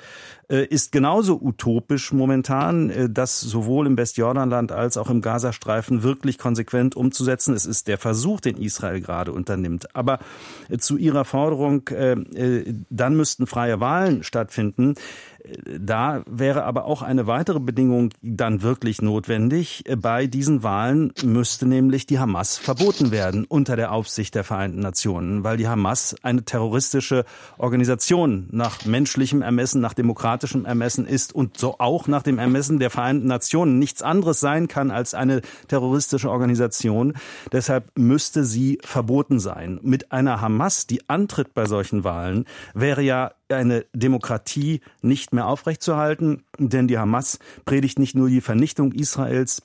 ist 0.57 0.93
genauso 0.93 1.41
utopisch 1.41 2.13
momentan, 2.13 2.91
äh, 2.91 3.09
das 3.09 3.41
sowohl 3.41 3.87
im 3.87 3.97
Westjordanland 3.97 4.73
als 4.73 4.97
auch 4.97 5.11
im 5.11 5.21
Gazastreifen 5.21 6.03
wirklich 6.03 6.39
konsequent 6.39 6.97
umzusetzen. 6.97 7.55
Es 7.55 7.67
ist 7.67 7.89
der 7.89 7.99
Versuch, 7.99 8.41
den 8.41 8.57
Israel 8.57 9.01
gerade 9.01 9.33
unternimmt. 9.33 9.95
Aber 9.95 10.19
zu 10.79 10.97
Ihrer 10.97 11.25
Forderung, 11.25 11.89
dann 12.91 13.17
müssten 13.17 13.47
freie 13.47 13.81
Wahlen 13.81 14.23
stattfinden. 14.23 14.95
Da 15.79 16.23
wäre 16.27 16.65
aber 16.65 16.85
auch 16.85 17.03
eine 17.03 17.27
weitere 17.27 17.61
Bedingung 17.61 18.11
dann 18.23 18.63
wirklich 18.63 19.01
notwendig. 19.01 19.85
Bei 19.97 20.27
diesen 20.27 20.63
Wahlen 20.63 21.13
müsste 21.25 21.67
nämlich 21.67 22.07
die 22.07 22.19
Hamas 22.19 22.59
verboten 22.59 23.11
werden 23.11 23.47
unter 23.47 23.77
der 23.77 23.93
Aufsicht 23.93 24.35
der 24.35 24.45
Vereinten 24.45 24.81
Nationen, 24.81 25.43
weil 25.43 25.57
die 25.57 25.69
Hamas 25.69 26.15
eine 26.23 26.45
terroristische 26.45 27.25
Organisation 27.59 28.49
nach 28.51 28.85
menschlichem 28.85 29.43
Ermessen, 29.43 29.81
nach 29.81 29.95
demokratischem 30.41 30.65
Ermessen 30.65 31.07
ist 31.07 31.35
und 31.35 31.59
so 31.59 31.77
auch 31.79 32.09
nach 32.09 32.23
dem 32.23 32.39
Ermessen 32.39 32.79
der 32.79 32.91
Vereinten 32.91 33.27
Nationen 33.27 33.79
nichts 33.79 34.03
anderes 34.03 34.41
sein 34.41 34.69
kann 34.69 34.91
als 34.91 35.15
eine 35.15 35.43
terroristische 35.69 36.31
Organisation. 36.31 37.15
Deshalb 37.53 37.91
müsste 37.97 38.45
sie 38.45 38.79
verboten 38.83 39.39
sein. 39.39 39.79
Mit 39.83 40.13
einer 40.13 40.41
Hamas, 40.41 40.87
die 40.87 41.09
antritt 41.09 41.55
bei 41.55 41.67
solchen 41.67 42.05
Wahlen, 42.05 42.47
wäre 42.75 43.03
ja 43.03 43.33
eine 43.49 43.85
Demokratie 43.93 44.81
nicht 45.03 45.33
mehr 45.33 45.47
aufrechtzuerhalten, 45.47 46.45
denn 46.59 46.89
die 46.89 46.99
Hamas 46.99 47.39
predigt 47.65 47.99
nicht 47.99 48.15
nur 48.15 48.29
die 48.29 48.41
Vernichtung 48.41 48.93
Israels, 48.93 49.63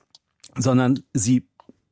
sondern 0.58 1.00
sie 1.14 1.48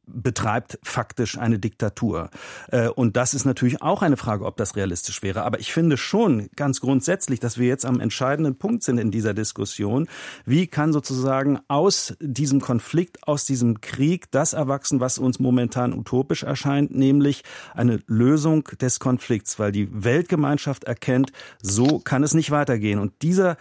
betreibt 0.06 0.80
faktisch 0.84 1.38
eine 1.38 1.60
Diktatur. 1.60 2.30
Äh, 2.72 2.90
und 2.90 3.16
das 3.16 3.34
ist 3.34 3.46
natürlich 3.46 3.82
auch 3.82 4.02
eine 4.02 4.18
Frage, 4.18 4.46
ob 4.46 4.58
das 4.58 4.76
realistisch 4.76 5.24
wäre. 5.24 5.44
Aber 5.44 5.60
ich 5.60 5.74
finde 5.74 5.98
schon 5.98 6.50
ganz 6.56 6.82
grundsätzlich, 6.82 7.40
dass 7.40 7.58
wir 7.58 7.68
jetzt 7.68 7.86
am 7.86 8.00
entscheidenden 8.00 8.56
Punkt 8.58 8.84
sind 8.84 8.98
in 8.98 9.12
dieser 9.12 9.34
Diskussion. 9.34 10.08
Wie 10.46 10.68
kann 10.68 10.94
sozusagen 10.94 11.60
aus 11.68 12.16
diesem 12.20 12.60
Konflikt, 12.60 13.28
aus 13.28 13.46
diesem 13.46 13.82
Krieg 13.82 14.30
das 14.32 14.54
erwachsen, 14.54 15.00
was 15.00 15.18
uns 15.18 15.40
momentan 15.40 15.94
utopisch 15.94 16.44
erscheint, 16.44 16.96
nämlich 16.96 17.44
eine 17.74 18.00
Lösung 18.08 18.64
des 18.82 19.00
Konflikts, 19.00 19.60
weil 19.60 19.72
die 19.72 20.04
Weltgemeinschaft 20.04 20.84
erkennt, 20.84 21.32
so 21.62 22.00
kann 22.00 22.24
es 22.24 22.34
nicht 22.34 22.52
weitergehen. 22.52 23.00
Und 23.00 23.22
dieser 23.22 23.58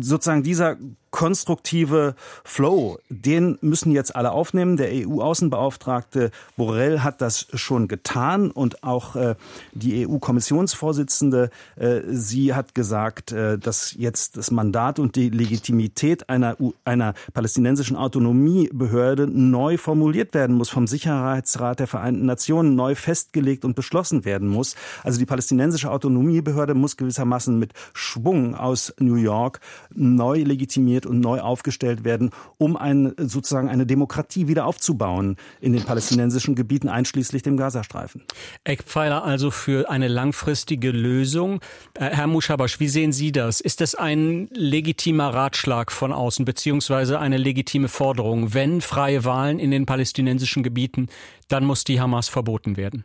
sozusagen 0.00 0.42
dieser 0.42 0.76
konstruktive 1.12 2.14
Flow, 2.42 2.98
den 3.10 3.58
müssen 3.60 3.92
jetzt 3.92 4.16
alle 4.16 4.32
aufnehmen. 4.32 4.78
Der 4.78 4.88
EU-Außenbeauftragte 4.90 6.30
Borrell 6.56 7.00
hat 7.00 7.20
das 7.20 7.46
schon 7.52 7.86
getan 7.86 8.50
und 8.50 8.82
auch 8.82 9.14
äh, 9.14 9.34
die 9.72 10.06
EU-Kommissionsvorsitzende, 10.06 11.50
äh, 11.76 12.00
sie 12.08 12.54
hat 12.54 12.74
gesagt, 12.74 13.30
äh, 13.30 13.58
dass 13.58 13.92
jetzt 13.92 14.38
das 14.38 14.50
Mandat 14.50 14.98
und 14.98 15.14
die 15.14 15.28
Legitimität 15.28 16.30
einer, 16.30 16.56
einer 16.86 17.12
palästinensischen 17.34 17.96
Autonomiebehörde 17.96 19.26
neu 19.26 19.76
formuliert 19.76 20.32
werden 20.32 20.56
muss, 20.56 20.70
vom 20.70 20.86
Sicherheitsrat 20.86 21.78
der 21.78 21.88
Vereinten 21.88 22.24
Nationen 22.24 22.74
neu 22.74 22.94
festgelegt 22.94 23.66
und 23.66 23.76
beschlossen 23.76 24.24
werden 24.24 24.48
muss. 24.48 24.76
Also 25.04 25.18
die 25.18 25.26
palästinensische 25.26 25.90
Autonomiebehörde 25.90 26.72
muss 26.72 26.96
gewissermaßen 26.96 27.58
mit 27.58 27.74
Schwung 27.92 28.54
aus 28.54 28.94
New 28.98 29.16
York 29.16 29.60
neu 29.94 30.42
legitimiert 30.42 31.06
und 31.06 31.20
neu 31.20 31.40
aufgestellt 31.40 32.04
werden, 32.04 32.30
um 32.58 32.76
ein, 32.76 33.14
sozusagen 33.18 33.68
eine 33.68 33.86
Demokratie 33.86 34.48
wieder 34.48 34.66
aufzubauen 34.66 35.36
in 35.60 35.72
den 35.72 35.84
palästinensischen 35.84 36.54
Gebieten, 36.54 36.88
einschließlich 36.88 37.42
dem 37.42 37.56
Gazastreifen. 37.56 38.22
Eckpfeiler 38.64 39.24
also 39.24 39.50
für 39.50 39.90
eine 39.90 40.08
langfristige 40.08 40.90
Lösung. 40.90 41.60
Äh, 41.94 42.10
Herr 42.10 42.26
Muschabasch, 42.26 42.80
wie 42.80 42.88
sehen 42.88 43.12
Sie 43.12 43.32
das? 43.32 43.60
Ist 43.60 43.80
das 43.80 43.94
ein 43.94 44.48
legitimer 44.52 45.34
Ratschlag 45.34 45.92
von 45.92 46.12
außen, 46.12 46.44
beziehungsweise 46.44 47.18
eine 47.18 47.36
legitime 47.36 47.88
Forderung? 47.88 48.54
Wenn 48.54 48.80
freie 48.80 49.24
Wahlen 49.24 49.58
in 49.58 49.70
den 49.70 49.86
palästinensischen 49.86 50.62
Gebieten, 50.62 51.08
dann 51.48 51.64
muss 51.64 51.84
die 51.84 52.00
Hamas 52.00 52.28
verboten 52.28 52.76
werden. 52.76 53.04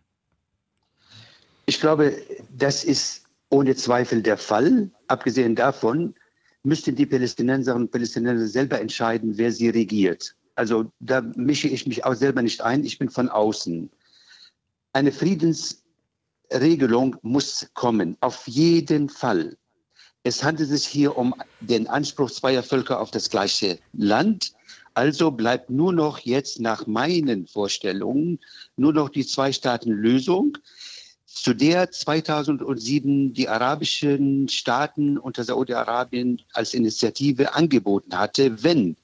Ich 1.66 1.82
glaube, 1.82 2.16
das 2.50 2.84
ist 2.86 3.26
ohne 3.50 3.76
Zweifel 3.76 4.22
der 4.22 4.38
Fall. 4.38 4.90
Abgesehen 5.08 5.56
davon 5.56 6.16
müssten 6.68 6.96
die 6.96 7.06
Palästinenserinnen 7.06 7.86
und 7.86 7.92
Palästinenser 7.92 8.48
selber 8.48 8.82
entscheiden, 8.82 9.38
wer 9.38 9.54
sie 9.54 9.70
regiert. 9.70 10.36
Also 10.56 10.92
da 11.00 11.22
mische 11.22 11.70
ich 11.70 11.88
mich 11.88 12.04
auch 12.04 12.16
selber 12.16 12.42
nicht 12.42 12.60
ein. 12.62 12.84
Ich 12.84 13.00
bin 13.00 13.10
von 13.10 13.30
außen. 13.30 13.90
Eine 14.92 15.14
Friedensregelung 15.14 17.16
muss 17.22 17.70
kommen, 17.74 18.18
auf 18.20 18.46
jeden 18.48 19.08
Fall. 19.10 19.56
Es 20.24 20.44
handelt 20.44 20.68
sich 20.70 20.86
hier 20.86 21.18
um 21.18 21.34
den 21.62 21.88
Anspruch 21.88 22.32
zweier 22.32 22.64
Völker 22.64 23.00
auf 23.00 23.12
das 23.12 23.30
gleiche 23.30 23.80
Land. 23.94 24.52
Also 24.94 25.32
bleibt 25.32 25.70
nur 25.70 25.94
noch 25.94 26.20
jetzt 26.20 26.60
nach 26.60 26.86
meinen 26.86 27.48
Vorstellungen 27.48 28.40
nur 28.76 28.92
noch 28.92 29.08
die 29.10 29.26
Zwei-Staaten-Lösung, 29.26 30.58
zu 31.42 31.54
der 31.54 31.92
2007 31.92 33.34
die 33.34 33.48
arabischen 33.48 34.48
Staaten 34.50 35.18
unter 35.18 35.44
Saudi-Arabien 35.44 36.42
als 36.54 36.74
Initiative 36.74 37.54
angeboten 37.54 38.18
hatte, 38.18 38.64
wenn 38.64 38.96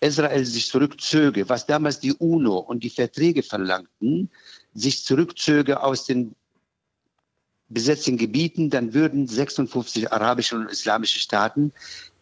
Israel 0.00 0.44
sich 0.44 0.68
zurückzöge, 0.68 1.48
was 1.48 1.66
damals 1.66 2.00
die 2.00 2.12
UNO 2.12 2.58
und 2.58 2.82
die 2.82 2.90
Verträge 2.90 3.42
verlangten, 3.42 4.30
sich 4.74 5.04
zurückzöge 5.04 5.82
aus 5.82 6.06
den 6.06 6.34
besetzten 7.68 8.16
Gebieten, 8.18 8.68
dann 8.68 8.94
würden 8.94 9.26
56 9.26 10.12
arabische 10.12 10.56
und 10.56 10.70
islamische 10.70 11.18
Staaten 11.18 11.72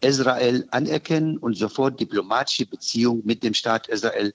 Israel 0.00 0.66
anerkennen 0.70 1.38
und 1.38 1.54
sofort 1.54 1.98
diplomatische 2.00 2.66
Beziehungen 2.66 3.22
mit 3.24 3.42
dem 3.42 3.54
Staat 3.54 3.88
Israel 3.88 4.32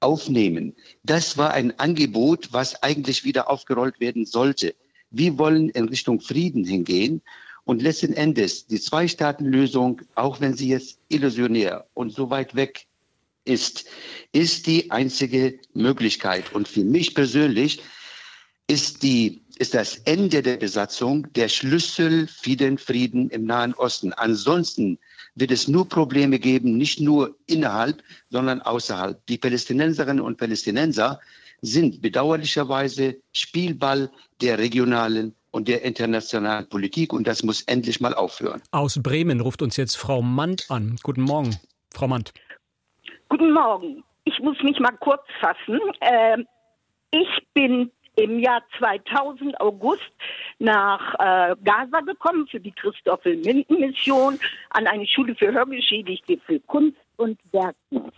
aufnehmen. 0.00 0.74
Das 1.02 1.36
war 1.36 1.52
ein 1.52 1.78
Angebot, 1.78 2.52
was 2.52 2.82
eigentlich 2.82 3.24
wieder 3.24 3.48
aufgerollt 3.50 4.00
werden 4.00 4.26
sollte. 4.26 4.74
Wir 5.10 5.38
wollen 5.38 5.68
in 5.70 5.88
Richtung 5.88 6.20
Frieden 6.20 6.64
hingehen. 6.64 7.22
Und 7.64 7.82
letzten 7.82 8.14
Endes, 8.14 8.66
die 8.66 8.80
Zwei-Staaten-Lösung, 8.80 10.02
auch 10.14 10.40
wenn 10.40 10.54
sie 10.54 10.68
jetzt 10.68 10.98
illusionär 11.08 11.86
und 11.94 12.12
so 12.12 12.30
weit 12.30 12.54
weg 12.56 12.86
ist, 13.44 13.84
ist 14.32 14.66
die 14.66 14.90
einzige 14.90 15.58
Möglichkeit. 15.74 16.52
Und 16.52 16.68
für 16.68 16.84
mich 16.84 17.14
persönlich 17.14 17.82
ist, 18.66 19.02
die, 19.02 19.42
ist 19.58 19.74
das 19.74 19.96
Ende 19.98 20.42
der 20.42 20.56
Besatzung 20.56 21.32
der 21.32 21.48
Schlüssel 21.48 22.28
für 22.28 22.56
den 22.56 22.78
Frieden 22.78 23.28
im 23.30 23.44
Nahen 23.44 23.74
Osten. 23.74 24.12
Ansonsten 24.12 24.98
wird 25.34 25.50
es 25.50 25.68
nur 25.68 25.88
Probleme 25.88 26.38
geben, 26.38 26.76
nicht 26.76 27.00
nur 27.00 27.36
innerhalb, 27.46 28.02
sondern 28.30 28.60
außerhalb. 28.60 29.24
Die 29.26 29.38
Palästinenserinnen 29.38 30.20
und 30.20 30.38
Palästinenser 30.38 31.20
sind 31.62 32.00
bedauerlicherweise 32.00 33.16
Spielball 33.32 34.10
der 34.40 34.58
regionalen 34.58 35.34
und 35.50 35.68
der 35.68 35.82
internationalen 35.82 36.68
Politik 36.68 37.12
und 37.12 37.26
das 37.26 37.42
muss 37.42 37.62
endlich 37.62 38.00
mal 38.00 38.14
aufhören. 38.14 38.62
Aus 38.70 39.00
Bremen 39.02 39.40
ruft 39.40 39.62
uns 39.62 39.76
jetzt 39.76 39.96
Frau 39.96 40.22
Mandt 40.22 40.66
an. 40.70 40.96
Guten 41.02 41.22
Morgen, 41.22 41.56
Frau 41.92 42.08
Mandt. 42.08 42.32
Guten 43.28 43.52
Morgen. 43.52 44.04
Ich 44.24 44.38
muss 44.40 44.56
mich 44.62 44.78
mal 44.78 44.96
kurz 45.00 45.22
fassen. 45.40 45.80
Äh, 46.00 46.38
ich 47.10 47.28
bin 47.54 47.90
im 48.16 48.38
Jahr 48.38 48.62
2000 48.78 49.60
August 49.60 50.12
nach 50.58 51.14
äh, 51.14 51.56
Gaza 51.64 52.00
gekommen 52.00 52.46
für 52.48 52.60
die 52.60 52.72
Christoffel-Minden-Mission 52.72 54.38
an 54.70 54.86
eine 54.86 55.06
Schule 55.06 55.34
für 55.34 55.52
Hörgeschädigte 55.52 56.38
für 56.46 56.60
Kunst 56.60 56.98
und 57.16 57.38
Werken. 57.52 58.10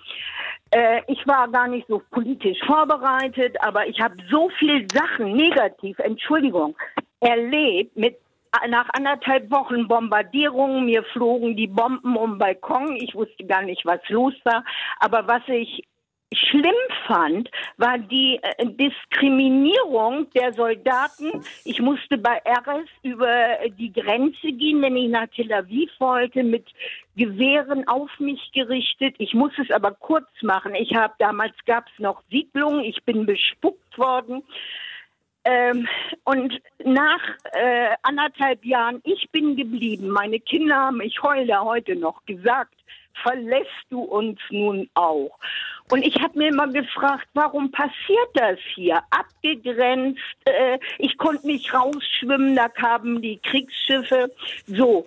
Äh, 0.70 1.02
ich 1.06 1.26
war 1.26 1.48
gar 1.48 1.68
nicht 1.68 1.86
so 1.88 2.02
politisch 2.10 2.58
vorbereitet, 2.66 3.56
aber 3.60 3.86
ich 3.86 4.00
habe 4.00 4.16
so 4.30 4.50
viele 4.58 4.86
Sachen 4.92 5.32
negativ, 5.36 5.98
Entschuldigung, 5.98 6.76
erlebt 7.20 7.96
mit 7.96 8.18
nach 8.68 8.88
anderthalb 8.92 9.50
Wochen 9.50 9.88
Bombardierungen, 9.88 10.84
mir 10.84 11.02
flogen 11.04 11.56
die 11.56 11.68
Bomben 11.68 12.16
um 12.16 12.32
den 12.32 12.38
Balkon. 12.38 12.96
Ich 12.96 13.14
wusste 13.14 13.46
gar 13.46 13.62
nicht, 13.62 13.86
was 13.86 14.00
los 14.08 14.34
war. 14.44 14.62
Aber 15.00 15.26
was 15.26 15.42
ich 15.46 15.84
schlimm 16.34 16.74
fand, 17.06 17.50
war 17.76 17.98
die 17.98 18.38
äh, 18.42 18.66
Diskriminierung 18.66 20.30
der 20.30 20.52
Soldaten. 20.52 21.44
Ich 21.64 21.80
musste 21.80 22.18
bei 22.18 22.40
Erez 22.44 22.88
über 23.02 23.58
die 23.78 23.92
Grenze 23.92 24.52
gehen, 24.52 24.82
wenn 24.82 24.96
ich 24.96 25.10
nach 25.10 25.26
Tel 25.28 25.52
Aviv 25.52 25.90
wollte, 25.98 26.42
mit 26.42 26.66
Gewehren 27.16 27.86
auf 27.88 28.10
mich 28.18 28.50
gerichtet. 28.52 29.14
Ich 29.18 29.34
muss 29.34 29.52
es 29.58 29.70
aber 29.70 29.92
kurz 29.92 30.28
machen. 30.42 30.74
Ich 30.74 30.94
habe 30.94 31.14
damals 31.18 31.54
gab 31.66 31.86
es 31.88 31.98
noch 31.98 32.22
Siedlungen. 32.30 32.84
Ich 32.84 33.02
bin 33.04 33.26
bespuckt 33.26 33.98
worden. 33.98 34.42
Ähm, 35.44 35.88
und 36.24 36.60
nach 36.84 37.20
äh, 37.52 37.88
anderthalb 38.02 38.64
Jahren, 38.64 39.00
ich 39.04 39.28
bin 39.30 39.56
geblieben. 39.56 40.08
Meine 40.08 40.38
Kinder 40.38 40.76
haben, 40.76 41.00
ich 41.00 41.20
heule 41.22 41.60
heute 41.64 41.96
noch, 41.96 42.24
gesagt, 42.26 42.74
verlässt 43.22 43.86
du 43.90 44.02
uns 44.02 44.38
nun 44.50 44.88
auch? 44.94 45.38
Und 45.90 46.02
ich 46.06 46.20
habe 46.22 46.38
mir 46.38 46.48
immer 46.48 46.68
gefragt, 46.68 47.28
warum 47.34 47.70
passiert 47.70 48.30
das 48.34 48.58
hier? 48.74 49.02
Abgegrenzt, 49.10 50.20
äh, 50.44 50.78
ich 50.98 51.18
konnte 51.18 51.46
nicht 51.46 51.74
rausschwimmen, 51.74 52.56
da 52.56 52.68
kamen 52.68 53.20
die 53.20 53.38
Kriegsschiffe. 53.38 54.32
So, 54.66 55.06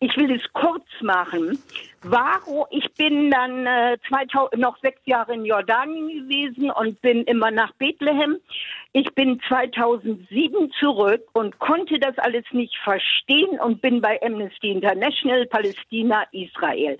ich 0.00 0.16
will 0.16 0.34
es 0.34 0.42
kurz 0.54 0.86
machen. 1.02 1.62
Warum? 2.02 2.64
Ich 2.70 2.90
bin 2.94 3.30
dann 3.30 3.66
äh, 3.66 3.98
2000, 4.08 4.58
noch 4.58 4.78
sechs 4.78 5.00
Jahre 5.04 5.34
in 5.34 5.44
Jordanien 5.44 6.08
gewesen 6.08 6.70
und 6.70 7.00
bin 7.02 7.24
immer 7.24 7.50
nach 7.50 7.72
Bethlehem. 7.74 8.38
Ich 8.92 9.12
bin 9.14 9.38
2007 9.46 10.72
zurück 10.80 11.28
und 11.34 11.58
konnte 11.58 11.98
das 11.98 12.16
alles 12.16 12.44
nicht 12.52 12.74
verstehen 12.82 13.60
und 13.60 13.82
bin 13.82 14.00
bei 14.00 14.18
Amnesty 14.22 14.70
International, 14.70 15.44
Palästina, 15.46 16.24
Israel. 16.32 16.98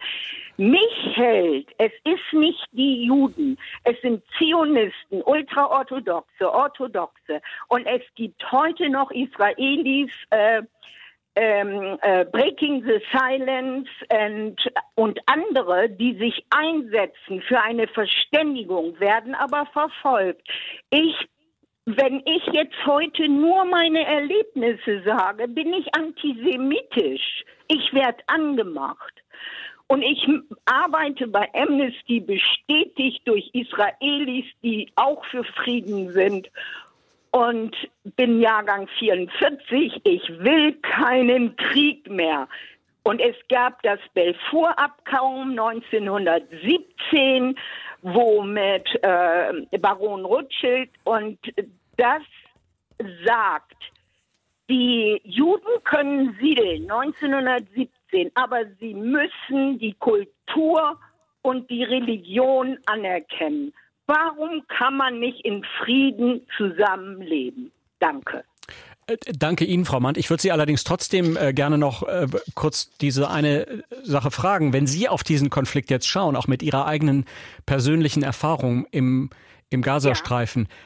Mich 0.58 1.14
hält, 1.14 1.68
es 1.78 1.92
ist 2.04 2.32
nicht 2.32 2.66
die 2.72 3.06
Juden, 3.06 3.56
es 3.84 3.98
sind 4.02 4.22
Zionisten, 4.36 5.22
ultraorthodoxe, 5.22 6.52
orthodoxe 6.52 7.40
und 7.68 7.86
es 7.86 8.02
gibt 8.14 8.52
heute 8.52 8.90
noch 8.90 9.10
Israelis, 9.10 10.10
äh, 10.28 10.62
ähm, 11.36 11.98
äh, 12.02 12.24
Breaking 12.26 12.84
the 12.84 13.00
Silence 13.12 13.88
and, 14.08 14.60
und 14.94 15.18
andere, 15.26 15.88
die 15.88 16.18
sich 16.18 16.44
einsetzen 16.50 17.42
für 17.42 17.60
eine 17.60 17.86
Verständigung, 17.88 18.98
werden 19.00 19.34
aber 19.34 19.66
verfolgt. 19.72 20.46
Ich 20.90 21.14
wenn 21.86 22.22
ich 22.24 22.46
jetzt 22.52 22.76
heute 22.86 23.28
nur 23.28 23.64
meine 23.64 24.04
Erlebnisse 24.04 25.02
sage, 25.04 25.48
bin 25.48 25.72
ich 25.72 25.92
antisemitisch. 25.94 27.44
Ich 27.68 27.92
werde 27.92 28.22
angemacht. 28.26 29.14
Und 29.88 30.02
ich 30.02 30.24
arbeite 30.66 31.26
bei 31.26 31.48
Amnesty 31.52 32.20
bestätigt 32.20 33.22
durch 33.24 33.50
Israelis, 33.52 34.44
die 34.62 34.92
auch 34.94 35.24
für 35.24 35.42
Frieden 35.42 36.12
sind 36.12 36.48
und 37.30 37.76
bin 38.16 38.40
Jahrgang 38.40 38.88
44. 38.98 40.00
Ich 40.04 40.28
will 40.38 40.74
keinen 40.82 41.56
Krieg 41.56 42.08
mehr. 42.10 42.48
Und 43.02 43.20
es 43.20 43.36
gab 43.48 43.82
das 43.82 43.98
Belfour-Abkommen 44.14 45.58
1917, 45.58 47.56
wo 48.02 48.42
mit 48.42 48.88
äh, 49.02 49.78
Baron 49.78 50.24
Rothschild 50.24 50.90
und 51.04 51.38
das 51.96 52.22
sagt, 53.24 53.76
die 54.68 55.20
Juden 55.24 55.82
können 55.84 56.36
siedeln 56.40 56.90
1917, 56.90 58.30
aber 58.34 58.64
sie 58.78 58.94
müssen 58.94 59.78
die 59.78 59.94
Kultur 59.94 60.98
und 61.42 61.68
die 61.70 61.84
Religion 61.84 62.78
anerkennen. 62.86 63.72
Warum 64.10 64.62
kann 64.66 64.96
man 64.96 65.20
nicht 65.20 65.44
in 65.44 65.64
Frieden 65.78 66.40
zusammenleben? 66.56 67.70
Danke. 68.00 68.42
Äh, 69.06 69.16
danke 69.38 69.64
Ihnen, 69.64 69.84
Frau 69.84 70.00
Mann. 70.00 70.16
Ich 70.16 70.30
würde 70.30 70.42
Sie 70.42 70.50
allerdings 70.50 70.82
trotzdem 70.82 71.36
äh, 71.36 71.52
gerne 71.52 71.78
noch 71.78 72.02
äh, 72.02 72.26
kurz 72.56 72.90
diese 73.00 73.30
eine 73.30 73.84
Sache 74.02 74.32
fragen. 74.32 74.72
Wenn 74.72 74.88
Sie 74.88 75.08
auf 75.08 75.22
diesen 75.22 75.48
Konflikt 75.48 75.90
jetzt 75.90 76.08
schauen, 76.08 76.34
auch 76.34 76.48
mit 76.48 76.60
Ihrer 76.64 76.86
eigenen 76.86 77.24
persönlichen 77.66 78.24
Erfahrung 78.24 78.84
im, 78.90 79.30
im 79.68 79.80
Gazastreifen, 79.80 80.66
ja. 80.68 80.76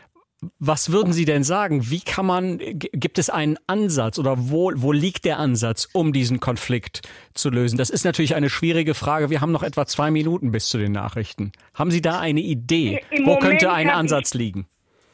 Was 0.58 0.92
würden 0.92 1.12
Sie 1.12 1.24
denn 1.24 1.44
sagen? 1.44 1.90
Wie 1.90 2.00
kann 2.00 2.26
man, 2.26 2.58
gibt 2.58 3.18
es 3.18 3.30
einen 3.30 3.58
Ansatz 3.66 4.18
oder 4.18 4.34
wo, 4.38 4.72
wo 4.74 4.92
liegt 4.92 5.24
der 5.24 5.38
Ansatz, 5.38 5.88
um 5.92 6.12
diesen 6.12 6.40
Konflikt 6.40 7.02
zu 7.34 7.50
lösen? 7.50 7.76
Das 7.76 7.90
ist 7.90 8.04
natürlich 8.04 8.34
eine 8.34 8.50
schwierige 8.50 8.94
Frage. 8.94 9.30
Wir 9.30 9.40
haben 9.40 9.52
noch 9.52 9.62
etwa 9.62 9.86
zwei 9.86 10.10
Minuten 10.10 10.52
bis 10.52 10.68
zu 10.68 10.78
den 10.78 10.92
Nachrichten. 10.92 11.52
Haben 11.74 11.90
Sie 11.90 12.02
da 12.02 12.20
eine 12.20 12.40
Idee? 12.40 13.02
Im 13.10 13.26
wo 13.26 13.34
Moment 13.34 13.42
könnte 13.42 13.72
ein 13.72 13.90
Ansatz 13.90 14.34
ich, 14.34 14.40
liegen? 14.40 14.66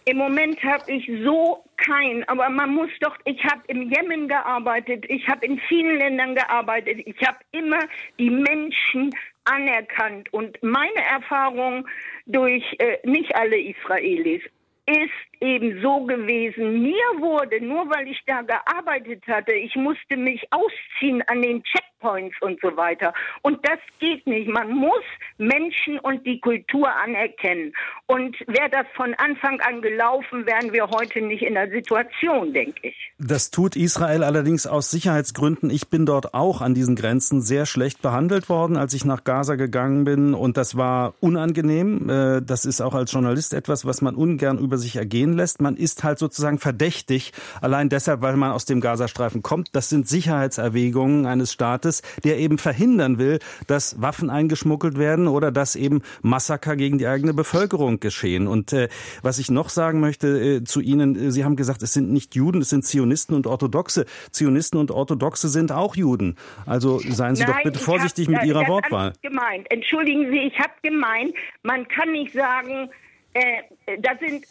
Im 0.06 0.16
Moment 0.16 0.62
habe 0.64 0.90
ich 0.90 1.10
so 1.24 1.62
keinen, 1.76 2.24
aber 2.24 2.48
man 2.48 2.74
muss 2.74 2.90
doch, 3.00 3.16
ich 3.24 3.42
habe 3.44 3.62
im 3.68 3.92
Jemen 3.92 4.28
gearbeitet, 4.28 5.04
ich 5.08 5.26
habe 5.28 5.44
in 5.46 5.60
vielen 5.68 5.98
Ländern 5.98 6.34
gearbeitet, 6.34 7.00
ich 7.06 7.16
habe 7.26 7.38
immer 7.52 7.80
die 8.18 8.30
Menschen 8.30 9.10
anerkannt 9.44 10.32
und 10.32 10.62
meine 10.62 11.02
Erfahrung 11.10 11.86
durch 12.26 12.64
äh, 12.78 12.98
nicht 13.04 13.34
alle 13.34 13.58
Israelis, 13.58 14.42
ist 14.90 15.29
eben 15.40 15.80
so 15.82 16.04
gewesen. 16.04 16.82
Mir 16.82 17.04
wurde, 17.18 17.64
nur 17.64 17.88
weil 17.90 18.08
ich 18.08 18.20
da 18.26 18.42
gearbeitet 18.42 19.26
hatte, 19.26 19.52
ich 19.52 19.74
musste 19.74 20.16
mich 20.16 20.46
ausziehen 20.50 21.22
an 21.28 21.40
den 21.42 21.62
Checkpoints 21.64 22.36
und 22.42 22.60
so 22.60 22.76
weiter. 22.76 23.14
Und 23.42 23.66
das 23.66 23.78
geht 23.98 24.26
nicht. 24.26 24.48
Man 24.48 24.70
muss 24.70 25.02
Menschen 25.38 25.98
und 26.00 26.26
die 26.26 26.40
Kultur 26.40 26.88
anerkennen. 26.94 27.72
Und 28.06 28.36
wäre 28.46 28.68
das 28.70 28.86
von 28.94 29.14
Anfang 29.14 29.60
an 29.60 29.80
gelaufen, 29.80 30.46
wären 30.46 30.72
wir 30.72 30.88
heute 30.90 31.22
nicht 31.22 31.42
in 31.42 31.54
der 31.54 31.70
Situation, 31.70 32.52
denke 32.52 32.88
ich. 32.88 33.12
Das 33.18 33.50
tut 33.50 33.76
Israel 33.76 34.22
allerdings 34.22 34.66
aus 34.66 34.90
Sicherheitsgründen. 34.90 35.70
Ich 35.70 35.88
bin 35.88 36.04
dort 36.04 36.34
auch 36.34 36.60
an 36.60 36.74
diesen 36.74 36.96
Grenzen 36.96 37.40
sehr 37.40 37.64
schlecht 37.64 38.02
behandelt 38.02 38.48
worden, 38.48 38.76
als 38.76 38.92
ich 38.92 39.04
nach 39.04 39.24
Gaza 39.24 39.54
gegangen 39.54 40.04
bin. 40.04 40.34
Und 40.34 40.56
das 40.56 40.76
war 40.76 41.14
unangenehm. 41.20 42.10
Äh, 42.10 42.42
das 42.42 42.66
ist 42.66 42.82
auch 42.82 42.94
als 42.94 43.12
Journalist 43.12 43.54
etwas, 43.54 43.86
was 43.86 44.02
man 44.02 44.14
ungern 44.14 44.58
über 44.58 44.76
sich 44.76 44.96
ergehen 44.96 45.29
lässt. 45.32 45.60
Man 45.60 45.76
ist 45.76 46.04
halt 46.04 46.18
sozusagen 46.18 46.58
verdächtig, 46.58 47.32
allein 47.60 47.88
deshalb, 47.88 48.22
weil 48.22 48.36
man 48.36 48.52
aus 48.52 48.64
dem 48.64 48.80
Gazastreifen 48.80 49.42
kommt. 49.42 49.68
Das 49.72 49.88
sind 49.88 50.08
Sicherheitserwägungen 50.08 51.26
eines 51.26 51.52
Staates, 51.52 52.02
der 52.24 52.38
eben 52.38 52.58
verhindern 52.58 53.18
will, 53.18 53.38
dass 53.66 54.00
Waffen 54.00 54.30
eingeschmuggelt 54.30 54.98
werden 54.98 55.28
oder 55.28 55.52
dass 55.52 55.76
eben 55.76 56.02
Massaker 56.22 56.76
gegen 56.76 56.98
die 56.98 57.06
eigene 57.06 57.34
Bevölkerung 57.34 58.00
geschehen. 58.00 58.46
Und 58.46 58.72
äh, 58.72 58.88
was 59.22 59.38
ich 59.38 59.50
noch 59.50 59.68
sagen 59.68 60.00
möchte 60.00 60.28
äh, 60.28 60.64
zu 60.64 60.80
Ihnen, 60.80 61.16
äh, 61.16 61.30
Sie 61.30 61.44
haben 61.44 61.56
gesagt, 61.56 61.82
es 61.82 61.92
sind 61.92 62.10
nicht 62.10 62.34
Juden, 62.34 62.60
es 62.60 62.70
sind 62.70 62.84
Zionisten 62.84 63.34
und 63.34 63.46
Orthodoxe. 63.46 64.06
Zionisten 64.30 64.78
und 64.78 64.90
Orthodoxe 64.90 65.48
sind 65.48 65.72
auch 65.72 65.96
Juden. 65.96 66.36
Also 66.66 66.98
seien 66.98 67.36
Sie 67.36 67.44
Nein, 67.44 67.52
doch 67.52 67.62
bitte 67.62 67.78
vorsichtig 67.78 68.28
hab, 68.28 68.34
mit 68.34 68.44
Ihrer 68.44 68.66
Wortwahl. 68.68 69.12
Gemeint. 69.22 69.70
Entschuldigen 69.70 70.30
Sie, 70.30 70.38
ich 70.38 70.58
habe 70.58 70.72
gemeint, 70.82 71.34
man 71.62 71.86
kann 71.88 72.12
nicht 72.12 72.32
sagen, 72.32 72.90
äh, 73.34 73.62
da 74.00 74.12
sind 74.18 74.44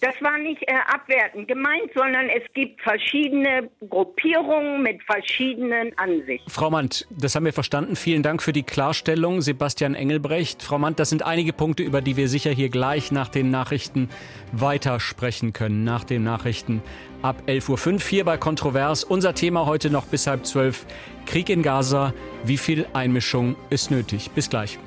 das 0.00 0.14
war 0.20 0.38
nicht 0.38 0.62
äh, 0.62 0.74
abwertend 0.92 1.48
gemeint, 1.48 1.90
sondern 1.94 2.28
es 2.28 2.42
gibt 2.52 2.80
verschiedene 2.82 3.70
Gruppierungen 3.88 4.82
mit 4.82 5.02
verschiedenen 5.04 5.96
Ansichten. 5.96 6.50
Frau 6.50 6.70
Mandt, 6.70 7.06
das 7.10 7.34
haben 7.34 7.44
wir 7.44 7.52
verstanden. 7.52 7.96
Vielen 7.96 8.22
Dank 8.22 8.42
für 8.42 8.52
die 8.52 8.64
Klarstellung. 8.64 9.40
Sebastian 9.40 9.94
Engelbrecht. 9.94 10.62
Frau 10.62 10.78
Mandt, 10.78 10.98
das 10.98 11.10
sind 11.10 11.24
einige 11.24 11.52
Punkte, 11.52 11.82
über 11.82 12.02
die 12.02 12.16
wir 12.16 12.28
sicher 12.28 12.50
hier 12.50 12.68
gleich 12.68 13.12
nach 13.12 13.28
den 13.28 13.50
Nachrichten 13.50 14.10
weitersprechen 14.52 15.52
können. 15.52 15.84
Nach 15.84 16.04
den 16.04 16.22
Nachrichten 16.22 16.82
ab 17.22 17.42
11.05 17.46 17.92
Uhr 17.94 18.00
hier 18.00 18.24
bei 18.24 18.36
Kontrovers. 18.36 19.04
Unser 19.04 19.34
Thema 19.34 19.64
heute 19.66 19.90
noch 19.90 20.06
bis 20.06 20.26
halb 20.26 20.44
zwölf. 20.44 20.86
Krieg 21.24 21.48
in 21.48 21.62
Gaza. 21.62 22.12
Wie 22.44 22.58
viel 22.58 22.86
Einmischung 22.92 23.56
ist 23.70 23.90
nötig? 23.90 24.30
Bis 24.32 24.50
gleich. 24.50 24.78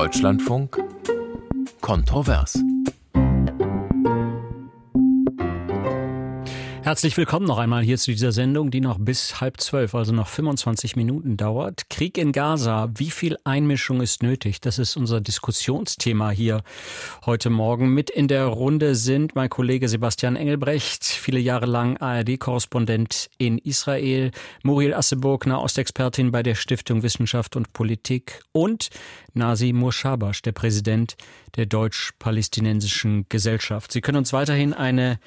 Deutschlandfunk 0.00 0.82
Kontrovers. 1.82 2.69
Herzlich 6.90 7.16
willkommen 7.16 7.46
noch 7.46 7.58
einmal 7.58 7.84
hier 7.84 7.98
zu 7.98 8.10
dieser 8.10 8.32
Sendung, 8.32 8.72
die 8.72 8.80
noch 8.80 8.98
bis 8.98 9.40
halb 9.40 9.60
zwölf, 9.60 9.94
also 9.94 10.12
noch 10.12 10.26
25 10.26 10.96
Minuten 10.96 11.36
dauert. 11.36 11.88
Krieg 11.88 12.18
in 12.18 12.32
Gaza, 12.32 12.90
wie 12.96 13.12
viel 13.12 13.36
Einmischung 13.44 14.00
ist 14.00 14.24
nötig? 14.24 14.60
Das 14.60 14.80
ist 14.80 14.96
unser 14.96 15.20
Diskussionsthema 15.20 16.30
hier 16.30 16.64
heute 17.24 17.48
Morgen. 17.48 17.94
Mit 17.94 18.10
in 18.10 18.26
der 18.26 18.46
Runde 18.46 18.96
sind 18.96 19.36
mein 19.36 19.48
Kollege 19.48 19.88
Sebastian 19.88 20.34
Engelbrecht, 20.34 21.04
viele 21.04 21.38
Jahre 21.38 21.66
lang 21.66 21.96
ARD-Korrespondent 21.98 23.30
in 23.38 23.58
Israel, 23.58 24.32
Muriel 24.64 24.92
Asseburg, 24.92 25.46
Nahostexpertin 25.46 26.32
bei 26.32 26.42
der 26.42 26.56
Stiftung 26.56 27.04
Wissenschaft 27.04 27.54
und 27.54 27.72
Politik 27.72 28.42
und 28.50 28.90
Nasi 29.32 29.72
Murshabash, 29.72 30.42
der 30.42 30.50
Präsident 30.50 31.16
der 31.54 31.66
Deutsch-Palästinensischen 31.66 33.26
Gesellschaft. 33.28 33.92
Sie 33.92 34.00
können 34.00 34.18
uns 34.18 34.32
weiterhin 34.32 34.74
eine 34.74 35.20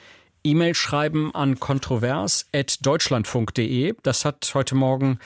E-Mail 0.44 0.76
schreiben 0.76 1.34
an 1.34 1.60
kontrovers.deutschlandfunk.de. 1.60 3.96
Das 4.04 4.26
hat 4.26 4.52
heute 4.54 4.76
Morgen 4.76 5.18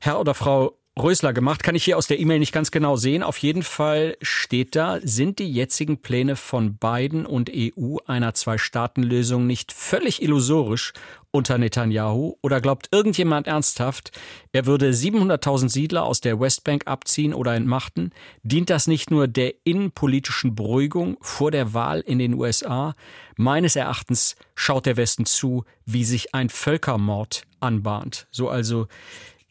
Herr 0.00 0.20
oder 0.20 0.34
Frau 0.34 0.78
Rösler 1.00 1.32
gemacht. 1.32 1.62
Kann 1.62 1.74
ich 1.74 1.84
hier 1.84 1.96
aus 1.96 2.06
der 2.06 2.20
E-Mail 2.20 2.38
nicht 2.38 2.52
ganz 2.52 2.70
genau 2.70 2.96
sehen. 2.96 3.22
Auf 3.22 3.38
jeden 3.38 3.62
Fall 3.62 4.16
steht 4.20 4.76
da, 4.76 4.98
sind 5.02 5.38
die 5.38 5.50
jetzigen 5.50 6.02
Pläne 6.02 6.36
von 6.36 6.76
Biden 6.76 7.24
und 7.24 7.50
EU 7.54 7.96
einer 8.06 8.34
Zwei-Staaten-Lösung 8.34 9.46
nicht 9.46 9.72
völlig 9.72 10.22
illusorisch 10.22 10.92
unter 11.30 11.56
Netanyahu? 11.56 12.36
Oder 12.42 12.60
glaubt 12.60 12.88
irgendjemand 12.92 13.46
ernsthaft, 13.46 14.12
er 14.52 14.66
würde 14.66 14.90
700.000 14.90 15.70
Siedler 15.70 16.04
aus 16.04 16.20
der 16.20 16.38
Westbank 16.38 16.86
abziehen 16.86 17.32
oder 17.32 17.54
entmachten? 17.54 18.10
Dient 18.42 18.68
das 18.68 18.86
nicht 18.86 19.10
nur 19.10 19.28
der 19.28 19.54
innenpolitischen 19.64 20.54
Beruhigung 20.54 21.16
vor 21.22 21.50
der 21.50 21.72
Wahl 21.72 22.00
in 22.00 22.18
den 22.18 22.34
USA? 22.34 22.94
Meines 23.36 23.76
Erachtens 23.76 24.36
schaut 24.54 24.84
der 24.84 24.98
Westen 24.98 25.24
zu, 25.24 25.64
wie 25.86 26.04
sich 26.04 26.34
ein 26.34 26.50
Völkermord 26.50 27.44
anbahnt. 27.60 28.26
So 28.30 28.50
also 28.50 28.88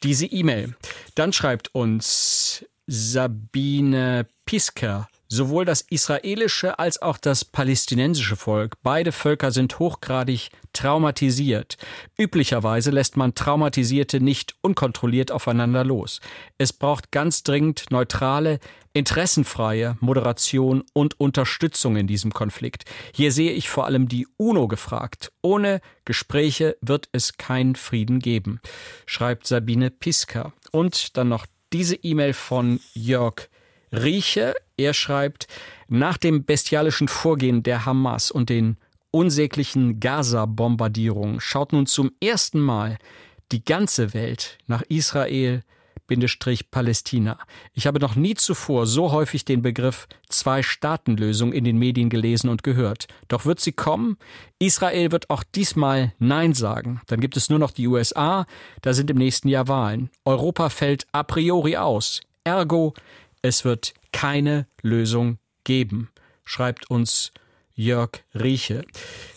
diese 0.04 0.26
E-Mail. 0.26 0.76
Dann 1.16 1.34
schreibt 1.34 1.74
uns 1.74 2.66
Sabine 2.88 4.28
Pisker. 4.46 5.08
Sowohl 5.34 5.64
das 5.64 5.80
israelische 5.80 6.78
als 6.78 7.02
auch 7.02 7.18
das 7.18 7.46
palästinensische 7.46 8.36
Volk, 8.36 8.76
beide 8.84 9.14
Völker 9.14 9.52
sind 9.52 9.80
hochgradig 9.80 10.50
traumatisiert. 10.74 11.78
Üblicherweise 12.18 12.92
lässt 12.92 13.16
man 13.16 13.34
Traumatisierte 13.34 14.20
nicht 14.20 14.56
unkontrolliert 14.60 15.32
aufeinander 15.32 15.86
los. 15.86 16.20
Es 16.58 16.74
braucht 16.74 17.14
ganz 17.14 17.44
dringend 17.44 17.92
neutrale, 17.92 18.60
interessenfreie 18.92 19.96
Moderation 20.02 20.84
und 20.92 21.18
Unterstützung 21.18 21.96
in 21.96 22.08
diesem 22.08 22.34
Konflikt. 22.34 22.84
Hier 23.16 23.32
sehe 23.32 23.54
ich 23.54 23.70
vor 23.70 23.86
allem 23.86 24.10
die 24.10 24.28
UNO 24.36 24.68
gefragt. 24.68 25.32
Ohne 25.42 25.80
Gespräche 26.04 26.76
wird 26.82 27.08
es 27.14 27.38
keinen 27.38 27.76
Frieden 27.76 28.20
geben, 28.20 28.60
schreibt 29.06 29.48
Sabine 29.48 29.92
Piska. 29.92 30.52
Und 30.72 31.16
dann 31.16 31.30
noch 31.30 31.46
diese 31.72 31.96
E-Mail 31.96 32.34
von 32.34 32.82
Jörg 32.94 33.48
Rieche. 33.92 34.56
Er 34.78 34.94
schreibt, 34.94 35.48
nach 35.88 36.18
dem 36.18 36.46
bestialischen 36.46 37.08
Vorgehen 37.08 37.64
der 37.64 37.86
Hamas 37.86 38.32
und 38.32 38.50
den 38.50 38.78
unsäglichen 39.12 40.00
Gaza-Bombardierungen 40.00 41.40
schaut 41.40 41.74
nun 41.74 41.86
zum 41.86 42.12
ersten 42.22 42.60
Mal 42.60 42.98
die 43.52 43.64
ganze 43.64 44.14
Welt 44.14 44.58
nach 44.68 44.82
Israel, 44.84 45.64
Palästina. 46.72 47.38
Ich 47.74 47.88
habe 47.88 48.00
noch 48.00 48.16
nie 48.16 48.34
zuvor 48.34 48.86
so 48.86 49.14
häufig 49.14 49.46
den 49.46 49.62
Begriff 49.62 50.08
Zwei-Staaten-Lösung 50.28 51.54
in 51.54 51.64
den 51.64 51.78
Medien 51.78 52.10
gelesen 52.10 52.50
und 52.50 52.64
gehört. 52.64 53.08
Doch 53.30 53.46
wird 53.46 53.62
sie 53.62 53.72
kommen? 53.72 54.18
Israel 54.60 55.14
wird 55.14 55.30
auch 55.30 55.44
diesmal 55.44 56.14
Nein 56.20 56.54
sagen. 56.54 57.00
Dann 57.08 57.22
gibt 57.22 57.38
es 57.38 57.50
nur 57.50 57.60
noch 57.60 57.72
die 57.72 57.88
USA, 57.88 58.46
da 58.82 58.94
sind 58.94 59.10
im 59.10 59.18
nächsten 59.18 59.48
Jahr 59.48 59.70
Wahlen. 59.70 60.10
Europa 60.26 60.68
fällt 60.70 61.08
a 61.14 61.24
priori 61.24 61.78
aus. 61.78 62.20
Ergo, 62.44 62.94
es 63.42 63.66
wird 63.66 63.94
keine 64.12 64.68
Lösung 64.82 65.38
geben, 65.64 66.10
schreibt 66.44 66.90
uns 66.90 67.32
Jörg 67.74 68.24
Rieche. 68.34 68.84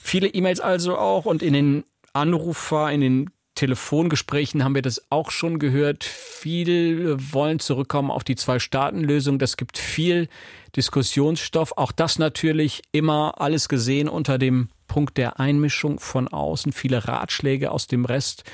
Viele 0.02 0.28
E-Mails 0.28 0.60
also 0.60 0.98
auch 0.98 1.24
und 1.24 1.42
in 1.42 1.52
den 1.52 1.84
Anrufer, 2.12 2.90
in 2.90 3.00
den 3.00 3.30
Telefongesprächen 3.54 4.64
haben 4.64 4.74
wir 4.74 4.82
das 4.82 5.06
auch 5.10 5.30
schon 5.30 5.58
gehört. 5.58 6.02
Viele 6.02 7.16
wollen 7.32 7.60
zurückkommen 7.60 8.10
auf 8.10 8.24
die 8.24 8.34
Zwei-Staaten-Lösung. 8.34 9.38
Das 9.38 9.56
gibt 9.56 9.78
viel 9.78 10.28
Diskussionsstoff. 10.74 11.72
Auch 11.76 11.92
das 11.92 12.18
natürlich 12.18 12.82
immer 12.90 13.40
alles 13.40 13.68
gesehen 13.68 14.08
unter 14.08 14.38
dem 14.38 14.68
Punkt 14.86 15.16
der 15.16 15.40
Einmischung 15.40 15.98
von 15.98 16.28
außen. 16.28 16.72
Viele 16.72 17.06
Ratschläge 17.06 17.70
aus 17.70 17.86
dem 17.86 18.04
Rest 18.04 18.44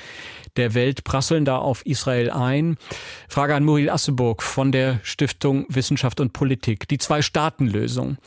der 0.57 0.73
Welt 0.73 1.03
prasseln 1.03 1.45
da 1.45 1.57
auf 1.57 1.85
Israel 1.85 2.29
ein. 2.29 2.77
Frage 3.29 3.55
an 3.55 3.63
Muriel 3.63 3.89
Asseburg 3.89 4.43
von 4.43 4.71
der 4.71 4.99
Stiftung 5.03 5.65
Wissenschaft 5.69 6.19
und 6.19 6.33
Politik. 6.33 6.87
Die 6.87 6.97
Zwei-Staaten-Lösung. 6.97 8.17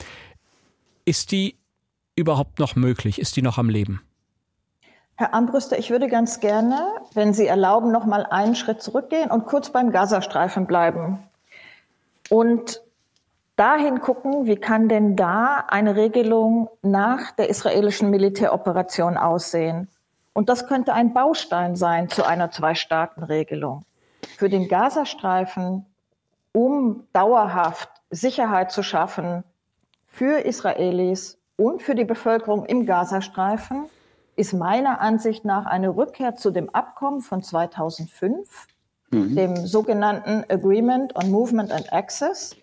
Ist 1.04 1.32
die 1.32 1.58
überhaupt 2.16 2.58
noch 2.58 2.76
möglich? 2.76 3.18
Ist 3.18 3.36
die 3.36 3.42
noch 3.42 3.58
am 3.58 3.68
Leben? 3.68 4.00
Herr 5.16 5.32
Ambrüster, 5.32 5.78
ich 5.78 5.90
würde 5.90 6.08
ganz 6.08 6.40
gerne, 6.40 6.88
wenn 7.12 7.34
Sie 7.34 7.46
erlauben, 7.46 7.92
noch 7.92 8.04
mal 8.04 8.26
einen 8.26 8.56
Schritt 8.56 8.82
zurückgehen 8.82 9.30
und 9.30 9.46
kurz 9.46 9.70
beim 9.70 9.92
Gazastreifen 9.92 10.66
bleiben. 10.66 11.18
Und 12.30 12.82
dahin 13.56 14.00
gucken, 14.00 14.46
wie 14.46 14.56
kann 14.56 14.88
denn 14.88 15.16
da 15.16 15.64
eine 15.68 15.96
Regelung 15.96 16.68
nach 16.82 17.30
der 17.32 17.48
israelischen 17.48 18.10
Militäroperation 18.10 19.16
aussehen? 19.16 19.88
Und 20.32 20.48
das 20.48 20.66
könnte 20.66 20.92
ein 20.92 21.14
Baustein 21.14 21.76
sein 21.76 22.08
zu 22.08 22.26
einer 22.26 22.50
Zwei-Staaten-Regelung. 22.50 23.84
Für 24.36 24.48
den 24.48 24.68
Gazastreifen, 24.68 25.86
um 26.52 27.06
dauerhaft 27.12 27.88
Sicherheit 28.10 28.72
zu 28.72 28.82
schaffen 28.82 29.44
für 30.06 30.44
Israelis 30.44 31.38
und 31.56 31.82
für 31.82 31.94
die 31.94 32.04
Bevölkerung 32.04 32.64
im 32.66 32.86
Gazastreifen, 32.86 33.86
ist 34.36 34.52
meiner 34.52 35.00
Ansicht 35.00 35.44
nach 35.44 35.66
eine 35.66 35.96
Rückkehr 35.96 36.34
zu 36.34 36.50
dem 36.50 36.70
Abkommen 36.70 37.20
von 37.20 37.42
2005, 37.42 38.66
mhm. 39.10 39.36
dem 39.36 39.56
sogenannten 39.56 40.44
Agreement 40.48 41.14
on 41.16 41.30
Movement 41.30 41.70
and 41.70 41.92
Access, 41.92 42.56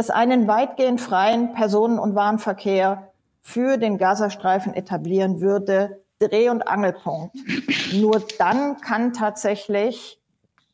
das 0.00 0.08
einen 0.08 0.48
weitgehend 0.48 0.98
freien 0.98 1.52
Personen- 1.52 1.98
und 1.98 2.14
Warenverkehr 2.14 3.10
für 3.42 3.76
den 3.76 3.98
Gazastreifen 3.98 4.72
etablieren 4.72 5.42
würde, 5.42 6.00
Dreh- 6.20 6.48
und 6.48 6.66
Angelpunkt. 6.66 7.36
Nur 7.92 8.22
dann 8.38 8.80
kann 8.80 9.12
tatsächlich 9.12 10.18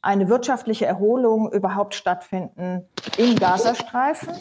eine 0.01 0.29
wirtschaftliche 0.29 0.87
Erholung 0.87 1.51
überhaupt 1.51 1.97
stattfinden 1.97 2.89
im 3.17 3.35
Gazastreifen. 3.35 4.33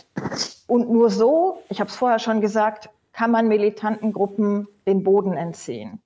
Und 0.68 0.92
nur 0.92 1.10
so, 1.10 1.64
ich 1.70 1.80
habe 1.80 1.90
es 1.90 1.96
vorher 1.96 2.20
schon 2.20 2.40
gesagt, 2.40 2.92
kann 3.12 3.32
man 3.32 3.48
militanten 3.48 4.14
Gruppen 4.14 4.68
den 4.86 5.04
Boden 5.04 5.34
entziehen. 5.34 6.00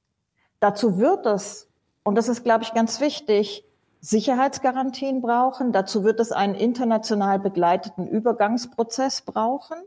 Dazu 0.62 1.00
wird 1.00 1.26
es, 1.26 1.70
und 2.04 2.16
das 2.16 2.30
ist, 2.30 2.46
glaube 2.46 2.64
ich, 2.64 2.74
ganz 2.74 3.02
wichtig, 3.02 3.66
Sicherheitsgarantien 4.02 5.22
brauchen. 5.22 5.72
Dazu 5.72 6.04
wird 6.04 6.20
es 6.20 6.32
einen 6.32 6.56
international 6.56 7.40
begleiteten 7.40 8.08
Übergangsprozess 8.08 9.22
brauchen. 9.22 9.78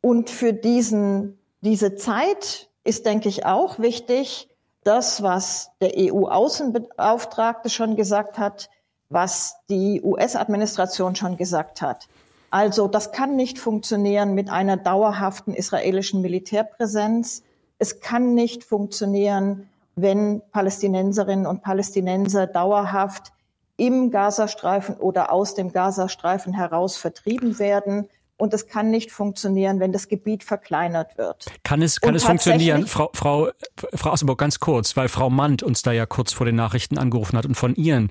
Und 0.00 0.30
für 0.30 0.52
diesen, 0.52 1.38
diese 1.60 1.96
Zeit 1.96 2.68
ist, 2.84 3.06
denke 3.06 3.28
ich, 3.28 3.46
auch 3.46 3.78
wichtig, 3.78 4.48
das, 4.84 5.22
was 5.22 5.70
der 5.80 5.92
EU-Außenbeauftragte 5.96 7.68
schon 7.68 7.96
gesagt 7.96 8.38
hat, 8.38 8.70
was 9.10 9.56
die 9.68 10.00
US-Administration 10.02 11.16
schon 11.16 11.36
gesagt 11.36 11.82
hat. 11.82 12.08
Also 12.50 12.88
das 12.88 13.12
kann 13.12 13.36
nicht 13.36 13.58
funktionieren 13.58 14.34
mit 14.34 14.50
einer 14.50 14.76
dauerhaften 14.76 15.54
israelischen 15.54 16.22
Militärpräsenz. 16.22 17.42
Es 17.78 18.00
kann 18.00 18.34
nicht 18.34 18.64
funktionieren, 18.64 19.68
wenn 20.02 20.42
Palästinenserinnen 20.52 21.46
und 21.46 21.62
Palästinenser 21.62 22.46
dauerhaft 22.46 23.32
im 23.76 24.10
Gazastreifen 24.10 24.96
oder 24.96 25.32
aus 25.32 25.54
dem 25.54 25.72
Gazastreifen 25.72 26.52
heraus 26.52 26.96
vertrieben 26.96 27.58
werden. 27.58 28.08
Und 28.36 28.54
es 28.54 28.68
kann 28.68 28.90
nicht 28.90 29.10
funktionieren, 29.10 29.80
wenn 29.80 29.90
das 29.90 30.06
Gebiet 30.06 30.44
verkleinert 30.44 31.18
wird. 31.18 31.46
Kann 31.64 31.82
es, 31.82 32.00
kann 32.00 32.14
es 32.14 32.22
funktionieren, 32.22 32.86
Frau, 32.86 33.10
Frau, 33.12 33.48
Frau 33.94 34.12
Assenburg, 34.12 34.38
ganz 34.38 34.60
kurz, 34.60 34.96
weil 34.96 35.08
Frau 35.08 35.28
Mandt 35.28 35.64
uns 35.64 35.82
da 35.82 35.90
ja 35.90 36.06
kurz 36.06 36.32
vor 36.32 36.46
den 36.46 36.54
Nachrichten 36.54 36.98
angerufen 36.98 37.36
hat 37.36 37.46
und 37.46 37.56
von 37.56 37.74
ihren 37.74 38.10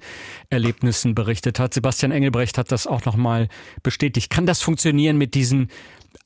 Erlebnissen 0.50 1.16
berichtet 1.16 1.60
hat. 1.60 1.74
Sebastian 1.74 2.12
Engelbrecht 2.12 2.58
hat 2.58 2.74
das 2.74 2.88
auch 2.88 3.06
nochmal 3.06 3.48
bestätigt. 3.84 4.30
Kann 4.30 4.46
das 4.46 4.62
funktionieren 4.62 5.18
mit 5.18 5.34
diesen 5.34 5.70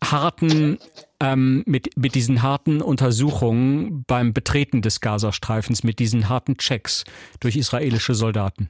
harten 0.03 0.79
ähm, 1.21 1.63
mit, 1.65 1.97
mit 1.97 2.15
diesen 2.15 2.41
harten 2.41 2.81
Untersuchungen 2.81 4.03
beim 4.05 4.33
Betreten 4.33 4.81
des 4.81 4.99
Gazastreifens, 4.99 5.83
mit 5.83 5.99
diesen 5.99 6.27
harten 6.27 6.57
Checks 6.57 7.05
durch 7.39 7.55
israelische 7.55 8.15
Soldaten? 8.15 8.69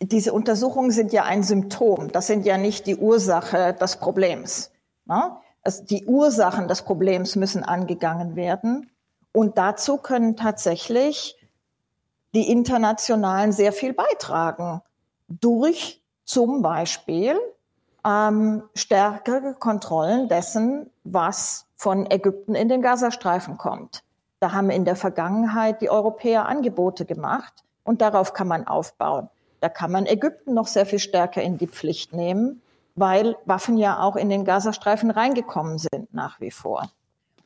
diese 0.00 0.32
Untersuchungen 0.32 0.90
sind 0.90 1.12
ja 1.12 1.24
ein 1.24 1.42
Symptom. 1.42 2.10
Das 2.12 2.26
sind 2.26 2.46
ja 2.46 2.58
nicht 2.58 2.86
die 2.86 2.96
Ursache 2.96 3.74
des 3.74 3.96
Problems. 3.96 4.70
Ne? 5.04 5.36
Also 5.62 5.84
die 5.84 6.04
Ursachen 6.06 6.68
des 6.68 6.82
Problems 6.82 7.36
müssen 7.36 7.62
angegangen 7.62 8.36
werden. 8.36 8.90
Und 9.32 9.58
dazu 9.58 9.98
können 9.98 10.36
tatsächlich 10.36 11.36
die 12.34 12.50
Internationalen 12.50 13.52
sehr 13.52 13.72
viel 13.72 13.92
beitragen. 13.92 14.80
Durch 15.28 16.02
zum 16.24 16.62
Beispiel 16.62 17.36
ähm, 18.04 18.62
stärkere 18.74 19.54
Kontrollen 19.54 20.28
dessen, 20.28 20.90
was 21.12 21.66
von 21.76 22.10
Ägypten 22.10 22.54
in 22.54 22.68
den 22.68 22.82
Gazastreifen 22.82 23.58
kommt. 23.58 24.02
Da 24.40 24.52
haben 24.52 24.70
in 24.70 24.84
der 24.84 24.96
Vergangenheit 24.96 25.80
die 25.80 25.90
Europäer 25.90 26.46
Angebote 26.46 27.04
gemacht 27.04 27.52
und 27.84 28.00
darauf 28.00 28.32
kann 28.32 28.48
man 28.48 28.66
aufbauen. 28.66 29.28
Da 29.60 29.68
kann 29.68 29.90
man 29.90 30.06
Ägypten 30.06 30.54
noch 30.54 30.66
sehr 30.66 30.86
viel 30.86 30.98
stärker 30.98 31.42
in 31.42 31.58
die 31.58 31.66
Pflicht 31.66 32.12
nehmen, 32.12 32.60
weil 32.94 33.36
Waffen 33.44 33.78
ja 33.78 34.00
auch 34.00 34.16
in 34.16 34.28
den 34.28 34.44
Gazastreifen 34.44 35.10
reingekommen 35.10 35.78
sind 35.78 36.12
nach 36.12 36.40
wie 36.40 36.50
vor. 36.50 36.90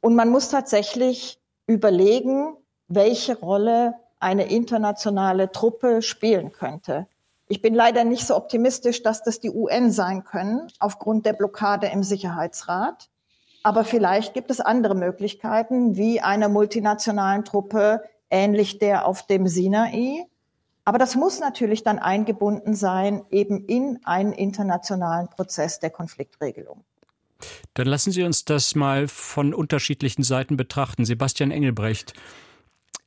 Und 0.01 0.15
man 0.15 0.31
muss 0.31 0.49
tatsächlich 0.49 1.39
überlegen, 1.67 2.57
welche 2.89 3.39
Rolle 3.39 3.95
eine 4.19 4.51
internationale 4.51 5.53
Truppe 5.53 6.03
spielen 6.03 6.53
könnte. 6.53 7.07
Ich 7.49 7.63
bin 7.63 7.75
leider 7.75 8.05
nicht 8.05 8.27
so 8.27 8.37
optimistisch, 8.37 9.03
dass 9.03 9.23
das 9.23 9.41
die 9.41 9.51
UN 9.51 9.91
sein 9.91 10.25
können, 10.25 10.69
aufgrund 10.79 11.27
der 11.27 11.33
Blockade 11.33 11.89
im 11.89 12.03
Sicherheitsrat. 12.03 13.09
Aber 13.63 13.85
vielleicht 13.85 14.35
gibt 14.35 14.51
es 14.51 14.61
andere 14.61 14.95
Möglichkeiten, 14.95 15.97
wie 15.97 16.21
einer 16.21 16.49
multinationalen 16.49 17.45
Truppe, 17.45 18.03
ähnlich 18.31 18.79
der 18.79 19.07
auf 19.07 19.27
dem 19.27 19.47
Sinai, 19.47 20.27
aber 20.85 20.99
das 20.99 21.15
muss 21.15 21.41
natürlich 21.41 21.85
dann 21.85 21.99
eingebunden 21.99 22.75
sein, 22.75 23.23
eben 23.31 23.65
in 23.67 24.01
einen 24.05 24.33
internationalen 24.33 25.29
Prozess 25.29 25.79
der 25.79 25.91
Konfliktregelung. 25.91 26.85
Dann 27.75 27.87
lassen 27.87 28.13
Sie 28.13 28.23
uns 28.23 28.45
das 28.45 28.75
mal 28.75 29.07
von 29.09 29.55
unterschiedlichen 29.55 30.23
Seiten 30.23 30.57
betrachten. 30.57 31.05
Sebastian 31.05 31.51
Engelbrecht, 31.51 32.15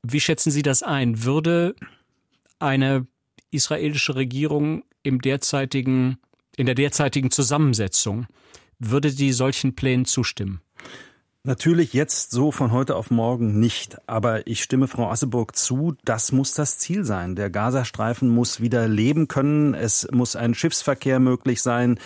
wie 0.02 0.20
schätzen 0.20 0.52
Sie 0.52 0.62
das 0.62 0.82
ein? 0.82 1.24
Würde 1.24 1.76
eine 2.60 3.06
israelische 3.52 4.16
Regierung 4.16 4.84
im 5.04 5.22
derzeitigen, 5.22 6.20
in 6.56 6.66
der 6.66 6.76
derzeitigen 6.76 7.32
Zusammensetzung, 7.32 8.28
würde 8.90 9.14
die 9.14 9.34
solchen 9.34 9.76
Plänen 9.76 10.06
zustimmen? 10.06 10.62
Natürlich 11.46 11.92
jetzt 11.92 12.32
so 12.32 12.54
von 12.54 12.72
heute 12.72 12.96
auf 12.96 13.12
morgen 13.12 13.60
nicht, 13.60 13.98
aber 14.08 14.48
ich 14.48 14.64
stimme 14.64 14.88
Frau 14.88 15.10
Asseburg 15.10 15.58
zu, 15.58 15.94
das 16.06 16.32
muss 16.32 16.54
das 16.54 16.80
Ziel 16.80 17.04
sein. 17.04 17.36
Der 17.36 17.50
Gazastreifen 17.50 18.30
muss 18.30 18.62
wieder 18.62 18.88
leben 18.88 19.28
können, 19.28 19.74
es 19.74 20.08
muss 20.10 20.38
ein 20.38 20.54
Schiffsverkehr 20.54 21.20
möglich 21.20 21.62
sein. 21.62 22.00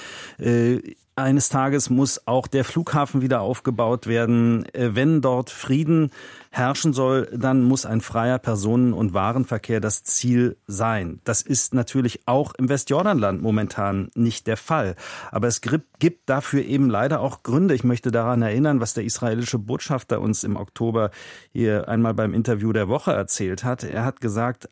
Eines 1.20 1.50
Tages 1.50 1.90
muss 1.90 2.28
auch 2.28 2.46
der 2.46 2.64
Flughafen 2.64 3.24
wieder 3.24 3.42
aufgebaut 3.42 4.06
werden. 4.06 4.66
Äh, 4.76 4.94
wenn 4.94 5.20
dort 5.20 5.50
Frieden 5.50 6.12
herrschen 6.52 6.94
soll, 6.94 7.28
dann 7.36 7.64
muss 7.64 7.88
ein 7.88 8.02
freier 8.02 8.38
Personen- 8.38 8.94
und 8.94 9.16
Warenverkehr 9.16 9.80
das 9.80 10.04
Ziel 10.04 10.58
sein. 10.68 11.20
Das 11.24 11.42
ist 11.42 11.74
natürlich 11.74 12.28
auch 12.28 12.54
im 12.54 12.70
Westjordanland 12.70 13.42
momentan 13.42 14.12
nicht 14.14 14.46
der 14.46 14.58
Fall. 14.58 14.96
Aber 15.32 15.48
es 15.48 15.62
gibt 15.62 16.30
dafür 16.30 16.64
eben 16.64 16.88
leider 16.88 17.20
auch 17.22 17.42
Gründe. 17.42 17.74
Ich 17.74 17.84
möchte 17.84 18.12
daran 18.12 18.44
erinnern, 18.44 18.80
was 18.80 18.94
der 18.94 19.04
israelische 19.04 19.58
Botschafter 19.58 20.22
uns 20.22 20.44
im 20.44 20.56
Oktober 20.56 21.10
hier 21.52 21.90
einmal 21.90 22.14
beim 22.14 22.36
Interview 22.36 22.74
der 22.74 22.90
Woche 22.90 23.12
erzählt 23.12 23.64
hat. 23.64 23.84
Er 23.84 24.06
hat 24.06 24.22
gesagt, 24.22 24.70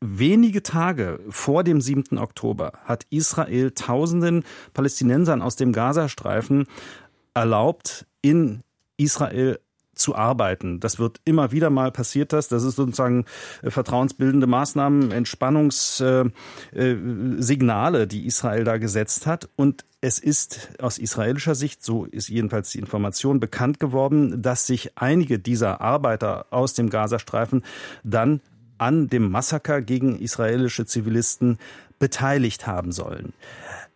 wenige 0.00 0.62
Tage 0.62 1.20
vor 1.28 1.64
dem 1.64 1.80
7. 1.80 2.18
Oktober 2.18 2.72
hat 2.84 3.06
Israel 3.10 3.70
tausenden 3.72 4.44
Palästinensern 4.74 5.42
aus 5.42 5.56
dem 5.56 5.72
Gazastreifen 5.72 6.66
erlaubt, 7.34 8.06
in 8.22 8.62
Israel 8.96 9.58
zu 9.96 10.14
arbeiten. 10.14 10.78
Das 10.78 10.98
wird 10.98 11.20
immer 11.24 11.52
wieder 11.52 11.70
mal 11.70 11.90
passiert, 11.90 12.32
das. 12.32 12.48
Das 12.48 12.62
ist 12.62 12.76
sozusagen 12.76 13.24
äh, 13.62 13.70
vertrauensbildende 13.70 14.46
Maßnahmen, 14.46 15.10
Entspannungssignale, 15.10 16.32
äh, 17.98 18.02
äh, 18.02 18.06
die 18.06 18.26
Israel 18.26 18.64
da 18.64 18.76
gesetzt 18.76 19.26
hat. 19.26 19.48
Und 19.56 19.84
es 20.02 20.18
ist 20.18 20.70
aus 20.80 20.98
israelischer 20.98 21.54
Sicht, 21.54 21.82
so 21.82 22.04
ist 22.04 22.28
jedenfalls 22.28 22.70
die 22.70 22.78
Information 22.78 23.40
bekannt 23.40 23.80
geworden, 23.80 24.42
dass 24.42 24.66
sich 24.66 24.92
einige 24.96 25.38
dieser 25.38 25.80
Arbeiter 25.80 26.46
aus 26.50 26.74
dem 26.74 26.90
Gazastreifen 26.90 27.64
dann 28.04 28.40
an 28.78 29.08
dem 29.08 29.30
Massaker 29.30 29.82
gegen 29.82 30.18
israelische 30.18 30.86
Zivilisten 30.86 31.58
beteiligt 31.98 32.66
haben 32.66 32.92
sollen. 32.92 33.32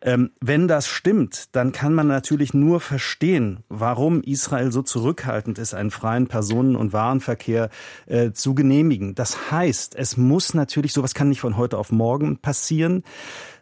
Ähm, 0.02 0.30
wenn 0.40 0.66
das 0.66 0.88
stimmt, 0.88 1.54
dann 1.54 1.72
kann 1.72 1.92
man 1.92 2.06
natürlich 2.06 2.54
nur 2.54 2.80
verstehen, 2.80 3.64
warum 3.68 4.22
Israel 4.22 4.72
so 4.72 4.82
zurückhaltend 4.82 5.58
ist, 5.58 5.74
einen 5.74 5.90
freien 5.90 6.26
Personen- 6.26 6.76
und 6.76 6.94
Warenverkehr 6.94 7.68
äh, 8.06 8.32
zu 8.32 8.54
genehmigen. 8.54 9.14
Das 9.14 9.50
heißt, 9.50 9.94
es 9.96 10.16
muss 10.16 10.54
natürlich, 10.54 10.94
sowas 10.94 11.12
kann 11.12 11.28
nicht 11.28 11.40
von 11.40 11.58
heute 11.58 11.76
auf 11.76 11.92
morgen 11.92 12.38
passieren, 12.38 13.04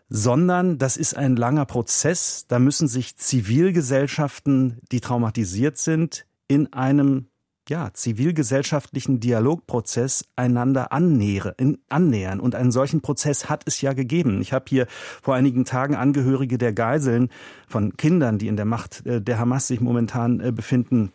sondern 0.08 0.78
das 0.78 0.96
ist 0.96 1.16
ein 1.16 1.34
langer 1.34 1.66
Prozess. 1.66 2.46
Da 2.46 2.60
müssen 2.60 2.86
sich 2.86 3.16
Zivilgesellschaften, 3.16 4.78
die 4.92 5.00
traumatisiert 5.00 5.76
sind, 5.76 6.24
in 6.46 6.72
einem 6.72 7.28
ja, 7.68 7.90
zivilgesellschaftlichen 7.92 9.20
Dialogprozess 9.20 10.24
einander 10.36 10.92
annähern, 10.92 11.78
annähern. 11.88 12.40
Und 12.40 12.54
einen 12.54 12.72
solchen 12.72 13.00
Prozess 13.00 13.48
hat 13.48 13.62
es 13.66 13.80
ja 13.80 13.92
gegeben. 13.92 14.40
Ich 14.40 14.52
habe 14.52 14.64
hier 14.68 14.86
vor 15.22 15.34
einigen 15.34 15.64
Tagen 15.64 15.94
Angehörige 15.94 16.58
der 16.58 16.72
Geiseln 16.72 17.30
von 17.66 17.96
Kindern, 17.96 18.38
die 18.38 18.48
in 18.48 18.56
der 18.56 18.64
Macht 18.64 19.04
äh, 19.06 19.20
der 19.20 19.38
Hamas 19.38 19.66
sich 19.66 19.80
momentan 19.80 20.40
äh, 20.40 20.52
befinden, 20.52 21.12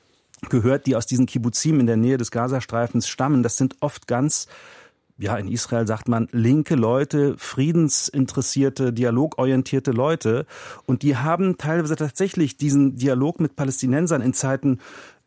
gehört, 0.49 0.87
die 0.87 0.95
aus 0.95 1.05
diesen 1.05 1.25
Kibbuzim 1.25 1.79
in 1.79 1.87
der 1.87 1.97
Nähe 1.97 2.17
des 2.17 2.31
Gazastreifens 2.31 3.07
stammen. 3.07 3.43
Das 3.43 3.57
sind 3.57 3.77
oft 3.79 4.07
ganz 4.07 4.47
ja, 5.19 5.37
in 5.37 5.47
Israel 5.47 5.85
sagt 5.85 6.07
man 6.07 6.27
linke 6.31 6.75
Leute, 6.75 7.35
friedensinteressierte, 7.37 8.91
dialogorientierte 8.91 9.91
Leute. 9.91 10.45
Und 10.85 11.03
die 11.03 11.15
haben 11.15 11.57
teilweise 11.57 11.95
tatsächlich 11.95 12.57
diesen 12.57 12.95
Dialog 12.95 13.39
mit 13.39 13.55
Palästinensern 13.55 14.21
in 14.21 14.33
Zeiten 14.33 14.79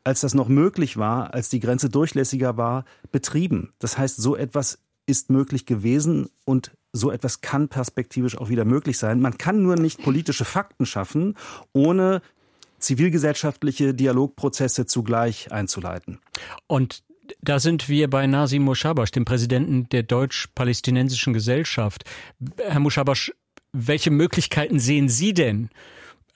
als 0.07 0.21
das 0.21 0.35
noch 0.35 0.49
möglich 0.49 0.97
war, 0.97 1.35
als 1.35 1.49
die 1.49 1.59
Grenze 1.59 1.91
durchlässiger 1.91 2.57
war, 2.57 2.85
betrieben. 3.11 3.73
Das 3.81 3.99
heißt, 3.99 4.17
so 4.17 4.37
etwas 4.37 4.79
ist 5.05 5.31
möglich 5.31 5.67
gewesen 5.67 6.29
und 6.45 6.71
so 6.93 7.11
etwas 7.11 7.41
kann 7.41 7.69
perspektivisch 7.69 8.39
auch 8.39 8.49
wieder 8.49 8.65
möglich 8.65 8.99
sein. 8.99 9.21
Man 9.21 9.37
kann 9.37 9.63
nur 9.63 9.75
nicht 9.75 10.01
politische 10.01 10.45
Fakten 10.45 10.87
schaffen, 10.87 11.35
ohne 11.73 12.23
zivilgesellschaftliche 12.79 13.95
Dialogprozesse 13.95 14.87
zugleich 14.87 15.51
einzuleiten. 15.51 16.21
Und 16.69 17.03
da 17.43 17.59
sind 17.59 17.89
wir 17.89 18.09
bei 18.09 18.29
Nasim 18.29 18.63
Moshabash, 18.63 19.11
dem 19.11 19.25
Präsidenten 19.25 19.89
der 19.89 20.05
deutsch-palästinensischen 20.05 21.33
Gesellschaft. 21.33 22.05
Herr 22.59 22.79
Moshabash, 22.79 23.33
welche 23.73 24.13
Möglichkeiten 24.13 24.79
sehen 24.79 25.09
Sie 25.09 25.35
denn 25.35 25.69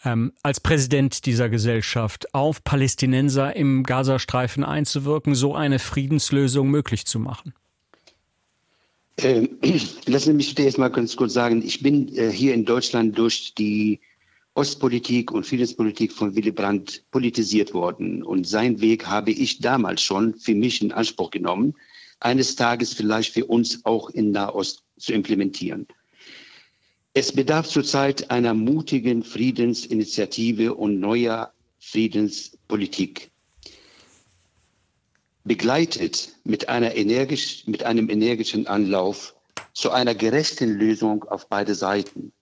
ähm, 0.05 0.33
als 0.43 0.61
Präsident 0.61 1.27
dieser 1.27 1.49
Gesellschaft 1.49 2.35
auf 2.35 2.65
Palästinenser 2.65 3.55
im 3.57 3.83
Gazastreifen 3.83 4.65
einzuwirken, 4.65 5.35
so 5.35 5.55
eine 5.55 5.79
Friedenslösung 5.79 6.71
möglich 6.71 7.07
zu 7.07 7.19
machen? 7.19 7.55
Ähm, 9.19 9.59
lassen 10.07 10.31
Sie 10.31 10.35
mich 10.35 10.59
jetzt 10.59 10.79
mal 10.79 10.89
ganz 10.89 11.17
kurz 11.17 11.35
sagen, 11.35 11.63
ich 11.63 11.83
bin 11.83 12.15
äh, 12.17 12.31
hier 12.31 12.55
in 12.55 12.65
Deutschland 12.65 13.19
durch 13.19 13.55
die 13.55 14.01
Ostpolitik 14.55 15.31
und 15.31 15.47
Friedenspolitik 15.47 16.13
von 16.13 16.35
Willy 16.35 16.51
Brandt 16.51 17.05
politisiert 17.11 17.73
worden. 17.73 18.23
Und 18.23 18.47
sein 18.47 18.81
Weg 18.81 19.07
habe 19.07 19.31
ich 19.31 19.61
damals 19.61 20.03
schon 20.03 20.35
für 20.35 20.55
mich 20.55 20.83
in 20.83 20.93
Anspruch 20.93 21.31
genommen, 21.31 21.75
eines 22.19 22.57
Tages 22.57 22.93
vielleicht 22.93 23.33
für 23.33 23.47
uns 23.47 23.85
auch 23.85 24.11
in 24.11 24.33
Nahost 24.33 24.83
zu 24.99 25.13
implementieren. 25.13 25.87
Es 27.13 27.33
bedarf 27.33 27.69
zurzeit 27.69 28.31
einer 28.31 28.55
mutigen 28.55 29.25
Friedensinitiative 29.25 30.75
und 30.75 31.01
neuer 31.01 31.53
Friedenspolitik. 31.81 33.33
Begleitet 35.43 36.37
mit, 36.45 36.69
einer 36.69 36.95
energisch, 36.95 37.67
mit 37.67 37.83
einem 37.83 38.09
energischen 38.11 38.69
Anlauf 38.69 39.35
zu 39.73 39.91
einer 39.91 40.15
gerechten 40.15 40.79
Lösung 40.79 41.25
auf 41.25 41.49
beide 41.49 41.75
Seiten. 41.75 42.33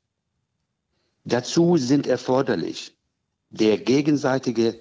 Dazu 1.25 1.79
sind 1.79 2.07
erforderlich 2.07 2.95
der 3.51 3.79
gegenseitige 3.79 4.79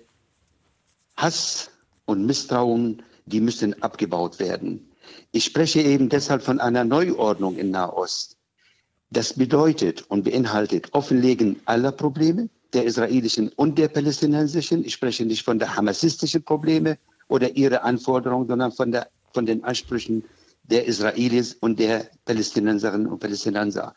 Hass 1.16 1.72
und 2.06 2.26
Misstrauen, 2.26 3.04
die 3.26 3.40
müssen 3.40 3.82
abgebaut 3.82 4.40
werden. 4.40 4.92
Ich 5.32 5.46
spreche 5.46 5.82
eben 5.82 6.10
deshalb 6.10 6.42
von 6.42 6.60
einer 6.60 6.84
Neuordnung 6.84 7.58
in 7.58 7.72
Nahost. 7.72 8.37
Das 9.10 9.34
bedeutet 9.34 10.04
und 10.10 10.24
beinhaltet 10.24 10.94
Offenlegen 10.94 11.62
aller 11.66 11.92
Probleme, 11.92 12.50
der 12.74 12.84
israelischen 12.84 13.50
und 13.50 13.78
der 13.78 13.88
palästinensischen. 13.88 14.84
Ich 14.84 14.94
spreche 14.94 15.26
nicht 15.26 15.44
von 15.44 15.60
der 15.60 15.76
hamasistischen 15.76 16.44
Probleme 16.44 16.98
oder 17.30 17.56
ihre 17.56 17.84
Anforderungen, 17.84 18.48
sondern 18.48 18.72
von, 18.72 18.92
der, 18.92 19.10
von 19.34 19.46
den 19.46 19.64
Ansprüchen 19.64 20.24
der 20.64 20.86
Israelis 20.86 21.54
und 21.54 21.80
der 21.80 22.10
Palästinenserinnen 22.26 23.08
und 23.08 23.20
Palästinenser. 23.20 23.96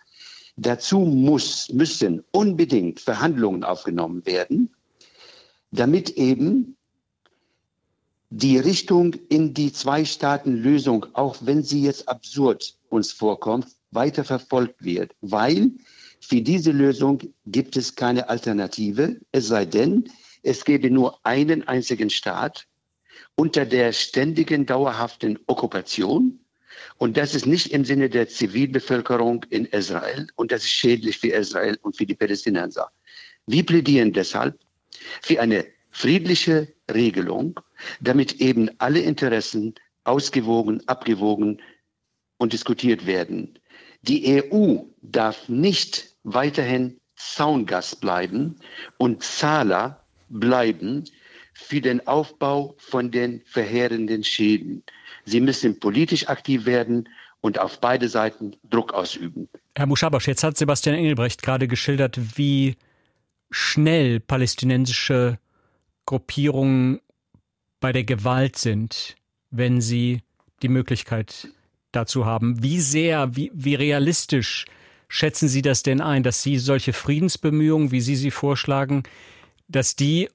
Dazu 0.57 1.01
muss, 1.01 1.69
müssen 1.71 2.23
unbedingt 2.31 3.01
Verhandlungen 3.01 3.65
aufgenommen 3.65 4.25
werden, 4.27 4.71
damit 5.73 6.11
eben 6.11 6.77
die 8.31 8.59
Richtung 8.59 9.15
in 9.29 9.55
die 9.55 9.73
Zwei-Staaten-Lösung, 9.73 11.07
auch 11.15 11.37
wenn 11.41 11.65
sie 11.65 11.83
jetzt 11.83 12.09
absurd 12.09 12.77
uns 12.89 13.11
vorkommt, 13.11 13.67
weiter 13.91 14.25
verfolgt 14.25 14.85
wird, 14.85 15.13
weil 15.21 15.73
für 16.21 16.41
diese 16.41 16.73
Lösung 16.73 17.21
gibt 17.47 17.77
es 17.77 17.95
keine 17.95 18.29
Alternative, 18.29 19.21
es 19.33 19.49
sei 19.49 19.65
denn, 19.65 20.11
es 20.43 20.65
gäbe 20.65 20.91
nur 20.91 21.19
einen 21.25 21.67
einzigen 21.67 22.11
Staat 22.11 22.67
unter 23.35 23.65
der 23.67 23.93
ständigen, 23.93 24.67
dauerhaften 24.67 25.39
Okkupation. 25.47 26.41
Und 26.99 27.17
das 27.17 27.35
ist 27.35 27.47
nicht 27.47 27.73
im 27.73 27.85
Sinne 27.85 28.09
der 28.09 28.29
Zivilbevölkerung 28.29 29.45
in 29.51 29.67
Israel 29.67 30.29
und 30.37 30.53
das 30.53 30.63
ist 30.63 30.71
schädlich 30.71 31.19
für 31.19 31.29
Israel 31.29 31.79
und 31.83 31.97
für 31.97 32.07
die 32.07 32.15
Palästinenser. 32.15 32.91
Wir 33.47 33.65
plädieren 33.65 34.13
deshalb 34.13 34.59
für 35.23 35.41
eine 35.41 35.67
friedliche 35.91 36.73
Regelung, 36.91 37.59
damit 38.01 38.41
eben 38.41 38.71
alle 38.79 39.01
Interessen 39.01 39.75
ausgewogen, 40.05 40.87
abgewogen 40.87 41.61
und 42.39 42.53
diskutiert 42.53 43.07
werden. 43.07 43.59
Die 44.03 44.43
EU 44.53 44.79
darf 45.03 45.49
nicht 45.49 46.15
weiterhin 46.23 46.99
Zaungast 47.17 48.01
bleiben 48.01 48.57
und 48.97 49.23
Zahler 49.23 50.03
bleiben 50.29 51.05
für 51.53 51.81
den 51.81 52.07
Aufbau 52.07 52.75
von 52.79 53.11
den 53.11 53.43
verheerenden 53.45 54.25
Schäden. 54.25 54.83
Sie 55.25 55.41
müssen 55.41 55.79
politisch 55.79 56.29
aktiv 56.29 56.65
werden 56.65 57.09
und 57.43 57.59
auf 57.59 57.81
beide 57.81 58.09
Seiten 58.09 58.57
Druck 58.69 58.93
ausüben. 58.95 59.49
Herr 59.77 59.87
Muschabasch, 59.87 60.29
jetzt 60.29 60.43
hat 60.43 60.57
Sebastian 60.57 60.97
Engelbrecht 60.97 61.43
gerade 61.43 61.69
geschildert, 61.69 62.19
wie 62.37 62.77
schnell 63.51 64.21
palästinensische 64.21 65.39
Gruppierungen 66.07 67.01
bei 67.81 67.93
der 67.93 68.05
Gewalt 68.05 68.57
sind, 68.57 69.17
wenn 69.51 69.81
sie 69.81 70.23
die 70.63 70.69
Möglichkeit 70.69 71.49
dazu 71.93 72.27
haben. 72.27 72.63
Wie 72.63 72.81
sehr, 72.81 73.37
wie, 73.37 73.51
wie 73.55 73.75
realistisch 73.75 74.67
schätzen 75.09 75.49
Sie 75.49 75.63
das 75.63 75.83
denn 75.83 76.01
ein, 76.01 76.23
dass 76.23 76.43
Sie 76.43 76.59
solche 76.59 76.93
Friedensbemühungen, 76.93 77.91
wie 77.91 78.01
Sie 78.01 78.17
sie 78.17 78.31
vorschlagen, 78.31 79.03
dass 79.69 79.97
die 79.97 80.29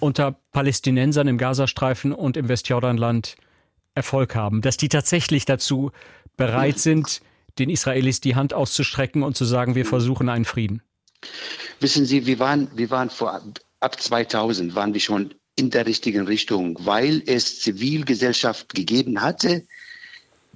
unter 0.00 0.32
Palästinensern 0.52 1.28
im 1.28 1.38
Gazastreifen 1.38 2.12
und 2.12 2.36
im 2.36 2.48
Westjordanland 2.48 3.36
Erfolg 3.94 4.34
haben, 4.34 4.60
dass 4.60 4.76
die 4.76 4.88
tatsächlich 4.88 5.44
dazu 5.44 5.92
bereit 6.36 6.78
sind, 6.80 7.20
den 7.58 7.70
Israelis 7.70 8.20
die 8.20 8.34
Hand 8.34 8.52
auszustrecken 8.52 9.22
und 9.22 9.36
zu 9.36 9.44
sagen, 9.44 9.76
wir 9.76 9.86
versuchen 9.86 10.28
einen 10.28 10.44
Frieden? 10.44 10.82
Wissen 11.80 12.04
Sie, 12.04 12.26
wir 12.26 12.38
waren, 12.40 12.68
wir 12.74 12.90
waren 12.90 13.10
vor, 13.10 13.40
ab 13.80 14.00
2000 14.00 14.74
waren 14.74 14.92
wir 14.94 15.00
schon 15.00 15.34
in 15.56 15.70
der 15.70 15.86
richtigen 15.86 16.26
Richtung, 16.26 16.76
weil 16.80 17.22
es 17.26 17.60
Zivilgesellschaft 17.60 18.74
gegeben 18.74 19.22
hatte, 19.22 19.66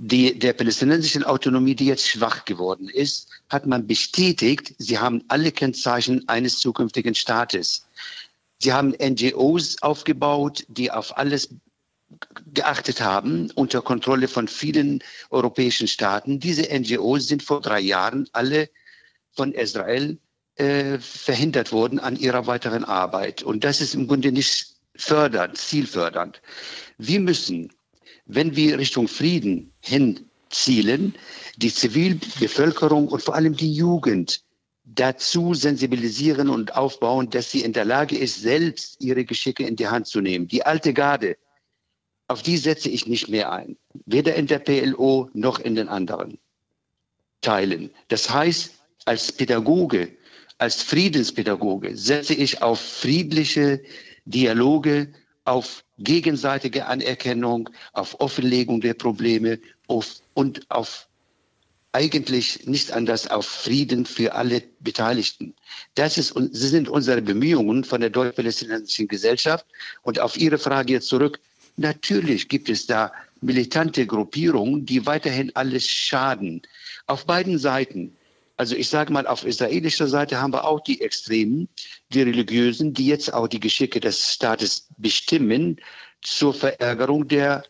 die, 0.00 0.38
der 0.38 0.52
palästinensischen 0.52 1.24
Autonomie, 1.24 1.74
die 1.74 1.86
jetzt 1.86 2.08
schwach 2.08 2.44
geworden 2.44 2.88
ist, 2.88 3.28
hat 3.48 3.66
man 3.66 3.86
bestätigt, 3.86 4.74
sie 4.78 4.98
haben 4.98 5.24
alle 5.28 5.50
Kennzeichen 5.50 6.28
eines 6.28 6.60
zukünftigen 6.60 7.14
Staates. 7.14 7.86
Sie 8.60 8.72
haben 8.72 8.94
NGOs 9.00 9.82
aufgebaut, 9.82 10.64
die 10.68 10.90
auf 10.90 11.16
alles 11.18 11.48
geachtet 12.54 13.00
haben, 13.00 13.50
unter 13.54 13.82
Kontrolle 13.82 14.28
von 14.28 14.48
vielen 14.48 15.02
europäischen 15.30 15.88
Staaten. 15.88 16.40
Diese 16.40 16.62
NGOs 16.62 17.26
sind 17.26 17.42
vor 17.42 17.60
drei 17.60 17.80
Jahren 17.80 18.28
alle 18.32 18.70
von 19.32 19.52
Israel 19.52 20.18
äh, 20.54 20.98
verhindert 20.98 21.72
worden 21.72 21.98
an 21.98 22.16
ihrer 22.16 22.46
weiteren 22.46 22.84
Arbeit. 22.84 23.42
Und 23.42 23.64
das 23.64 23.80
ist 23.80 23.94
im 23.94 24.06
Grunde 24.06 24.32
nicht 24.32 24.76
fördernd, 24.96 25.58
zielfördernd. 25.58 26.40
Wir 26.98 27.20
müssen 27.20 27.72
wenn 28.28 28.54
wir 28.54 28.78
Richtung 28.78 29.08
Frieden 29.08 29.72
hinzielen, 29.80 31.14
die 31.56 31.72
Zivilbevölkerung 31.72 33.08
und 33.08 33.22
vor 33.22 33.34
allem 33.34 33.56
die 33.56 33.72
Jugend 33.72 34.44
dazu 34.84 35.54
sensibilisieren 35.54 36.48
und 36.48 36.76
aufbauen, 36.76 37.30
dass 37.30 37.50
sie 37.50 37.62
in 37.62 37.72
der 37.72 37.84
Lage 37.84 38.16
ist, 38.16 38.40
selbst 38.40 39.02
ihre 39.02 39.24
Geschicke 39.24 39.66
in 39.66 39.76
die 39.76 39.88
Hand 39.88 40.06
zu 40.06 40.20
nehmen. 40.20 40.48
Die 40.48 40.64
alte 40.64 40.94
Garde, 40.94 41.36
auf 42.26 42.42
die 42.42 42.56
setze 42.56 42.88
ich 42.88 43.06
nicht 43.06 43.28
mehr 43.28 43.50
ein, 43.52 43.76
weder 44.06 44.34
in 44.34 44.46
der 44.46 44.58
PLO 44.58 45.30
noch 45.32 45.58
in 45.58 45.74
den 45.74 45.88
anderen 45.88 46.38
Teilen. 47.40 47.90
Das 48.08 48.30
heißt, 48.30 48.72
als 49.04 49.32
Pädagoge, 49.32 50.16
als 50.58 50.82
Friedenspädagoge 50.82 51.96
setze 51.96 52.34
ich 52.34 52.62
auf 52.62 52.80
friedliche 52.80 53.82
Dialoge 54.24 55.12
auf 55.44 55.84
gegenseitige 55.98 56.86
Anerkennung, 56.86 57.70
auf 57.92 58.20
Offenlegung 58.20 58.80
der 58.80 58.94
Probleme 58.94 59.58
auf, 59.86 60.20
und 60.34 60.70
auf 60.70 61.08
eigentlich 61.92 62.66
nicht 62.66 62.92
anders 62.92 63.30
auf 63.30 63.46
Frieden 63.46 64.04
für 64.06 64.34
alle 64.34 64.62
Beteiligten. 64.80 65.54
Das 65.94 66.18
ist, 66.18 66.34
das 66.36 66.50
sind 66.52 66.88
unsere 66.88 67.22
Bemühungen 67.22 67.82
von 67.84 68.00
der 68.00 68.10
deutsch-palästinensischen 68.10 69.08
Gesellschaft. 69.08 69.66
Und 70.02 70.20
auf 70.20 70.36
Ihre 70.36 70.58
Frage 70.58 70.94
jetzt 70.94 71.08
zurück. 71.08 71.40
Natürlich 71.76 72.48
gibt 72.48 72.68
es 72.68 72.86
da 72.86 73.12
militante 73.40 74.06
Gruppierungen, 74.06 74.84
die 74.84 75.06
weiterhin 75.06 75.54
alles 75.54 75.86
schaden. 75.86 76.62
Auf 77.06 77.24
beiden 77.24 77.58
Seiten. 77.58 78.16
Also 78.58 78.74
ich 78.74 78.88
sage 78.88 79.12
mal, 79.12 79.26
auf 79.28 79.44
israelischer 79.44 80.08
Seite 80.08 80.40
haben 80.40 80.52
wir 80.52 80.64
auch 80.64 80.80
die 80.80 81.00
Extremen, 81.00 81.68
die 82.12 82.22
Religiösen, 82.22 82.92
die 82.92 83.06
jetzt 83.06 83.32
auch 83.32 83.46
die 83.46 83.60
Geschicke 83.60 84.00
des 84.00 84.34
Staates 84.34 84.88
bestimmen 84.96 85.80
zur 86.22 86.52
Verärgerung 86.52 87.28
der 87.28 87.62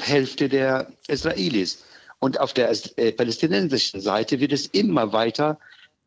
Hälfte 0.00 0.48
der 0.48 0.92
Israelis. 1.08 1.84
Und 2.20 2.38
auf 2.38 2.54
der 2.54 2.70
äh, 2.96 3.10
palästinensischen 3.10 4.00
Seite 4.00 4.38
wird 4.38 4.52
es 4.52 4.66
immer 4.68 5.12
weiter 5.12 5.58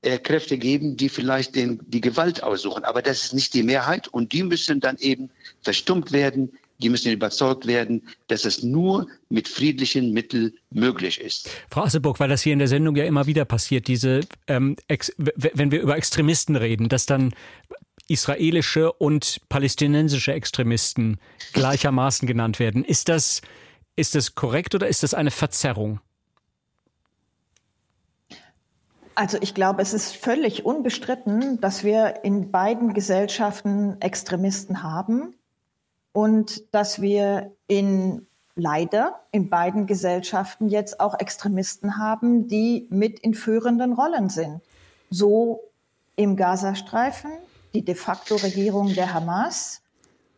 äh, 0.01 0.17
Kräfte 0.17 0.57
geben, 0.57 0.95
die 0.95 1.09
vielleicht 1.09 1.55
den, 1.55 1.81
die 1.85 2.01
Gewalt 2.01 2.41
aussuchen. 2.41 2.85
Aber 2.85 3.01
das 3.01 3.25
ist 3.25 3.33
nicht 3.33 3.53
die 3.53 3.63
Mehrheit 3.63 4.07
und 4.07 4.31
die 4.31 4.43
müssen 4.43 4.79
dann 4.79 4.97
eben 4.99 5.31
verstummt 5.61 6.13
werden, 6.13 6.57
die 6.79 6.89
müssen 6.89 7.11
überzeugt 7.11 7.67
werden, 7.67 8.07
dass 8.27 8.45
es 8.45 8.63
nur 8.63 9.07
mit 9.29 9.47
friedlichen 9.47 10.11
Mitteln 10.13 10.53
möglich 10.71 11.19
ist. 11.19 11.49
Frau 11.69 11.83
Asseburg, 11.83 12.19
weil 12.19 12.29
das 12.29 12.41
hier 12.41 12.53
in 12.53 12.59
der 12.59 12.67
Sendung 12.67 12.95
ja 12.95 13.05
immer 13.05 13.27
wieder 13.27 13.45
passiert, 13.45 13.87
diese, 13.87 14.21
ähm, 14.47 14.75
wenn 15.35 15.71
wir 15.71 15.81
über 15.81 15.97
Extremisten 15.97 16.55
reden, 16.55 16.89
dass 16.89 17.05
dann 17.05 17.33
israelische 18.07 18.91
und 18.93 19.41
palästinensische 19.49 20.33
Extremisten 20.33 21.19
gleichermaßen 21.53 22.27
genannt 22.27 22.59
werden. 22.59 22.83
Ist 22.83 23.09
das, 23.09 23.41
ist 23.95 24.15
das 24.15 24.33
korrekt 24.33 24.73
oder 24.73 24.87
ist 24.87 25.03
das 25.03 25.13
eine 25.13 25.31
Verzerrung? 25.31 25.99
Also 29.13 29.37
ich 29.41 29.53
glaube, 29.53 29.81
es 29.81 29.93
ist 29.93 30.15
völlig 30.15 30.65
unbestritten, 30.65 31.59
dass 31.59 31.83
wir 31.83 32.23
in 32.23 32.51
beiden 32.51 32.93
Gesellschaften 32.93 33.97
Extremisten 33.99 34.81
haben 34.81 35.35
und 36.19 36.73
dass 36.73 37.01
wir 37.01 37.51
in 37.67 38.25
leider 38.55 39.21
in 39.31 39.49
beiden 39.49 39.87
Gesellschaften 39.87 40.67
jetzt 40.67 40.99
auch 40.99 41.17
Extremisten 41.17 41.97
haben, 41.97 42.47
die 42.47 42.87
mit 42.89 43.19
in 43.19 43.33
führenden 43.33 43.93
Rollen 43.93 44.27
sind. 44.27 44.61
So 45.09 45.61
im 46.17 46.35
Gazastreifen 46.35 47.31
die 47.73 47.85
de 47.85 47.95
facto 47.95 48.35
Regierung 48.35 48.93
der 48.93 49.13
Hamas, 49.13 49.81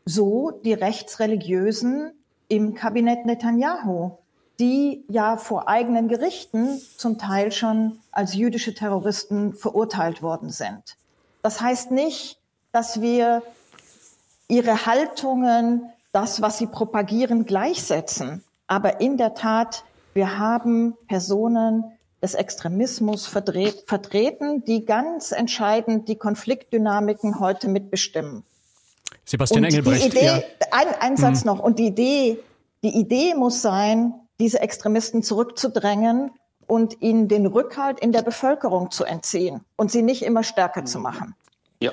so 0.06 0.52
die 0.52 0.74
Rechtsreligiösen 0.74 2.12
im 2.48 2.74
Kabinett 2.74 3.26
Netanyahu, 3.26 4.18
die 4.60 5.06
ja 5.08 5.38
vor 5.38 5.68
eigenen 5.68 6.08
Gerichten 6.08 6.80
zum 6.98 7.18
Teil 7.18 7.52
schon 7.52 8.00
als 8.12 8.36
jüdische 8.36 8.74
Terroristen 8.76 9.54
verurteilt 9.54 10.22
worden 10.22 10.50
sind. 10.50 10.98
Das 11.42 11.62
heißt 11.62 11.92
nicht, 11.92 12.40
dass 12.72 13.02
wir 13.02 13.42
ihre 14.52 14.86
Haltungen, 14.86 15.90
das, 16.12 16.42
was 16.42 16.58
sie 16.58 16.68
propagieren, 16.68 17.46
gleichsetzen. 17.46 18.44
Aber 18.68 19.00
in 19.00 19.16
der 19.16 19.34
Tat, 19.34 19.86
wir 20.14 20.38
haben 20.38 20.96
Personen 21.08 21.86
des 22.22 22.34
Extremismus 22.36 23.26
vertreten, 23.26 24.64
die 24.66 24.86
ganz 24.86 25.32
entscheidend 25.32 26.10
die 26.10 26.18
Konfliktdynamiken 26.18 27.40
heute 27.40 27.70
mitbestimmen. 27.70 28.44
Sebastian 29.26 29.64
und 29.64 29.70
Engelbrecht. 29.70 30.08
Idee, 30.08 30.26
ja. 30.26 30.42
ein, 30.72 30.88
ein 31.00 31.18
Satz 31.18 31.42
hm. 31.42 31.48
noch. 31.48 31.60
Und 31.60 31.80
die 31.80 31.88
Idee, 31.88 32.40
die 32.84 32.96
Idee 33.00 33.34
muss 33.36 33.62
sein, 33.62 34.14
diese 34.40 34.60
Extremisten 34.60 35.24
zurückzudrängen 35.24 36.32
und 36.68 37.02
ihnen 37.02 37.30
den 37.30 37.46
Rückhalt 37.46 38.02
in 38.02 38.12
der 38.12 38.22
Bevölkerung 38.22 38.92
zu 38.92 39.06
entziehen 39.06 39.62
und 39.78 39.92
sie 39.92 40.02
nicht 40.02 40.24
immer 40.24 40.44
stärker 40.44 40.84
zu 40.84 41.00
machen. 41.00 41.36
Ja. 41.80 41.92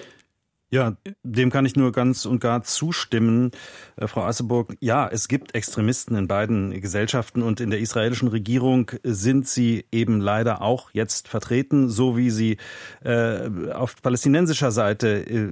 Ja, 0.70 0.96
dem 1.22 1.50
kann 1.50 1.64
ich 1.64 1.76
nur 1.76 1.92
ganz 1.92 2.26
und 2.26 2.40
gar 2.40 2.62
zustimmen, 2.62 3.52
äh, 3.96 4.06
Frau 4.06 4.24
Asseburg. 4.24 4.76
Ja, 4.80 5.08
es 5.08 5.26
gibt 5.28 5.54
Extremisten 5.54 6.14
in 6.14 6.28
beiden 6.28 6.78
Gesellschaften 6.82 7.42
und 7.42 7.60
in 7.60 7.70
der 7.70 7.78
israelischen 7.78 8.28
Regierung 8.28 8.90
sind 9.02 9.48
sie 9.48 9.86
eben 9.90 10.20
leider 10.20 10.60
auch 10.60 10.90
jetzt 10.92 11.26
vertreten, 11.26 11.88
so 11.88 12.18
wie 12.18 12.28
sie 12.28 12.58
äh, 13.02 13.48
auf 13.72 14.02
palästinensischer 14.02 14.70
Seite 14.70 15.08
äh, 15.26 15.48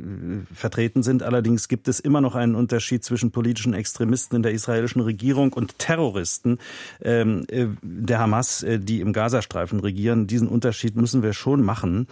vertreten 0.54 1.02
sind. 1.02 1.22
Allerdings 1.22 1.68
gibt 1.68 1.88
es 1.88 1.98
immer 1.98 2.20
noch 2.20 2.34
einen 2.34 2.54
Unterschied 2.54 3.02
zwischen 3.02 3.30
politischen 3.30 3.72
Extremisten 3.72 4.36
in 4.36 4.42
der 4.42 4.52
israelischen 4.52 5.00
Regierung 5.00 5.54
und 5.54 5.78
Terroristen 5.78 6.58
ähm, 7.00 7.46
äh, 7.48 7.68
der 7.80 8.18
Hamas, 8.18 8.62
äh, 8.62 8.78
die 8.78 9.00
im 9.00 9.14
Gazastreifen 9.14 9.80
regieren. 9.80 10.26
Diesen 10.26 10.48
Unterschied 10.48 10.94
müssen 10.94 11.22
wir 11.22 11.32
schon 11.32 11.62
machen. 11.62 12.06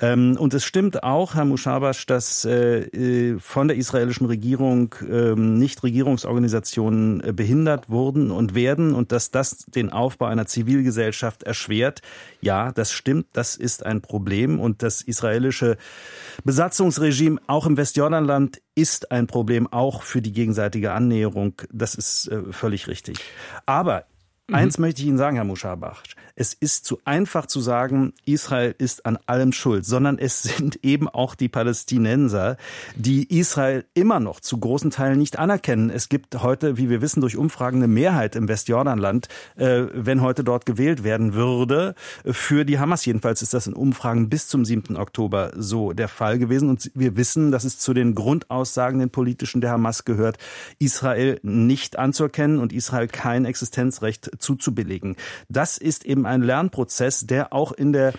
Ähm, 0.00 0.36
und 0.36 0.54
es 0.54 0.64
stimmt 0.64 1.04
auch, 1.04 1.36
Herr 1.36 1.44
Mushabash, 1.44 2.04
dass 2.06 2.47
äh, 2.48 3.38
von 3.38 3.68
der 3.68 3.76
israelischen 3.76 4.26
Regierung 4.26 4.94
ähm, 5.08 5.58
Nichtregierungsorganisationen 5.58 7.22
äh, 7.22 7.32
behindert 7.32 7.88
wurden 7.90 8.30
und 8.30 8.54
werden 8.54 8.94
und 8.94 9.12
dass 9.12 9.30
das 9.30 9.58
den 9.66 9.90
Aufbau 9.90 10.26
einer 10.26 10.46
Zivilgesellschaft 10.46 11.42
erschwert. 11.42 12.02
Ja, 12.40 12.72
das 12.72 12.92
stimmt, 12.92 13.26
das 13.32 13.56
ist 13.56 13.84
ein 13.84 14.00
Problem 14.00 14.60
und 14.60 14.82
das 14.82 15.02
israelische 15.02 15.76
Besatzungsregime 16.44 17.40
auch 17.46 17.66
im 17.66 17.76
Westjordanland 17.76 18.60
ist 18.74 19.10
ein 19.10 19.26
Problem 19.26 19.66
auch 19.66 20.02
für 20.02 20.22
die 20.22 20.32
gegenseitige 20.32 20.92
Annäherung. 20.92 21.54
Das 21.72 21.94
ist 21.94 22.28
äh, 22.28 22.52
völlig 22.52 22.88
richtig. 22.88 23.18
Aber 23.66 24.04
Mhm. 24.48 24.54
Eins 24.54 24.78
möchte 24.78 25.02
ich 25.02 25.08
Ihnen 25.08 25.18
sagen, 25.18 25.36
Herr 25.36 25.44
Muschabach. 25.44 26.02
Es 26.40 26.54
ist 26.54 26.84
zu 26.84 27.00
einfach 27.04 27.46
zu 27.46 27.58
sagen, 27.58 28.12
Israel 28.24 28.72
ist 28.78 29.06
an 29.06 29.18
allem 29.26 29.50
schuld, 29.50 29.84
sondern 29.84 30.18
es 30.18 30.40
sind 30.40 30.78
eben 30.84 31.08
auch 31.08 31.34
die 31.34 31.48
Palästinenser, 31.48 32.58
die 32.94 33.36
Israel 33.36 33.84
immer 33.94 34.20
noch 34.20 34.38
zu 34.38 34.56
großen 34.58 34.92
Teilen 34.92 35.18
nicht 35.18 35.36
anerkennen. 35.36 35.90
Es 35.90 36.08
gibt 36.08 36.40
heute, 36.40 36.76
wie 36.76 36.90
wir 36.90 37.02
wissen, 37.02 37.22
durch 37.22 37.36
Umfragen 37.36 37.78
eine 37.78 37.88
Mehrheit 37.88 38.36
im 38.36 38.46
Westjordanland, 38.46 39.26
äh, 39.56 39.86
wenn 39.92 40.22
heute 40.22 40.44
dort 40.44 40.64
gewählt 40.64 41.02
werden 41.02 41.34
würde, 41.34 41.96
für 42.24 42.64
die 42.64 42.78
Hamas. 42.78 43.04
Jedenfalls 43.04 43.42
ist 43.42 43.52
das 43.52 43.66
in 43.66 43.74
Umfragen 43.74 44.28
bis 44.28 44.46
zum 44.46 44.64
7. 44.64 44.96
Oktober 44.96 45.50
so 45.56 45.92
der 45.92 46.06
Fall 46.06 46.38
gewesen. 46.38 46.68
Und 46.68 46.92
wir 46.94 47.16
wissen, 47.16 47.50
dass 47.50 47.64
es 47.64 47.80
zu 47.80 47.94
den 47.94 48.14
Grundaussagen, 48.14 49.00
den 49.00 49.10
politischen 49.10 49.60
der 49.60 49.72
Hamas 49.72 50.04
gehört, 50.04 50.38
Israel 50.78 51.40
nicht 51.42 51.98
anzuerkennen 51.98 52.60
und 52.60 52.72
Israel 52.72 53.08
kein 53.08 53.44
Existenzrecht 53.44 54.30
zuzubilligen. 54.38 55.16
Das 55.48 55.78
ist 55.78 56.06
eben 56.06 56.27
ein 56.28 56.42
Lernprozess, 56.42 57.26
der 57.26 57.52
auch 57.52 57.72
in 57.72 57.92
der 57.92 58.12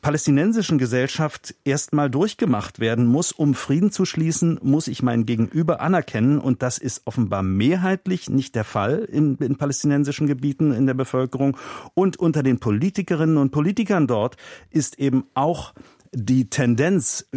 palästinensischen 0.00 0.78
Gesellschaft 0.78 1.54
erstmal 1.64 2.10
durchgemacht 2.10 2.80
werden 2.80 3.06
muss. 3.06 3.32
Um 3.32 3.54
Frieden 3.54 3.90
zu 3.90 4.04
schließen, 4.04 4.58
muss 4.62 4.88
ich 4.88 5.02
mein 5.02 5.26
Gegenüber 5.26 5.80
anerkennen. 5.80 6.38
Und 6.38 6.62
das 6.62 6.78
ist 6.78 7.02
offenbar 7.04 7.42
mehrheitlich 7.42 8.28
nicht 8.28 8.54
der 8.54 8.64
Fall 8.64 8.98
in, 9.10 9.36
in 9.36 9.56
palästinensischen 9.56 10.26
Gebieten 10.26 10.72
in 10.72 10.86
der 10.86 10.94
Bevölkerung. 10.94 11.56
Und 11.94 12.18
unter 12.18 12.42
den 12.42 12.58
Politikerinnen 12.58 13.36
und 13.36 13.50
Politikern 13.50 14.06
dort 14.06 14.36
ist 14.70 14.98
eben 14.98 15.24
auch 15.34 15.74
die 16.12 16.48
Tendenz 16.48 17.28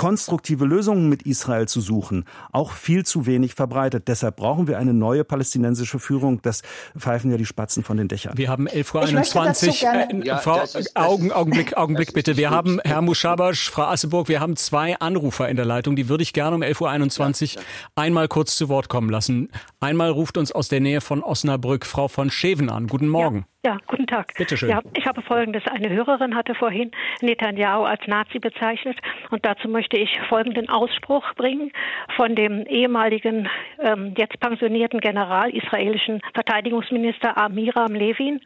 konstruktive 0.00 0.64
Lösungen 0.64 1.10
mit 1.10 1.24
Israel 1.24 1.68
zu 1.68 1.82
suchen, 1.82 2.24
auch 2.52 2.72
viel 2.72 3.04
zu 3.04 3.26
wenig 3.26 3.52
verbreitet. 3.52 4.08
Deshalb 4.08 4.36
brauchen 4.36 4.66
wir 4.66 4.78
eine 4.78 4.94
neue 4.94 5.24
palästinensische 5.24 5.98
Führung. 5.98 6.40
Das 6.40 6.62
pfeifen 6.98 7.30
ja 7.30 7.36
die 7.36 7.44
Spatzen 7.44 7.84
von 7.84 7.98
den 7.98 8.08
Dächern. 8.08 8.38
Wir 8.38 8.48
haben 8.48 8.66
11.21 8.66 9.84
Uhr. 9.84 10.22
Äh, 10.22 10.26
ja, 10.26 10.38
Frau, 10.38 10.62
Augen, 10.94 11.32
Augenblick, 11.32 11.76
Augenblick 11.76 12.14
bitte. 12.14 12.38
Wir 12.38 12.48
haben, 12.48 12.80
Herr 12.82 13.02
Muschabasch, 13.02 13.70
Frau 13.70 13.82
Asseburg, 13.82 14.28
wir 14.28 14.40
haben 14.40 14.56
zwei 14.56 14.98
Anrufer 15.00 15.50
in 15.50 15.56
der 15.56 15.66
Leitung. 15.66 15.96
Die 15.96 16.08
würde 16.08 16.22
ich 16.22 16.32
gerne 16.32 16.56
um 16.56 16.62
11.21 16.62 17.56
Uhr 17.56 17.60
ja, 17.60 17.68
einmal 17.94 18.26
kurz 18.26 18.56
zu 18.56 18.70
Wort 18.70 18.88
kommen 18.88 19.10
lassen. 19.10 19.50
Einmal 19.80 20.08
ruft 20.08 20.38
uns 20.38 20.50
aus 20.50 20.68
der 20.68 20.80
Nähe 20.80 21.02
von 21.02 21.22
Osnabrück 21.22 21.84
Frau 21.84 22.08
von 22.08 22.30
Scheven 22.30 22.70
an. 22.70 22.86
Guten 22.86 23.08
Morgen. 23.08 23.44
Ja, 23.62 23.76
guten 23.86 24.06
Tag. 24.06 24.32
Bitte 24.38 24.56
schön. 24.56 24.70
Ja, 24.70 24.80
ich 24.96 25.04
habe 25.06 25.20
Folgendes. 25.20 25.62
Eine 25.66 25.90
Hörerin 25.90 26.34
hatte 26.34 26.54
vorhin 26.54 26.92
Netanyahu 27.20 27.84
als 27.84 28.00
Nazi 28.06 28.38
bezeichnet 28.38 28.98
und 29.30 29.44
dazu 29.44 29.68
möchte 29.68 29.98
ich 29.98 30.18
folgenden 30.30 30.70
Ausspruch 30.70 31.34
bringen 31.34 31.70
von 32.16 32.34
dem 32.34 32.64
ehemaligen, 32.66 33.50
ähm, 33.80 34.14
jetzt 34.16 34.40
pensionierten 34.40 35.00
General, 35.00 35.50
israelischen 35.50 36.22
Verteidigungsminister 36.32 37.36
Amiram 37.36 37.94
Levin. 37.94 38.40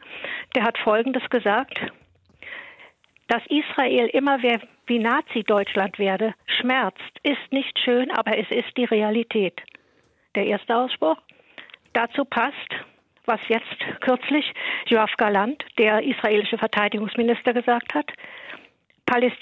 Der 0.53 0.63
hat 0.63 0.77
Folgendes 0.79 1.23
gesagt. 1.29 1.79
Dass 3.29 3.41
Israel 3.47 4.07
immer 4.07 4.39
wie 4.41 4.99
Nazi-Deutschland 4.99 5.97
werde, 5.97 6.33
schmerzt, 6.45 6.99
ist 7.23 7.51
nicht 7.51 7.79
schön, 7.79 8.11
aber 8.11 8.37
es 8.37 8.51
ist 8.51 8.75
die 8.75 8.85
Realität. 8.85 9.61
Der 10.35 10.45
erste 10.45 10.75
Ausspruch. 10.75 11.17
Dazu 11.93 12.25
passt, 12.25 12.75
was 13.25 13.39
jetzt 13.47 14.01
kürzlich 14.01 14.53
Joachim 14.87 15.15
Galant, 15.17 15.65
der 15.77 16.03
israelische 16.03 16.57
Verteidigungsminister, 16.57 17.53
gesagt 17.53 17.93
hat. 17.93 18.11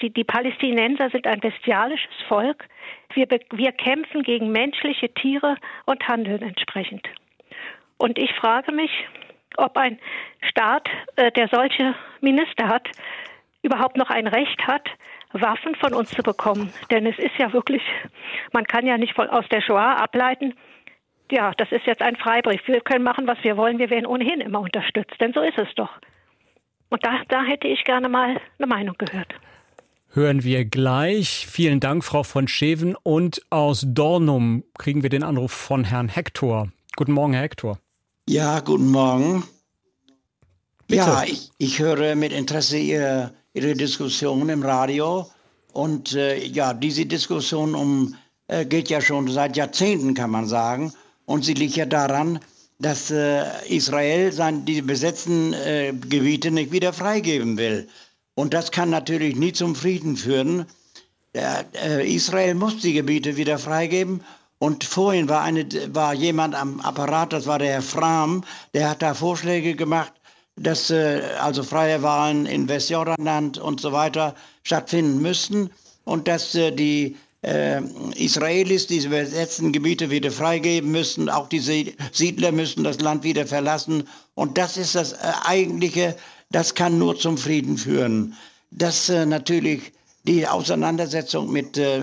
Die 0.00 0.24
Palästinenser 0.24 1.10
sind 1.10 1.26
ein 1.26 1.40
bestialisches 1.40 2.14
Volk. 2.28 2.66
Wir, 3.14 3.26
wir 3.52 3.72
kämpfen 3.72 4.22
gegen 4.22 4.52
menschliche 4.52 5.12
Tiere 5.14 5.56
und 5.86 6.06
handeln 6.06 6.42
entsprechend. 6.42 7.08
Und 7.96 8.18
ich 8.18 8.32
frage 8.34 8.72
mich, 8.72 8.90
ob 9.56 9.76
ein 9.76 9.98
Staat, 10.50 10.88
äh, 11.16 11.32
der 11.32 11.48
solche 11.48 11.94
Minister 12.20 12.68
hat, 12.68 12.88
überhaupt 13.62 13.96
noch 13.96 14.10
ein 14.10 14.26
Recht 14.26 14.66
hat, 14.66 14.88
Waffen 15.32 15.74
von 15.76 15.94
uns 15.94 16.10
zu 16.10 16.22
bekommen. 16.22 16.72
Denn 16.90 17.06
es 17.06 17.18
ist 17.18 17.36
ja 17.38 17.52
wirklich, 17.52 17.82
man 18.52 18.64
kann 18.64 18.86
ja 18.86 18.98
nicht 18.98 19.18
aus 19.18 19.48
der 19.48 19.62
Shoah 19.62 19.96
ableiten, 19.96 20.54
ja, 21.34 21.52
das 21.56 21.70
ist 21.72 21.84
jetzt 21.86 22.00
ein 22.00 22.16
Freibrief. 22.16 22.60
Wir 22.66 22.80
können 22.80 23.04
machen, 23.04 23.26
was 23.26 23.38
wir 23.42 23.56
wollen. 23.56 23.78
Wir 23.78 23.90
werden 23.90 24.06
ohnehin 24.06 24.40
immer 24.40 24.60
unterstützt. 24.60 25.20
Denn 25.20 25.32
so 25.32 25.40
ist 25.40 25.58
es 25.58 25.68
doch. 25.74 25.90
Und 26.90 27.04
da, 27.04 27.22
da 27.28 27.42
hätte 27.42 27.66
ich 27.66 27.82
gerne 27.84 28.08
mal 28.08 28.40
eine 28.58 28.66
Meinung 28.68 28.94
gehört. 28.96 29.34
Hören 30.12 30.44
wir 30.44 30.64
gleich. 30.64 31.48
Vielen 31.50 31.80
Dank, 31.80 32.04
Frau 32.04 32.22
von 32.22 32.46
Scheven. 32.46 32.94
Und 33.02 33.42
aus 33.50 33.84
Dornum 33.84 34.62
kriegen 34.78 35.02
wir 35.02 35.10
den 35.10 35.24
Anruf 35.24 35.50
von 35.50 35.82
Herrn 35.82 36.08
Hector. 36.08 36.68
Guten 36.94 37.12
Morgen, 37.12 37.32
Herr 37.32 37.42
Hector. 37.42 37.78
Ja, 38.28 38.60
guten 38.60 38.92
Morgen. 38.92 39.42
Bitte. 40.86 41.02
Ja, 41.02 41.24
ich, 41.24 41.50
ich 41.58 41.80
höre 41.80 42.14
mit 42.14 42.32
Interesse 42.32 42.78
Ihre, 42.78 43.34
Ihre 43.54 43.74
Diskussion 43.74 44.48
im 44.48 44.62
Radio. 44.62 45.26
Und 45.72 46.14
äh, 46.14 46.44
ja, 46.44 46.74
diese 46.74 47.06
Diskussion 47.06 47.74
um, 47.74 48.14
äh, 48.46 48.64
geht 48.64 48.88
ja 48.88 49.00
schon 49.00 49.26
seit 49.26 49.56
Jahrzehnten, 49.56 50.14
kann 50.14 50.30
man 50.30 50.46
sagen. 50.46 50.92
Und 51.26 51.44
sie 51.44 51.54
liegt 51.54 51.76
ja 51.76 51.86
daran, 51.86 52.40
dass 52.78 53.10
äh, 53.10 53.44
Israel 53.68 54.32
sein, 54.32 54.64
die 54.64 54.82
besetzten 54.82 55.52
äh, 55.52 55.92
Gebiete 55.92 56.50
nicht 56.50 56.72
wieder 56.72 56.92
freigeben 56.92 57.56
will. 57.56 57.88
Und 58.34 58.52
das 58.52 58.72
kann 58.72 58.90
natürlich 58.90 59.36
nie 59.36 59.52
zum 59.52 59.74
Frieden 59.74 60.16
führen. 60.16 60.66
Äh, 61.32 62.14
Israel 62.14 62.54
muss 62.54 62.80
die 62.80 62.92
Gebiete 62.92 63.36
wieder 63.36 63.58
freigeben. 63.58 64.22
Und 64.58 64.84
vorhin 64.84 65.28
war, 65.28 65.42
eine, 65.42 65.66
war 65.94 66.14
jemand 66.14 66.54
am 66.54 66.80
Apparat, 66.80 67.32
das 67.32 67.46
war 67.46 67.58
der 67.58 67.72
Herr 67.72 67.82
Fram, 67.82 68.44
der 68.72 68.88
hat 68.88 69.02
da 69.02 69.14
Vorschläge 69.14 69.74
gemacht, 69.74 70.12
dass 70.56 70.90
äh, 70.90 71.22
also 71.40 71.62
freie 71.62 72.02
Wahlen 72.02 72.46
in 72.46 72.68
Westjordanland 72.68 73.58
und 73.58 73.80
so 73.80 73.92
weiter 73.92 74.34
stattfinden 74.62 75.20
müssten 75.20 75.70
und 76.04 76.28
dass 76.28 76.54
äh, 76.54 76.70
die 76.70 77.16
äh, 77.44 77.82
Israelis 78.16 78.86
diese 78.86 79.08
besetzten 79.10 79.72
Gebiete 79.72 80.10
wieder 80.10 80.30
freigeben 80.30 80.90
müssen. 80.90 81.28
Auch 81.28 81.48
die 81.48 81.60
Siedler 81.60 82.52
müssen 82.52 82.84
das 82.84 83.00
Land 83.00 83.22
wieder 83.24 83.46
verlassen. 83.46 84.04
Und 84.34 84.58
das 84.58 84.76
ist 84.76 84.94
das 84.94 85.12
äh, 85.12 85.16
eigentliche, 85.44 86.16
das 86.50 86.74
kann 86.74 86.98
nur 86.98 87.18
zum 87.18 87.36
Frieden 87.38 87.76
führen. 87.76 88.34
Dass 88.70 89.08
äh, 89.08 89.26
natürlich 89.26 89.92
die 90.26 90.46
Auseinandersetzung 90.46 91.52
mit, 91.52 91.76
äh, 91.76 92.02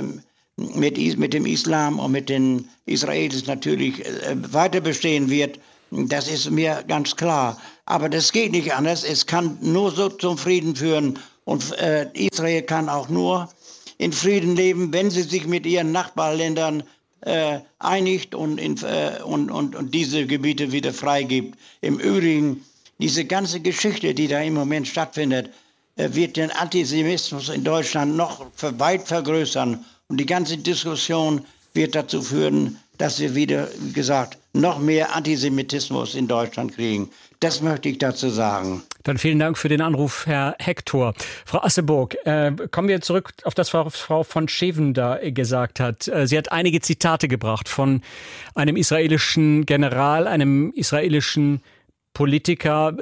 mit, 0.58 0.98
mit 1.18 1.34
dem 1.34 1.46
Islam 1.46 2.00
und 2.00 2.12
mit 2.12 2.30
den 2.30 2.70
Israelis 2.86 3.48
natürlich 3.48 4.06
äh, 4.06 4.36
weiter 4.54 4.82
bestehen 4.82 5.30
wird, 5.30 5.60
das 5.92 6.30
ist 6.30 6.50
mir 6.50 6.84
ganz 6.88 7.16
klar. 7.16 7.60
Aber 7.86 8.08
das 8.08 8.32
geht 8.32 8.52
nicht 8.52 8.74
anders. 8.74 9.04
Es 9.04 9.26
kann 9.26 9.58
nur 9.62 9.92
so 9.92 10.08
zum 10.08 10.38
Frieden 10.38 10.76
führen. 10.76 11.20
Und 11.44 11.78
äh, 11.80 12.08
Israel 12.14 12.62
kann 12.62 12.88
auch 12.88 13.10
nur 13.10 13.50
in 14.02 14.14
Frieden 14.14 14.56
leben, 14.56 14.92
wenn 14.94 15.12
sie 15.12 15.22
sich 15.22 15.46
mit 15.46 15.64
ihren 15.68 15.92
Nachbarländern 15.92 16.82
äh, 17.22 17.60
einigt 17.78 18.34
und, 18.34 18.58
in, 18.58 18.76
äh, 18.78 19.22
und, 19.24 19.52
und, 19.52 19.76
und 19.76 19.94
diese 19.94 20.26
Gebiete 20.26 20.72
wieder 20.72 20.92
freigibt. 20.92 21.56
Im 21.82 22.00
Übrigen, 22.00 22.66
diese 22.98 23.26
ganze 23.26 23.60
Geschichte, 23.60 24.16
die 24.16 24.28
da 24.28 24.42
im 24.42 24.56
Moment 24.56 24.88
stattfindet, 24.88 25.52
äh, 25.98 26.10
wird 26.14 26.36
den 26.38 26.50
Antisemitismus 26.50 27.50
in 27.50 27.64
Deutschland 27.64 28.16
noch 28.16 28.44
weit 28.60 29.08
vergrößern. 29.08 29.86
Und 30.08 30.18
die 30.18 30.26
ganze 30.26 30.58
Diskussion 30.58 31.46
wird 31.76 31.94
dazu 31.94 32.24
führen, 32.24 32.80
dass 32.98 33.20
wir 33.20 33.36
wieder, 33.36 33.70
wie 33.78 33.94
gesagt, 33.94 34.40
noch 34.54 34.80
mehr 34.80 35.16
Antisemitismus 35.16 36.16
in 36.16 36.28
Deutschland 36.28 36.74
kriegen. 36.74 37.12
Das 37.42 37.60
möchte 37.64 37.90
ich 37.90 37.98
dazu 37.98 38.30
sagen. 38.30 38.84
Dann 39.02 39.18
vielen 39.18 39.40
Dank 39.40 39.58
für 39.58 39.68
den 39.68 39.82
Anruf, 39.82 40.28
Herr 40.28 40.56
Hector. 40.60 41.16
Frau 41.44 41.64
Asseburg, 41.64 42.16
äh, 42.24 42.52
kommen 42.70 42.88
wir 42.88 43.02
zurück 43.02 43.34
auf 43.46 43.56
das, 43.56 43.74
was 43.74 43.98
Frau 43.98 44.22
von 44.22 44.48
Scheven 44.48 44.94
da 44.94 45.18
gesagt 45.32 45.80
hat. 45.80 46.08
Äh, 46.08 46.28
sie 46.28 46.38
hat 46.38 46.52
einige 46.52 46.82
Zitate 46.82 47.28
gebracht 47.28 47.68
von 47.68 48.04
einem 48.54 48.78
israelischen 48.78 49.66
General, 49.66 50.28
einem 50.28 50.72
israelischen 50.76 51.62
Politiker, 52.14 52.96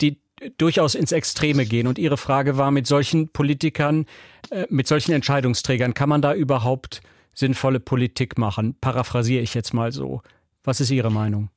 die 0.00 0.18
durchaus 0.58 0.96
ins 0.96 1.12
Extreme 1.12 1.64
gehen. 1.64 1.86
Und 1.86 1.96
Ihre 1.96 2.16
Frage 2.16 2.56
war, 2.56 2.72
mit 2.72 2.88
solchen 2.88 3.28
Politikern, 3.28 4.06
äh, 4.50 4.66
mit 4.68 4.88
solchen 4.88 5.12
Entscheidungsträgern, 5.12 5.94
kann 5.94 6.08
man 6.08 6.22
da 6.22 6.34
überhaupt 6.34 7.02
sinnvolle 7.34 7.78
Politik 7.78 8.36
machen? 8.36 8.74
Paraphrasiere 8.80 9.44
ich 9.44 9.54
jetzt 9.54 9.74
mal 9.74 9.92
so. 9.92 10.22
Was 10.64 10.80
ist 10.80 10.90
Ihre 10.90 11.12
Meinung? 11.12 11.50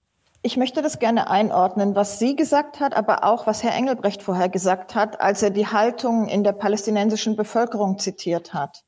Ich 0.46 0.58
möchte 0.58 0.82
das 0.82 1.00
gerne 1.00 1.30
einordnen, 1.30 1.96
was 1.96 2.20
sie 2.20 2.36
gesagt 2.36 2.82
hat, 2.82 2.94
aber 2.94 3.24
auch 3.24 3.48
was 3.48 3.64
Herr 3.64 3.74
Engelbrecht 3.74 4.22
vorher 4.22 4.50
gesagt 4.50 4.94
hat, 4.94 5.22
als 5.22 5.42
er 5.42 5.52
die 5.52 5.68
Haltung 5.68 6.28
in 6.28 6.44
der 6.44 6.52
palästinensischen 6.52 7.38
Bevölkerung 7.38 7.98
zitiert 7.98 8.54
hat. 8.54 8.84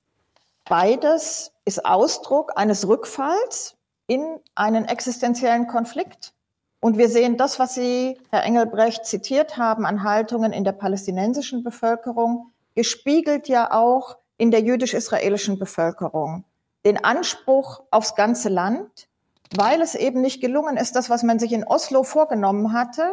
Beides 0.65 1.53
ist 1.63 1.85
Ausdruck 1.85 2.51
eines 2.57 2.89
Rückfalls 2.89 3.77
in 4.05 4.41
einen 4.53 4.83
existenziellen 4.83 5.67
Konflikt. 5.67 6.33
Und 6.81 6.97
wir 6.97 7.07
sehen 7.07 7.37
das, 7.37 7.57
was 7.57 7.73
Sie, 7.73 8.19
Herr 8.31 8.43
Engelbrecht, 8.43 9.05
zitiert 9.05 9.55
haben 9.55 9.85
an 9.85 10.03
Haltungen 10.03 10.51
in 10.51 10.65
der 10.65 10.73
palästinensischen 10.73 11.63
Bevölkerung, 11.63 12.51
gespiegelt 12.75 13.47
ja 13.47 13.71
auch 13.71 14.17
in 14.37 14.51
der 14.51 14.59
jüdisch-israelischen 14.59 15.57
Bevölkerung. 15.57 16.43
Den 16.83 17.01
Anspruch 17.01 17.81
aufs 17.91 18.15
ganze 18.15 18.49
Land, 18.49 19.07
weil 19.55 19.81
es 19.81 19.95
eben 19.95 20.21
nicht 20.21 20.41
gelungen 20.41 20.77
ist, 20.77 20.95
das, 20.95 21.09
was 21.09 21.23
man 21.23 21.39
sich 21.39 21.53
in 21.53 21.63
Oslo 21.63 22.03
vorgenommen 22.03 22.73
hatte, 22.73 23.11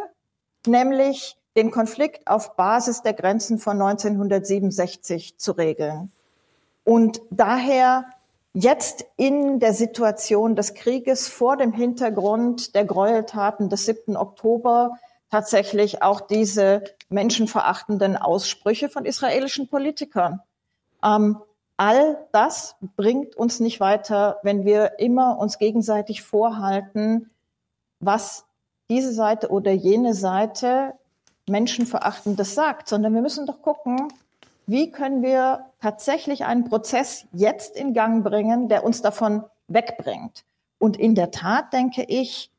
nämlich 0.65 1.37
den 1.55 1.71
Konflikt 1.71 2.27
auf 2.27 2.55
Basis 2.55 3.01
der 3.01 3.13
Grenzen 3.13 3.59
von 3.59 3.81
1967 3.81 5.37
zu 5.37 5.51
regeln. 5.51 6.11
Und 6.83 7.21
daher 7.29 8.05
jetzt 8.53 9.05
in 9.17 9.59
der 9.59 9.73
Situation 9.73 10.55
des 10.55 10.73
Krieges 10.73 11.27
vor 11.27 11.57
dem 11.57 11.73
Hintergrund 11.73 12.75
der 12.75 12.85
Gräueltaten 12.85 13.69
des 13.69 13.85
7. 13.85 14.15
Oktober 14.15 14.97
tatsächlich 15.31 16.03
auch 16.03 16.21
diese 16.21 16.83
menschenverachtenden 17.09 18.17
Aussprüche 18.17 18.89
von 18.89 19.05
israelischen 19.05 19.67
Politikern. 19.67 20.41
Ähm, 21.03 21.37
all 21.77 22.27
das 22.31 22.75
bringt 22.95 23.35
uns 23.35 23.59
nicht 23.59 23.79
weiter, 23.79 24.39
wenn 24.43 24.65
wir 24.65 24.99
immer 24.99 25.37
uns 25.39 25.57
gegenseitig 25.57 26.21
vorhalten, 26.21 27.29
was 27.99 28.45
diese 28.89 29.13
Seite 29.13 29.49
oder 29.49 29.71
jene 29.71 30.13
Seite 30.13 30.93
Menschenverachtendes 31.47 32.55
sagt, 32.55 32.87
sondern 32.87 33.13
wir 33.13 33.21
müssen 33.21 33.45
doch 33.45 33.61
gucken, 33.61 34.07
wie 34.65 34.91
können 34.91 35.23
wir 35.23 35.65
tatsächlich 35.81 36.45
einen 36.45 36.69
Prozess 36.69 37.25
jetzt 37.33 37.75
in 37.75 37.93
Gang 37.93 38.23
bringen, 38.23 38.69
der 38.69 38.83
uns 38.83 39.01
davon 39.01 39.43
wegbringt. 39.67 40.45
Und 40.79 40.97
in 40.97 41.15
der 41.15 41.31
Tat 41.31 41.73
denke 41.73 42.03
ich, 42.03 42.49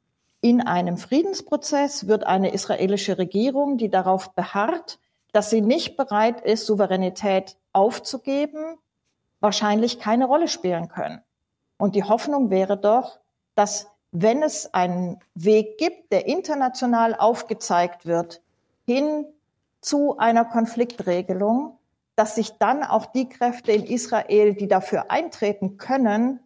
in 0.41 0.61
einem 0.61 0.99
Friedensprozess 0.99 2.07
wird 2.07 2.25
eine 2.25 2.53
israelische 2.53 3.17
Regierung, 3.17 3.79
die 3.79 3.89
darauf 3.89 4.35
beharrt, 4.35 4.99
dass 5.33 5.49
sie 5.49 5.62
nicht 5.62 5.97
bereit 5.97 6.43
ist, 6.43 6.67
Souveränität 6.67 7.57
aufzugeben, 7.73 8.77
wahrscheinlich 9.45 10.01
keine 10.01 10.24
Rolle 10.24 10.49
spielen 10.49 10.88
können. 10.88 11.20
Und 11.76 11.95
die 11.95 12.03
Hoffnung 12.03 12.51
wäre 12.51 12.76
doch, 12.76 13.20
dass 13.55 13.86
wenn 14.11 14.42
es 14.42 14.72
einen 14.72 15.20
Weg 15.34 15.78
gibt, 15.78 16.11
der 16.12 16.26
international 16.26 17.14
aufgezeigt 17.14 18.07
wird, 18.07 18.40
hin 18.86 19.26
zu 19.80 20.16
einer 20.18 20.45
Konfliktregelung, 20.45 21.78
dass 22.16 22.36
sich 22.36 22.53
dann 22.59 22.82
auch 22.82 23.07
die 23.07 23.28
Kräfte 23.28 23.72
in 23.72 23.84
Israel, 23.84 24.55
die 24.55 24.66
dafür 24.66 25.11
eintreten 25.11 25.76
können, 25.76 26.40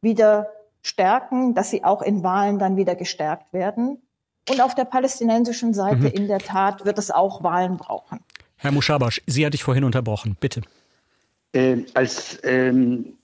wieder 0.00 0.48
stärken, 0.82 1.54
dass 1.54 1.70
sie 1.70 1.84
auch 1.84 2.02
in 2.02 2.22
Wahlen 2.22 2.58
dann 2.58 2.76
wieder 2.76 2.96
gestärkt 2.96 3.52
werden. 3.52 4.02
Und 4.50 4.60
auf 4.60 4.74
der 4.74 4.84
palästinensischen 4.84 5.72
Seite 5.72 5.96
mhm. 5.96 6.06
in 6.06 6.28
der 6.28 6.40
Tat 6.40 6.84
wird 6.84 6.98
es 6.98 7.10
auch 7.10 7.42
Wahlen 7.42 7.76
brauchen. 7.76 8.20
Herr 8.56 8.72
Mushabash, 8.72 9.22
Sie 9.26 9.46
hatte 9.46 9.54
ich 9.54 9.62
vorhin 9.62 9.84
unterbrochen. 9.84 10.36
Bitte 10.38 10.62
äh, 11.52 11.78
als 11.94 12.38
ähm, 12.42 13.18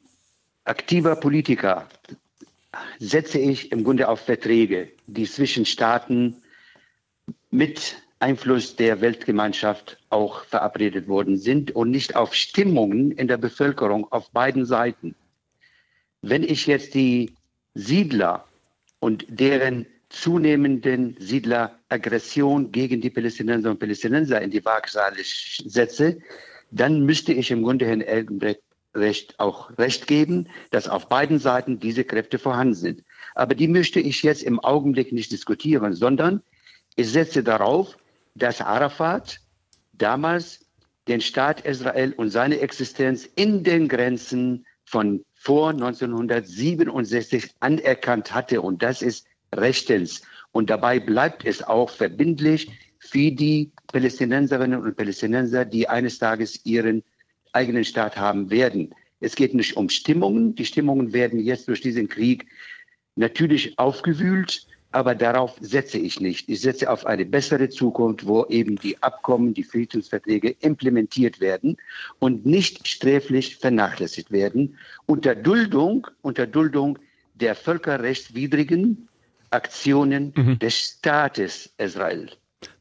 aktiver 0.64 1.16
Politiker 1.16 1.88
setze 2.98 3.38
ich 3.38 3.72
im 3.72 3.84
Grunde 3.84 4.08
auf 4.08 4.20
Verträge, 4.20 4.90
die 5.06 5.24
zwischen 5.24 5.64
Staaten 5.64 6.36
mit 7.50 7.96
Einfluss 8.20 8.76
der 8.76 9.00
Weltgemeinschaft 9.00 9.98
auch 10.10 10.44
verabredet 10.44 11.06
worden 11.08 11.38
sind 11.38 11.70
und 11.74 11.90
nicht 11.90 12.16
auf 12.16 12.34
Stimmungen 12.34 13.12
in 13.12 13.28
der 13.28 13.36
Bevölkerung 13.36 14.10
auf 14.10 14.30
beiden 14.30 14.66
Seiten. 14.66 15.14
Wenn 16.20 16.42
ich 16.42 16.66
jetzt 16.66 16.94
die 16.94 17.34
Siedler 17.74 18.44
und 18.98 19.24
deren 19.28 19.86
zunehmenden 20.08 21.16
Siedleraggression 21.20 22.72
gegen 22.72 23.00
die 23.00 23.10
Palästinenser 23.10 23.70
und 23.70 23.78
Palästinenser 23.78 24.40
in 24.40 24.50
die 24.50 24.64
Waagschale 24.64 25.18
setze, 25.22 26.18
dann 26.70 27.04
müsste 27.04 27.32
ich 27.32 27.50
im 27.50 27.62
Grunde 27.62 27.86
Herrn 27.86 28.00
Elgenbrecht 28.00 28.60
recht, 28.94 29.38
auch 29.38 29.76
recht 29.78 30.06
geben, 30.06 30.48
dass 30.70 30.88
auf 30.88 31.08
beiden 31.08 31.38
Seiten 31.38 31.78
diese 31.78 32.04
Kräfte 32.04 32.38
vorhanden 32.38 32.74
sind. 32.74 33.04
Aber 33.34 33.54
die 33.54 33.68
möchte 33.68 34.00
ich 34.00 34.22
jetzt 34.22 34.42
im 34.42 34.60
Augenblick 34.60 35.12
nicht 35.12 35.30
diskutieren, 35.30 35.92
sondern 35.94 36.42
ich 36.96 37.10
setze 37.10 37.42
darauf, 37.42 37.96
dass 38.34 38.60
Arafat 38.60 39.40
damals 39.92 40.66
den 41.06 41.20
Staat 41.20 41.62
Israel 41.62 42.12
und 42.12 42.30
seine 42.30 42.60
Existenz 42.60 43.28
in 43.36 43.64
den 43.64 43.88
Grenzen 43.88 44.66
von 44.84 45.24
vor 45.34 45.70
1967 45.70 47.50
anerkannt 47.60 48.34
hatte. 48.34 48.60
Und 48.60 48.82
das 48.82 49.02
ist 49.02 49.26
rechtens. 49.54 50.22
Und 50.52 50.70
dabei 50.70 50.98
bleibt 50.98 51.44
es 51.44 51.62
auch 51.62 51.90
verbindlich 51.90 52.70
für 52.98 53.30
die 53.30 53.70
Palästinenserinnen 53.92 54.82
und 54.82 54.96
Palästinenser, 54.96 55.64
die 55.64 55.88
eines 55.88 56.18
Tages 56.18 56.64
ihren 56.64 57.02
eigenen 57.52 57.84
Staat 57.84 58.16
haben 58.16 58.50
werden. 58.50 58.94
Es 59.20 59.34
geht 59.34 59.54
nicht 59.54 59.76
um 59.76 59.88
Stimmungen. 59.88 60.54
Die 60.54 60.64
Stimmungen 60.64 61.12
werden 61.12 61.40
jetzt 61.40 61.68
durch 61.68 61.80
diesen 61.80 62.08
Krieg 62.08 62.46
natürlich 63.16 63.78
aufgewühlt, 63.78 64.66
aber 64.90 65.14
darauf 65.14 65.56
setze 65.60 65.98
ich 65.98 66.20
nicht. 66.20 66.48
Ich 66.48 66.60
setze 66.60 66.90
auf 66.90 67.04
eine 67.04 67.24
bessere 67.24 67.68
Zukunft, 67.68 68.26
wo 68.26 68.46
eben 68.46 68.76
die 68.76 69.02
Abkommen, 69.02 69.54
die 69.54 69.64
Friedensverträge 69.64 70.50
implementiert 70.60 71.40
werden 71.40 71.76
und 72.18 72.46
nicht 72.46 72.86
sträflich 72.88 73.56
vernachlässigt 73.56 74.30
werden, 74.30 74.78
unter 75.06 75.34
Duldung, 75.34 76.06
unter 76.22 76.46
Duldung 76.46 76.98
der 77.34 77.54
völkerrechtswidrigen 77.54 79.08
Aktionen 79.50 80.32
mhm. 80.36 80.58
des 80.58 80.74
Staates 80.76 81.72
Israel. 81.78 82.30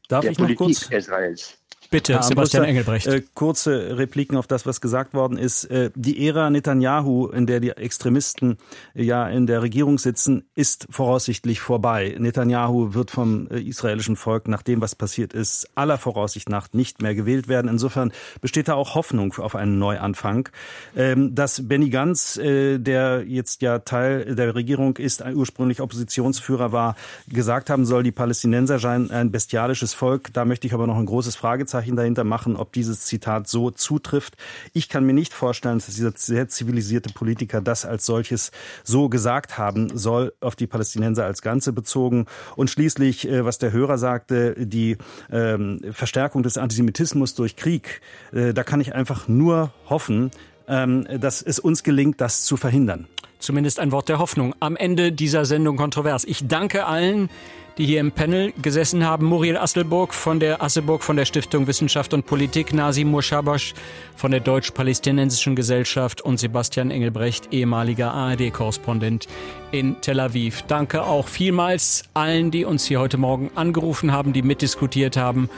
Darf 0.08 0.22
der 0.22 0.32
ich 0.32 0.38
noch 0.38 0.46
Politik 0.46 0.88
kurz? 0.88 0.90
Israels. 0.90 1.58
Bitte, 1.90 2.12
Herr 2.12 2.22
Sebastian 2.22 2.64
Engelbrecht. 2.64 3.06
Äh, 3.06 3.22
kurze 3.32 3.96
Repliken 3.96 4.36
auf 4.36 4.46
das, 4.46 4.66
was 4.66 4.82
gesagt 4.82 5.14
worden 5.14 5.38
ist. 5.38 5.64
Äh, 5.64 5.90
die 5.94 6.26
Ära 6.26 6.50
Netanyahu, 6.50 7.28
in 7.28 7.46
der 7.46 7.60
die 7.60 7.70
Extremisten 7.70 8.58
äh, 8.94 9.04
ja 9.04 9.26
in 9.26 9.46
der 9.46 9.62
Regierung 9.62 9.96
sitzen, 9.96 10.44
ist 10.54 10.86
voraussichtlich 10.90 11.60
vorbei. 11.60 12.14
Netanyahu 12.18 12.92
wird 12.92 13.10
vom 13.10 13.48
äh, 13.48 13.60
israelischen 13.60 14.16
Volk 14.16 14.48
nach 14.48 14.62
dem, 14.62 14.82
was 14.82 14.94
passiert 14.94 15.32
ist, 15.32 15.70
aller 15.76 15.96
Voraussicht 15.96 16.50
nach 16.50 16.68
nicht 16.74 17.00
mehr 17.00 17.14
gewählt 17.14 17.48
werden. 17.48 17.70
Insofern 17.70 18.12
besteht 18.42 18.68
da 18.68 18.74
auch 18.74 18.94
Hoffnung 18.94 19.32
auf 19.38 19.56
einen 19.56 19.78
Neuanfang. 19.78 20.50
Ähm, 20.94 21.34
dass 21.34 21.68
Benny 21.68 21.88
Gantz, 21.88 22.36
äh, 22.36 22.78
der 22.78 23.24
jetzt 23.26 23.62
ja 23.62 23.78
Teil 23.78 24.34
der 24.34 24.54
Regierung 24.54 24.98
ist, 24.98 25.22
ein 25.22 25.34
ursprünglich 25.34 25.80
Oppositionsführer 25.80 26.70
war, 26.70 26.96
gesagt 27.28 27.70
haben 27.70 27.86
soll, 27.86 28.02
die 28.02 28.12
Palästinenser 28.12 28.78
seien 28.78 29.10
ein 29.10 29.30
bestialisches 29.30 29.94
Volk. 29.94 30.34
Da 30.34 30.44
möchte 30.44 30.66
ich 30.66 30.74
aber 30.74 30.86
noch 30.86 30.98
ein 30.98 31.06
großes 31.06 31.34
Fragezeichen 31.34 31.77
Fragezeichen 31.78 31.96
dahinter 31.96 32.24
machen, 32.24 32.56
ob 32.56 32.72
dieses 32.72 33.02
Zitat 33.02 33.48
so 33.48 33.70
zutrifft. 33.70 34.36
Ich 34.72 34.88
kann 34.88 35.04
mir 35.04 35.12
nicht 35.12 35.32
vorstellen, 35.32 35.78
dass 35.78 35.86
dieser 35.86 36.12
sehr 36.14 36.48
zivilisierte 36.48 37.12
Politiker 37.12 37.60
das 37.60 37.84
als 37.84 38.04
solches 38.04 38.50
so 38.84 39.08
gesagt 39.08 39.58
haben 39.58 39.96
soll, 39.96 40.32
auf 40.40 40.56
die 40.56 40.66
Palästinenser 40.66 41.24
als 41.24 41.40
Ganze 41.40 41.72
bezogen. 41.72 42.26
Und 42.56 42.70
schließlich, 42.70 43.28
äh, 43.28 43.44
was 43.44 43.58
der 43.58 43.72
Hörer 43.72 43.98
sagte, 43.98 44.66
die 44.66 44.96
ähm, 45.30 45.80
Verstärkung 45.92 46.42
des 46.42 46.58
Antisemitismus 46.58 47.34
durch 47.34 47.56
Krieg, 47.56 48.00
äh, 48.32 48.52
da 48.52 48.64
kann 48.64 48.80
ich 48.80 48.94
einfach 48.94 49.28
nur 49.28 49.72
hoffen, 49.88 50.30
dass 50.68 51.42
es 51.42 51.58
uns 51.58 51.82
gelingt, 51.82 52.20
das 52.20 52.44
zu 52.44 52.56
verhindern. 52.56 53.06
Zumindest 53.38 53.80
ein 53.80 53.92
Wort 53.92 54.08
der 54.08 54.18
Hoffnung. 54.18 54.54
Am 54.60 54.76
Ende 54.76 55.12
dieser 55.12 55.44
Sendung 55.44 55.76
kontrovers. 55.76 56.24
Ich 56.24 56.46
danke 56.46 56.86
allen, 56.86 57.30
die 57.78 57.86
hier 57.86 58.00
im 58.00 58.10
Panel 58.10 58.52
gesessen 58.60 59.06
haben. 59.06 59.26
Muriel 59.26 59.56
Asselburg 59.56 60.12
von 60.12 60.40
der 60.40 60.60
Asselburg 60.60 61.04
von 61.04 61.16
der 61.16 61.24
Stiftung 61.24 61.68
Wissenschaft 61.68 62.12
und 62.12 62.26
Politik, 62.26 62.74
Nasim 62.74 63.08
Murshabash 63.08 63.74
von 64.16 64.32
der 64.32 64.40
Deutsch-Palästinensischen 64.40 65.54
Gesellschaft 65.54 66.20
und 66.20 66.38
Sebastian 66.38 66.90
Engelbrecht, 66.90 67.52
ehemaliger 67.52 68.12
ARD-Korrespondent 68.12 69.28
in 69.70 70.00
Tel 70.00 70.18
Aviv. 70.18 70.62
Danke 70.66 71.04
auch 71.04 71.28
vielmals 71.28 72.02
allen, 72.14 72.50
die 72.50 72.64
uns 72.64 72.84
hier 72.84 72.98
heute 72.98 73.16
Morgen 73.16 73.52
angerufen 73.54 74.10
haben, 74.10 74.32
die 74.32 74.42
mitdiskutiert 74.42 75.16
haben 75.16 75.48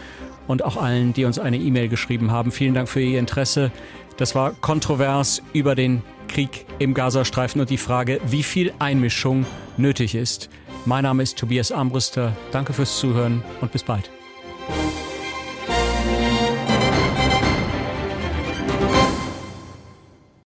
und 0.46 0.62
auch 0.62 0.76
allen, 0.76 1.14
die 1.14 1.24
uns 1.24 1.38
eine 1.38 1.56
E-Mail 1.56 1.88
geschrieben 1.88 2.30
haben. 2.30 2.52
Vielen 2.52 2.74
Dank 2.74 2.90
für 2.90 3.00
Ihr 3.00 3.18
Interesse. 3.18 3.72
Das 4.20 4.34
war 4.34 4.52
kontrovers 4.52 5.40
über 5.54 5.74
den 5.74 6.02
Krieg 6.28 6.66
im 6.78 6.92
Gazastreifen 6.92 7.58
und 7.58 7.70
die 7.70 7.78
Frage, 7.78 8.20
wie 8.26 8.42
viel 8.42 8.74
Einmischung 8.78 9.46
nötig 9.78 10.14
ist. 10.14 10.50
Mein 10.84 11.04
Name 11.04 11.22
ist 11.22 11.38
Tobias 11.38 11.72
Armbruster. 11.72 12.36
Danke 12.52 12.74
fürs 12.74 12.98
Zuhören 12.98 13.42
und 13.62 13.72
bis 13.72 13.82
bald. 13.82 14.10